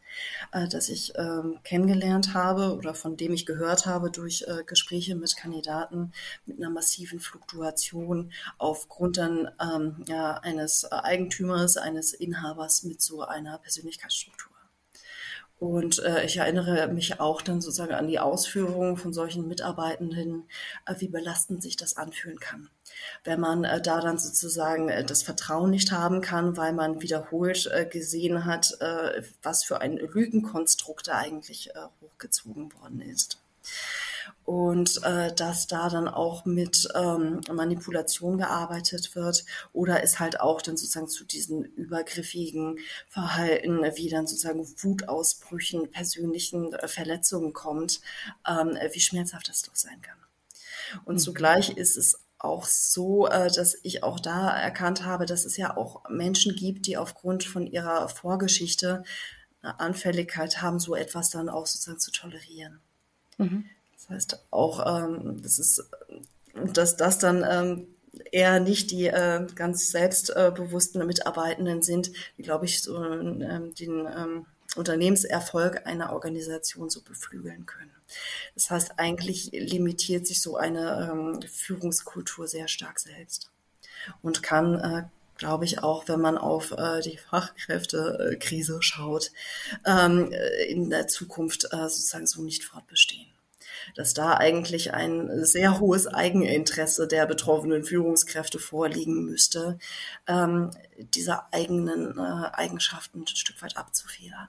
äh, 0.52 0.68
das 0.68 0.88
ich 0.88 1.12
ähm, 1.16 1.58
kennengelernt 1.64 2.34
habe 2.34 2.76
oder 2.76 2.94
von 2.94 3.16
dem 3.16 3.32
ich 3.32 3.46
gehört 3.46 3.86
habe 3.86 4.10
durch 4.10 4.44
äh, 4.46 4.64
Gespräche 4.64 5.14
mit 5.14 5.36
Kandidaten 5.36 6.12
mit 6.46 6.58
einer 6.58 6.70
massiven 6.70 7.20
Fluktuation 7.20 8.32
aufgrund 8.58 9.18
dann 9.18 9.50
ähm, 9.60 10.04
ja, 10.06 10.38
eines 10.38 10.90
Eigentümers, 10.90 11.76
eines 11.76 12.12
Inhabers 12.12 12.82
mit 12.82 13.00
so 13.02 13.22
einer 13.22 13.58
Persönlichkeitsstruktur. 13.58 14.47
Und 15.58 15.98
äh, 16.04 16.24
ich 16.24 16.36
erinnere 16.36 16.86
mich 16.88 17.18
auch 17.18 17.42
dann 17.42 17.60
sozusagen 17.60 17.94
an 17.94 18.06
die 18.06 18.20
Ausführungen 18.20 18.96
von 18.96 19.12
solchen 19.12 19.48
Mitarbeitenden, 19.48 20.44
äh, 20.86 20.94
wie 20.98 21.08
belastend 21.08 21.62
sich 21.62 21.76
das 21.76 21.96
anfühlen 21.96 22.38
kann. 22.38 22.70
Wenn 23.24 23.40
man 23.40 23.64
äh, 23.64 23.82
da 23.82 24.00
dann 24.00 24.18
sozusagen 24.18 24.88
äh, 24.88 25.04
das 25.04 25.24
Vertrauen 25.24 25.70
nicht 25.70 25.90
haben 25.90 26.20
kann, 26.20 26.56
weil 26.56 26.72
man 26.72 27.02
wiederholt 27.02 27.68
äh, 27.72 27.86
gesehen 27.86 28.44
hat, 28.44 28.76
äh, 28.80 29.22
was 29.42 29.64
für 29.64 29.80
ein 29.80 29.96
Lügenkonstrukt 29.96 31.08
da 31.08 31.18
eigentlich 31.18 31.70
äh, 31.70 31.78
hochgezogen 32.02 32.72
worden 32.80 33.00
ist 33.00 33.38
und 34.48 35.02
äh, 35.04 35.30
dass 35.34 35.66
da 35.66 35.90
dann 35.90 36.08
auch 36.08 36.46
mit 36.46 36.88
ähm, 36.94 37.42
Manipulation 37.52 38.38
gearbeitet 38.38 39.14
wird 39.14 39.44
oder 39.74 40.02
es 40.02 40.20
halt 40.20 40.40
auch 40.40 40.62
dann 40.62 40.78
sozusagen 40.78 41.06
zu 41.06 41.26
diesen 41.26 41.64
übergriffigen 41.64 42.78
Verhalten 43.08 43.84
wie 43.96 44.08
dann 44.08 44.26
sozusagen 44.26 44.66
Wutausbrüchen, 44.66 45.90
persönlichen 45.90 46.72
äh, 46.72 46.88
Verletzungen 46.88 47.52
kommt, 47.52 48.00
ähm, 48.48 48.78
wie 48.90 49.00
schmerzhaft 49.00 49.50
das 49.50 49.60
doch 49.60 49.76
sein 49.76 50.00
kann. 50.00 50.16
Und 51.04 51.16
mhm. 51.16 51.18
zugleich 51.18 51.76
ist 51.76 51.98
es 51.98 52.18
auch 52.38 52.64
so, 52.64 53.26
äh, 53.26 53.50
dass 53.50 53.76
ich 53.82 54.02
auch 54.02 54.18
da 54.18 54.48
erkannt 54.48 55.04
habe, 55.04 55.26
dass 55.26 55.44
es 55.44 55.58
ja 55.58 55.76
auch 55.76 56.08
Menschen 56.08 56.56
gibt, 56.56 56.86
die 56.86 56.96
aufgrund 56.96 57.44
von 57.44 57.66
ihrer 57.66 58.08
Vorgeschichte 58.08 59.04
eine 59.60 59.78
Anfälligkeit 59.78 60.62
haben, 60.62 60.78
so 60.78 60.94
etwas 60.94 61.28
dann 61.28 61.50
auch 61.50 61.66
sozusagen 61.66 62.00
zu 62.00 62.12
tolerieren. 62.12 62.80
Mhm. 63.36 63.68
Das 64.08 64.16
heißt 64.16 64.46
auch, 64.50 64.86
ähm, 64.86 65.42
das 65.42 65.58
ist, 65.58 65.84
dass 66.54 66.96
das 66.96 67.18
dann 67.18 67.44
ähm, 67.48 67.86
eher 68.32 68.60
nicht 68.60 68.90
die 68.90 69.06
äh, 69.06 69.46
ganz 69.54 69.90
selbstbewussten 69.90 71.06
Mitarbeitenden 71.06 71.82
sind, 71.82 72.10
die, 72.36 72.42
glaube 72.42 72.64
ich, 72.64 72.82
so 72.82 73.02
ähm, 73.04 73.74
den 73.74 74.06
ähm, 74.06 74.46
Unternehmenserfolg 74.76 75.86
einer 75.86 76.12
Organisation 76.12 76.90
so 76.90 77.02
beflügeln 77.02 77.66
können. 77.66 77.90
Das 78.54 78.70
heißt, 78.70 78.98
eigentlich 78.98 79.50
limitiert 79.52 80.26
sich 80.26 80.40
so 80.40 80.56
eine 80.56 81.10
ähm, 81.10 81.40
Führungskultur 81.42 82.48
sehr 82.48 82.68
stark 82.68 82.98
selbst 82.98 83.50
und 84.22 84.42
kann, 84.42 84.74
äh, 84.78 85.02
glaube 85.36 85.64
ich, 85.64 85.82
auch, 85.82 86.08
wenn 86.08 86.20
man 86.20 86.38
auf 86.38 86.72
äh, 86.72 87.00
die 87.02 87.18
Fachkräftekrise 87.18 88.82
schaut, 88.82 89.30
ähm, 89.84 90.32
in 90.68 90.90
der 90.90 91.08
Zukunft 91.08 91.66
äh, 91.72 91.88
sozusagen 91.88 92.26
so 92.26 92.42
nicht 92.42 92.64
fortbestehen 92.64 93.28
dass 93.94 94.14
da 94.14 94.36
eigentlich 94.36 94.94
ein 94.94 95.44
sehr 95.44 95.80
hohes 95.80 96.06
Eigeninteresse 96.06 97.06
der 97.06 97.26
betroffenen 97.26 97.84
Führungskräfte 97.84 98.58
vorliegen 98.58 99.24
müsste, 99.24 99.78
ähm, 100.26 100.70
diese 101.14 101.52
eigenen 101.52 102.18
äh, 102.18 102.50
Eigenschaften 102.52 103.22
ein 103.22 103.26
Stück 103.26 103.62
weit 103.62 103.76
abzufedern. 103.76 104.48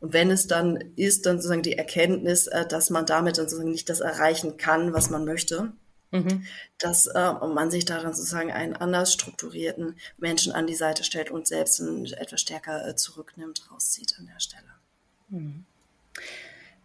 Und 0.00 0.12
wenn 0.12 0.30
es 0.30 0.46
dann 0.46 0.76
ist, 0.96 1.26
dann 1.26 1.38
sozusagen 1.38 1.62
die 1.62 1.78
Erkenntnis, 1.78 2.46
äh, 2.46 2.66
dass 2.66 2.90
man 2.90 3.06
damit 3.06 3.38
dann 3.38 3.46
sozusagen 3.48 3.70
nicht 3.70 3.88
das 3.88 4.00
erreichen 4.00 4.56
kann, 4.56 4.92
was 4.92 5.10
man 5.10 5.24
möchte, 5.24 5.72
mhm. 6.10 6.44
dass 6.78 7.06
äh, 7.06 7.32
man 7.32 7.70
sich 7.70 7.84
daran 7.84 8.14
sozusagen 8.14 8.52
einen 8.52 8.76
anders 8.76 9.12
strukturierten 9.12 9.96
Menschen 10.18 10.52
an 10.52 10.66
die 10.66 10.74
Seite 10.74 11.04
stellt 11.04 11.30
und 11.30 11.46
selbst 11.46 11.80
etwas 11.80 12.40
stärker 12.40 12.86
äh, 12.86 12.96
zurücknimmt, 12.96 13.70
rauszieht 13.70 14.14
an 14.18 14.26
der 14.26 14.40
Stelle. 14.40 14.62
Mhm. 15.28 15.64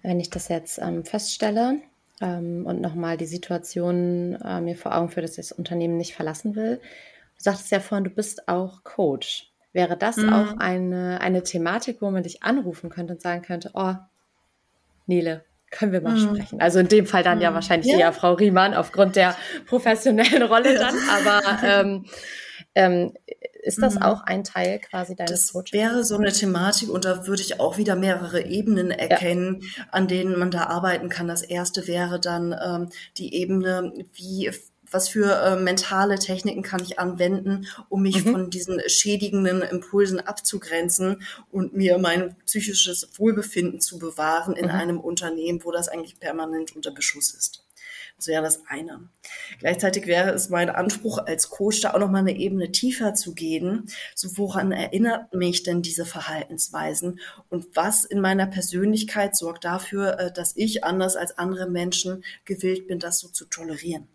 Wenn 0.01 0.19
ich 0.19 0.29
das 0.29 0.47
jetzt 0.47 0.79
ähm, 0.79 1.03
feststelle 1.05 1.79
ähm, 2.21 2.65
und 2.65 2.81
nochmal 2.81 3.17
die 3.17 3.25
Situation 3.25 4.35
äh, 4.43 4.61
mir 4.61 4.75
vor 4.75 4.95
Augen 4.95 5.09
führe, 5.09 5.21
dass 5.21 5.37
ich 5.37 5.47
das 5.47 5.51
Unternehmen 5.51 5.97
nicht 5.97 6.15
verlassen 6.15 6.55
will. 6.55 6.77
Du 6.77 7.43
sagtest 7.43 7.71
ja 7.71 7.79
vorhin, 7.79 8.05
du 8.05 8.09
bist 8.09 8.47
auch 8.47 8.83
Coach. 8.83 9.51
Wäre 9.71 9.97
das 9.97 10.17
mhm. 10.17 10.33
auch 10.33 10.57
eine, 10.57 11.21
eine 11.21 11.43
Thematik, 11.43 12.01
wo 12.01 12.09
man 12.09 12.23
dich 12.23 12.43
anrufen 12.43 12.89
könnte 12.89 13.13
und 13.13 13.21
sagen 13.21 13.41
könnte, 13.43 13.71
oh, 13.73 13.93
Nele, 15.05 15.43
können 15.71 15.91
wir 15.91 16.01
mal 16.01 16.15
mhm. 16.15 16.35
sprechen. 16.35 16.61
Also 16.61 16.79
in 16.79 16.87
dem 16.87 17.05
Fall 17.05 17.23
dann 17.23 17.37
mhm. 17.37 17.43
ja 17.43 17.53
wahrscheinlich 17.53 17.91
ja. 17.91 17.99
eher 17.99 18.13
Frau 18.13 18.33
Riemann 18.33 18.73
aufgrund 18.73 19.15
der 19.15 19.35
professionellen 19.67 20.43
Rolle 20.43 20.75
dann, 20.75 20.95
aber 21.09 21.41
ähm, 21.63 22.05
ähm, 22.75 23.13
ist 23.61 23.81
das 23.81 23.95
mhm. 23.95 24.01
auch 24.03 24.21
ein 24.21 24.43
Teil 24.43 24.79
quasi 24.79 25.15
deines 25.15 25.41
Das 25.41 25.53
Coachings? 25.53 25.73
wäre 25.73 26.03
so 26.03 26.17
eine 26.17 26.31
Thematik 26.31 26.89
und 26.89 27.05
da 27.05 27.27
würde 27.27 27.41
ich 27.41 27.59
auch 27.59 27.77
wieder 27.77 27.95
mehrere 27.95 28.45
Ebenen 28.45 28.91
erkennen, 28.91 29.61
ja. 29.61 29.85
an 29.91 30.07
denen 30.07 30.37
man 30.37 30.51
da 30.51 30.65
arbeiten 30.65 31.09
kann. 31.09 31.27
Das 31.27 31.41
erste 31.41 31.87
wäre 31.87 32.19
dann 32.19 32.55
ähm, 32.63 32.89
die 33.17 33.33
Ebene, 33.35 33.93
wie 34.13 34.51
was 34.91 35.09
für 35.09 35.35
äh, 35.41 35.55
mentale 35.55 36.17
Techniken 36.17 36.63
kann 36.63 36.81
ich 36.81 36.99
anwenden, 36.99 37.67
um 37.89 38.01
mich 38.01 38.25
mhm. 38.25 38.31
von 38.31 38.49
diesen 38.49 38.81
schädigenden 38.87 39.61
Impulsen 39.61 40.19
abzugrenzen 40.19 41.21
und 41.51 41.75
mir 41.75 41.97
mein 41.97 42.35
psychisches 42.45 43.07
Wohlbefinden 43.17 43.81
zu 43.81 43.99
bewahren 43.99 44.55
in 44.55 44.65
mhm. 44.65 44.71
einem 44.71 44.99
Unternehmen, 44.99 45.63
wo 45.63 45.71
das 45.71 45.89
eigentlich 45.89 46.19
permanent 46.19 46.75
unter 46.75 46.91
Beschuss 46.91 47.33
ist. 47.33 47.63
Das 48.19 48.27
wäre 48.27 48.43
das 48.43 48.67
eine. 48.67 49.07
Gleichzeitig 49.59 50.05
wäre 50.05 50.31
es 50.31 50.49
mein 50.49 50.69
Anspruch 50.69 51.19
als 51.19 51.49
Coach, 51.49 51.79
da 51.79 51.93
auch 51.93 51.99
noch 51.99 52.11
mal 52.11 52.17
eine 52.17 52.35
Ebene 52.35 52.69
tiefer 52.69 53.13
zu 53.13 53.33
gehen. 53.33 53.87
So 54.13 54.37
woran 54.37 54.73
erinnert 54.73 55.33
mich 55.33 55.63
denn 55.63 55.81
diese 55.81 56.05
Verhaltensweisen 56.05 57.21
und 57.47 57.67
was 57.77 58.03
in 58.03 58.19
meiner 58.19 58.45
Persönlichkeit 58.45 59.37
sorgt 59.37 59.63
dafür, 59.63 60.19
äh, 60.19 60.33
dass 60.33 60.57
ich 60.57 60.83
anders 60.83 61.15
als 61.15 61.37
andere 61.37 61.69
Menschen 61.69 62.25
gewillt 62.43 62.89
bin, 62.89 62.99
das 62.99 63.19
so 63.19 63.29
zu 63.29 63.45
tolerieren? 63.45 64.09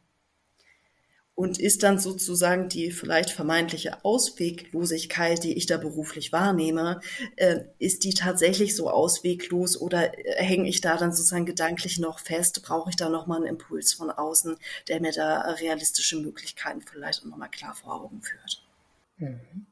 Und 1.37 1.59
ist 1.59 1.83
dann 1.83 1.99
sozusagen 1.99 2.69
die 2.69 2.93
vielleicht 2.93 3.31
vermeintliche 3.31 4.05
Ausweglosigkeit, 4.05 5.43
die 5.43 5.55
ich 5.55 5.67
da 5.67 5.79
beruflich 5.79 6.33
wahrnehme, 6.33 7.01
äh, 7.37 7.61
ist 7.79 8.05
die 8.05 8.15
tatsächlich 8.15 8.77
so 8.77 8.89
ausweglos 8.89 9.81
oder 9.81 10.17
äh, 10.17 10.43
hänge 10.43 10.69
ich 10.69 10.81
da 10.81 10.97
dann 10.97 11.13
sozusagen 11.13 11.47
gedanklich 11.47 11.99
noch 11.99 12.21
fest? 12.21 12.63
Brauche 12.63 12.91
ich 12.91 12.97
da 12.97 13.09
nochmal 13.09 13.39
einen 13.39 13.47
Impuls 13.47 13.93
von 13.93 14.11
außen, 14.11 14.57
der 14.87 15.01
mir 15.01 15.13
da 15.13 15.41
realistische 15.61 16.17
Möglichkeiten 16.21 16.83
vielleicht 16.83 17.23
auch 17.23 17.27
nochmal 17.27 17.51
klar 17.51 17.75
vor 17.75 18.03
Augen 18.03 18.23
führt? 18.23 18.63
Mhm. 19.17 19.67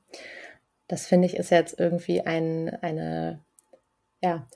Das 0.89 1.07
finde 1.07 1.27
ich 1.27 1.37
ist 1.37 1.51
jetzt 1.51 1.79
irgendwie 1.79 2.23
ein, 2.23 2.71
eine, 2.83 3.39
ja, 4.21 4.47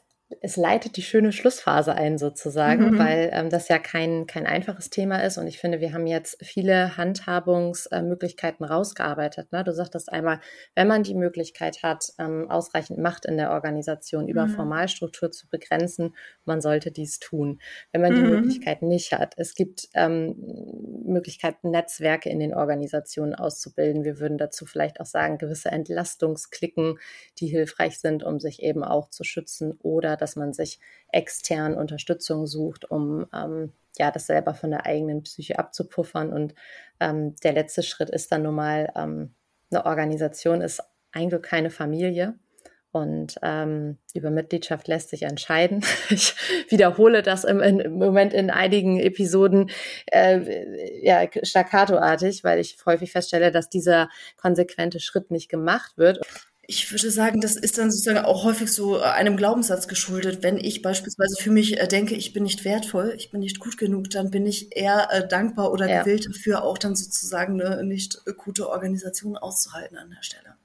es 0.41 0.57
leitet 0.57 0.97
die 0.97 1.03
schöne 1.03 1.31
Schlussphase 1.31 1.95
ein 1.95 2.18
sozusagen, 2.18 2.91
mhm. 2.91 2.99
weil 2.99 3.31
ähm, 3.33 3.49
das 3.49 3.68
ja 3.68 3.79
kein, 3.79 4.27
kein 4.27 4.45
einfaches 4.45 4.91
Thema 4.91 5.22
ist. 5.22 5.39
Und 5.39 5.47
ich 5.47 5.61
finde, 5.61 5.81
wir 5.81 5.93
haben 5.93 6.07
jetzt 6.07 6.45
viele 6.45 6.97
Handhabungsmöglichkeiten 6.97 8.66
rausgearbeitet. 8.66 9.53
Ne? 9.53 9.62
Du 9.62 9.72
sagtest 9.72 10.11
einmal, 10.11 10.41
wenn 10.74 10.89
man 10.89 11.05
die 11.05 11.14
Möglichkeit 11.14 11.85
hat, 11.85 12.12
ähm, 12.18 12.51
ausreichend 12.51 12.99
Macht 12.99 13.24
in 13.24 13.37
der 13.37 13.53
Organisation 13.53 14.27
über 14.27 14.47
mhm. 14.47 14.51
Formalstruktur 14.51 15.31
zu 15.31 15.49
begrenzen, 15.49 16.16
man 16.45 16.61
sollte 16.61 16.91
dies 16.91 17.20
tun. 17.20 17.61
Wenn 17.93 18.01
man 18.01 18.14
die 18.14 18.22
mhm. 18.22 18.31
Möglichkeit 18.31 18.83
nicht 18.83 19.12
hat, 19.12 19.35
es 19.37 19.55
gibt 19.55 19.89
ähm, 19.95 20.35
Möglichkeiten, 21.05 21.70
Netzwerke 21.70 22.31
in 22.31 22.41
den 22.41 22.53
Organisationen 22.53 23.37
auszubilden. 23.37 24.03
Wir 24.03 24.18
würden 24.18 24.39
dazu 24.39 24.66
vielleicht 24.66 25.01
auch 25.01 25.07
sagen, 25.07 25.39
gewisse 25.39 25.70
Entlastungsklicken, 25.70 26.99
die 27.39 27.47
hilfreich 27.47 28.01
sind, 28.01 28.24
um 28.24 28.41
sich 28.41 28.61
eben 28.61 28.83
auch 28.83 29.09
zu 29.11 29.22
schützen 29.22 29.79
oder 29.83 30.16
dass 30.17 30.37
man 30.37 30.53
sich 30.53 30.81
extern 31.12 31.75
Unterstützung 31.75 32.47
sucht, 32.47 32.91
um 32.91 33.27
ähm, 33.33 33.73
ja 33.99 34.11
das 34.11 34.27
selber 34.27 34.55
von 34.55 34.71
der 34.71 34.87
eigenen 34.87 35.23
Psyche 35.23 35.59
abzupuffern. 35.59 36.33
Und 36.33 36.55
ähm, 37.01 37.37
der 37.43 37.53
letzte 37.53 37.83
Schritt 37.83 38.11
ist 38.11 38.33
dann 38.33 38.43
nun 38.43 38.55
mal, 38.55 38.93
ähm, 38.97 39.35
eine 39.71 39.87
Organisation 39.87 40.61
ist 40.61 40.83
eigentlich 41.12 41.43
keine 41.43 41.71
Familie. 41.71 42.35
Und 42.93 43.37
ähm, 43.43 43.99
über 44.14 44.31
Mitgliedschaft 44.31 44.89
lässt 44.89 45.11
sich 45.11 45.25
entscheiden. 45.25 45.85
Ich 46.09 46.35
wiederhole 46.71 47.23
das 47.23 47.45
im, 47.45 47.61
im 47.61 47.99
Moment 47.99 48.33
in 48.33 48.51
einigen 48.51 48.99
Episoden 48.99 49.71
äh, 50.11 51.05
ja, 51.05 51.29
staccatoartig, 51.43 52.43
weil 52.43 52.59
ich 52.59 52.79
häufig 52.87 53.12
feststelle, 53.12 53.51
dass 53.51 53.69
dieser 53.69 54.09
konsequente 54.37 54.99
Schritt 54.99 55.31
nicht 55.31 55.51
gemacht 55.51 55.99
wird. 55.99 56.21
Ich 56.69 56.91
würde 56.91 57.11
sagen, 57.11 57.41
das 57.41 57.57
ist 57.57 57.79
dann 57.79 57.91
sozusagen 57.91 58.25
auch 58.25 58.45
häufig 58.45 58.73
so 58.73 58.99
äh, 58.99 59.03
einem 59.03 59.37
Glaubenssatz 59.37 59.87
geschuldet. 59.87 60.43
Wenn 60.43 60.57
ich 60.59 60.83
beispielsweise 60.83 61.37
für 61.41 61.51
mich 61.51 61.81
äh, 61.81 61.87
denke, 61.87 62.14
ich 62.14 62.33
bin 62.33 62.43
nicht 62.43 62.64
wertvoll, 62.64 63.14
ich 63.17 63.31
bin 63.31 63.41
nicht 63.41 63.61
gut 63.61 63.79
genug, 63.79 64.11
dann 64.11 64.31
bin 64.31 64.47
ich 64.47 64.77
eher 64.77 65.09
äh, 65.12 65.27
dankbar 65.27 65.73
oder 65.73 65.89
ja. 65.89 66.03
gewillt 66.03 66.27
dafür, 66.27 66.64
auch 66.64 66.79
dann 66.79 66.97
sozusagen 66.97 67.61
eine 67.62 67.85
nicht 67.85 68.25
gute 68.37 68.69
Organisation 68.69 69.37
auszuhalten 69.37 69.97
an 69.97 70.11
der 70.11 70.23
Stelle. 70.23 70.57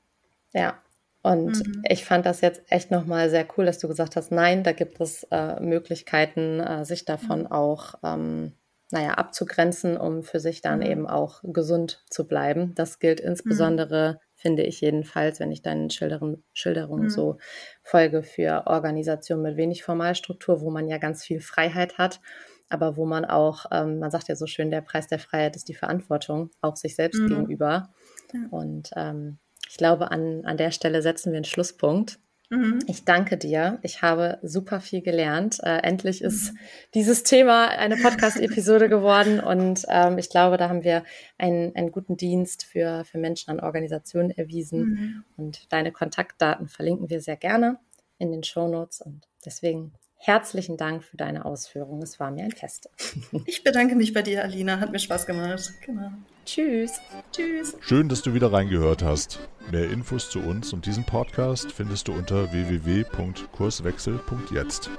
Ja, 0.54 0.82
und 1.24 1.66
mhm. 1.66 1.84
ich 1.88 2.04
fand 2.04 2.26
das 2.26 2.42
jetzt 2.42 2.64
echt 2.70 2.90
nochmal 2.90 3.30
sehr 3.30 3.46
cool, 3.56 3.66
dass 3.66 3.78
du 3.78 3.88
gesagt 3.88 4.16
hast, 4.16 4.32
nein, 4.32 4.64
da 4.64 4.72
gibt 4.72 5.00
es 5.00 5.26
äh, 5.30 5.60
Möglichkeiten, 5.60 6.60
äh, 6.60 6.84
sich 6.84 7.06
davon 7.06 7.42
mhm. 7.42 7.48
auch, 7.48 7.96
ähm, 8.04 8.54
naja, 8.92 9.14
abzugrenzen, 9.14 9.98
um 9.98 10.24
für 10.24 10.40
sich 10.40 10.62
dann 10.62 10.80
mhm. 10.80 10.86
eben 10.86 11.08
auch 11.08 11.42
gesund 11.44 12.04
zu 12.10 12.28
bleiben. 12.28 12.74
Das 12.76 13.00
gilt 13.00 13.22
mhm. 13.22 13.30
insbesondere 13.30 14.20
finde 14.42 14.64
ich 14.64 14.82
jedenfalls, 14.82 15.40
wenn 15.40 15.52
ich 15.52 15.62
deinen 15.62 15.90
Schilderungen, 15.90 16.44
Schilderungen 16.54 17.06
mhm. 17.06 17.10
so 17.10 17.38
folge 17.84 18.24
für 18.24 18.64
Organisationen 18.66 19.44
mit 19.44 19.58
wenig 19.58 19.84
Formalstruktur, 19.84 20.62
wo 20.62 20.72
man 20.72 20.88
ja 20.88 20.98
ganz 20.98 21.24
viel 21.24 21.40
Freiheit 21.40 21.98
hat, 22.00 22.20
aber 22.70 22.98
wo 22.98 23.06
man 23.06 23.26
auch, 23.26 23.66
ähm, 23.72 24.00
man 24.00 24.10
sagt 24.10 24.30
ja 24.30 24.36
so 24.36 24.48
schön, 24.48 24.72
der 24.72 24.82
Preis 24.82 25.08
der 25.08 25.20
Freiheit 25.20 25.56
ist 25.56 25.70
die 25.70 25.76
Verantwortung, 25.76 26.50
auch 26.62 26.76
sich 26.76 26.96
selbst 26.96 27.20
mhm. 27.22 27.28
gegenüber. 27.28 27.90
Ja. 28.34 28.40
Und 28.50 28.90
ähm, 28.96 29.38
ich 29.70 29.78
glaube, 29.78 30.12
an, 30.12 30.44
an 30.46 30.58
der 30.58 30.72
Stelle 30.72 31.02
setzen 31.02 31.32
wir 31.32 31.38
einen 31.38 31.46
Schlusspunkt. 31.46 32.20
Mhm. 32.52 32.80
Ich 32.86 33.06
danke 33.06 33.38
dir. 33.38 33.80
Ich 33.82 34.02
habe 34.02 34.38
super 34.44 34.82
viel 34.82 35.02
gelernt. 35.02 35.60
Äh, 35.64 35.78
endlich 35.84 36.22
ist 36.22 36.52
mhm. 36.52 36.58
dieses 36.94 37.24
Thema 37.24 37.70
eine 37.70 37.96
Podcast-Episode 37.96 38.90
geworden 38.90 39.40
und 39.40 39.86
ähm, 39.88 40.18
ich 40.18 40.30
glaube, 40.30 40.58
da 40.58 40.68
haben 40.68 40.84
wir 40.84 41.06
einen, 41.38 41.74
einen 41.78 41.94
guten 41.94 42.18
Dienst 42.18 42.66
für, 42.66 43.06
für 43.06 43.18
Menschen 43.18 43.52
an 43.52 43.62
Organisationen 43.62 44.32
erwiesen. 44.32 44.82
Mhm. 44.82 45.24
Und 45.38 45.72
deine 45.72 45.94
Kontaktdaten 45.94 46.68
verlinken 46.68 47.10
wir 47.10 47.22
sehr 47.22 47.38
gerne 47.38 47.80
in 48.18 48.32
den 48.32 48.44
Show 48.44 48.68
Notes 48.68 49.00
und 49.00 49.30
deswegen 49.46 49.94
Herzlichen 50.24 50.78
Dank 50.78 51.04
für 51.04 51.18
deine 51.18 51.46
Ausführungen. 51.46 52.04
Es 52.04 52.20
war 52.20 52.30
mir 52.30 52.44
ein 52.44 52.52
Fest. 52.52 52.92
Ich 53.46 53.64
bedanke 53.64 53.96
mich 53.96 54.14
bei 54.14 54.22
dir, 54.22 54.44
Alina. 54.44 54.80
Hat 54.80 54.92
mir 54.92 55.00
Spaß 55.00 55.26
gemacht. 55.26 55.74
Genau. 55.84 56.12
Tschüss. 56.46 57.00
Tschüss. 57.32 57.76
Schön, 57.80 58.08
dass 58.08 58.22
du 58.22 58.36
wieder 58.36 58.54
reingehört 58.54 59.02
hast. 59.02 59.40
Mehr 59.72 59.90
Infos 59.90 60.30
zu 60.30 60.38
uns 60.40 60.74
und 60.74 60.86
diesem 60.86 61.06
Podcast 61.06 61.72
findest 61.72 62.08
du 62.08 62.14
unter 62.14 62.52
www.kurswechsel.jetzt. 62.52 64.92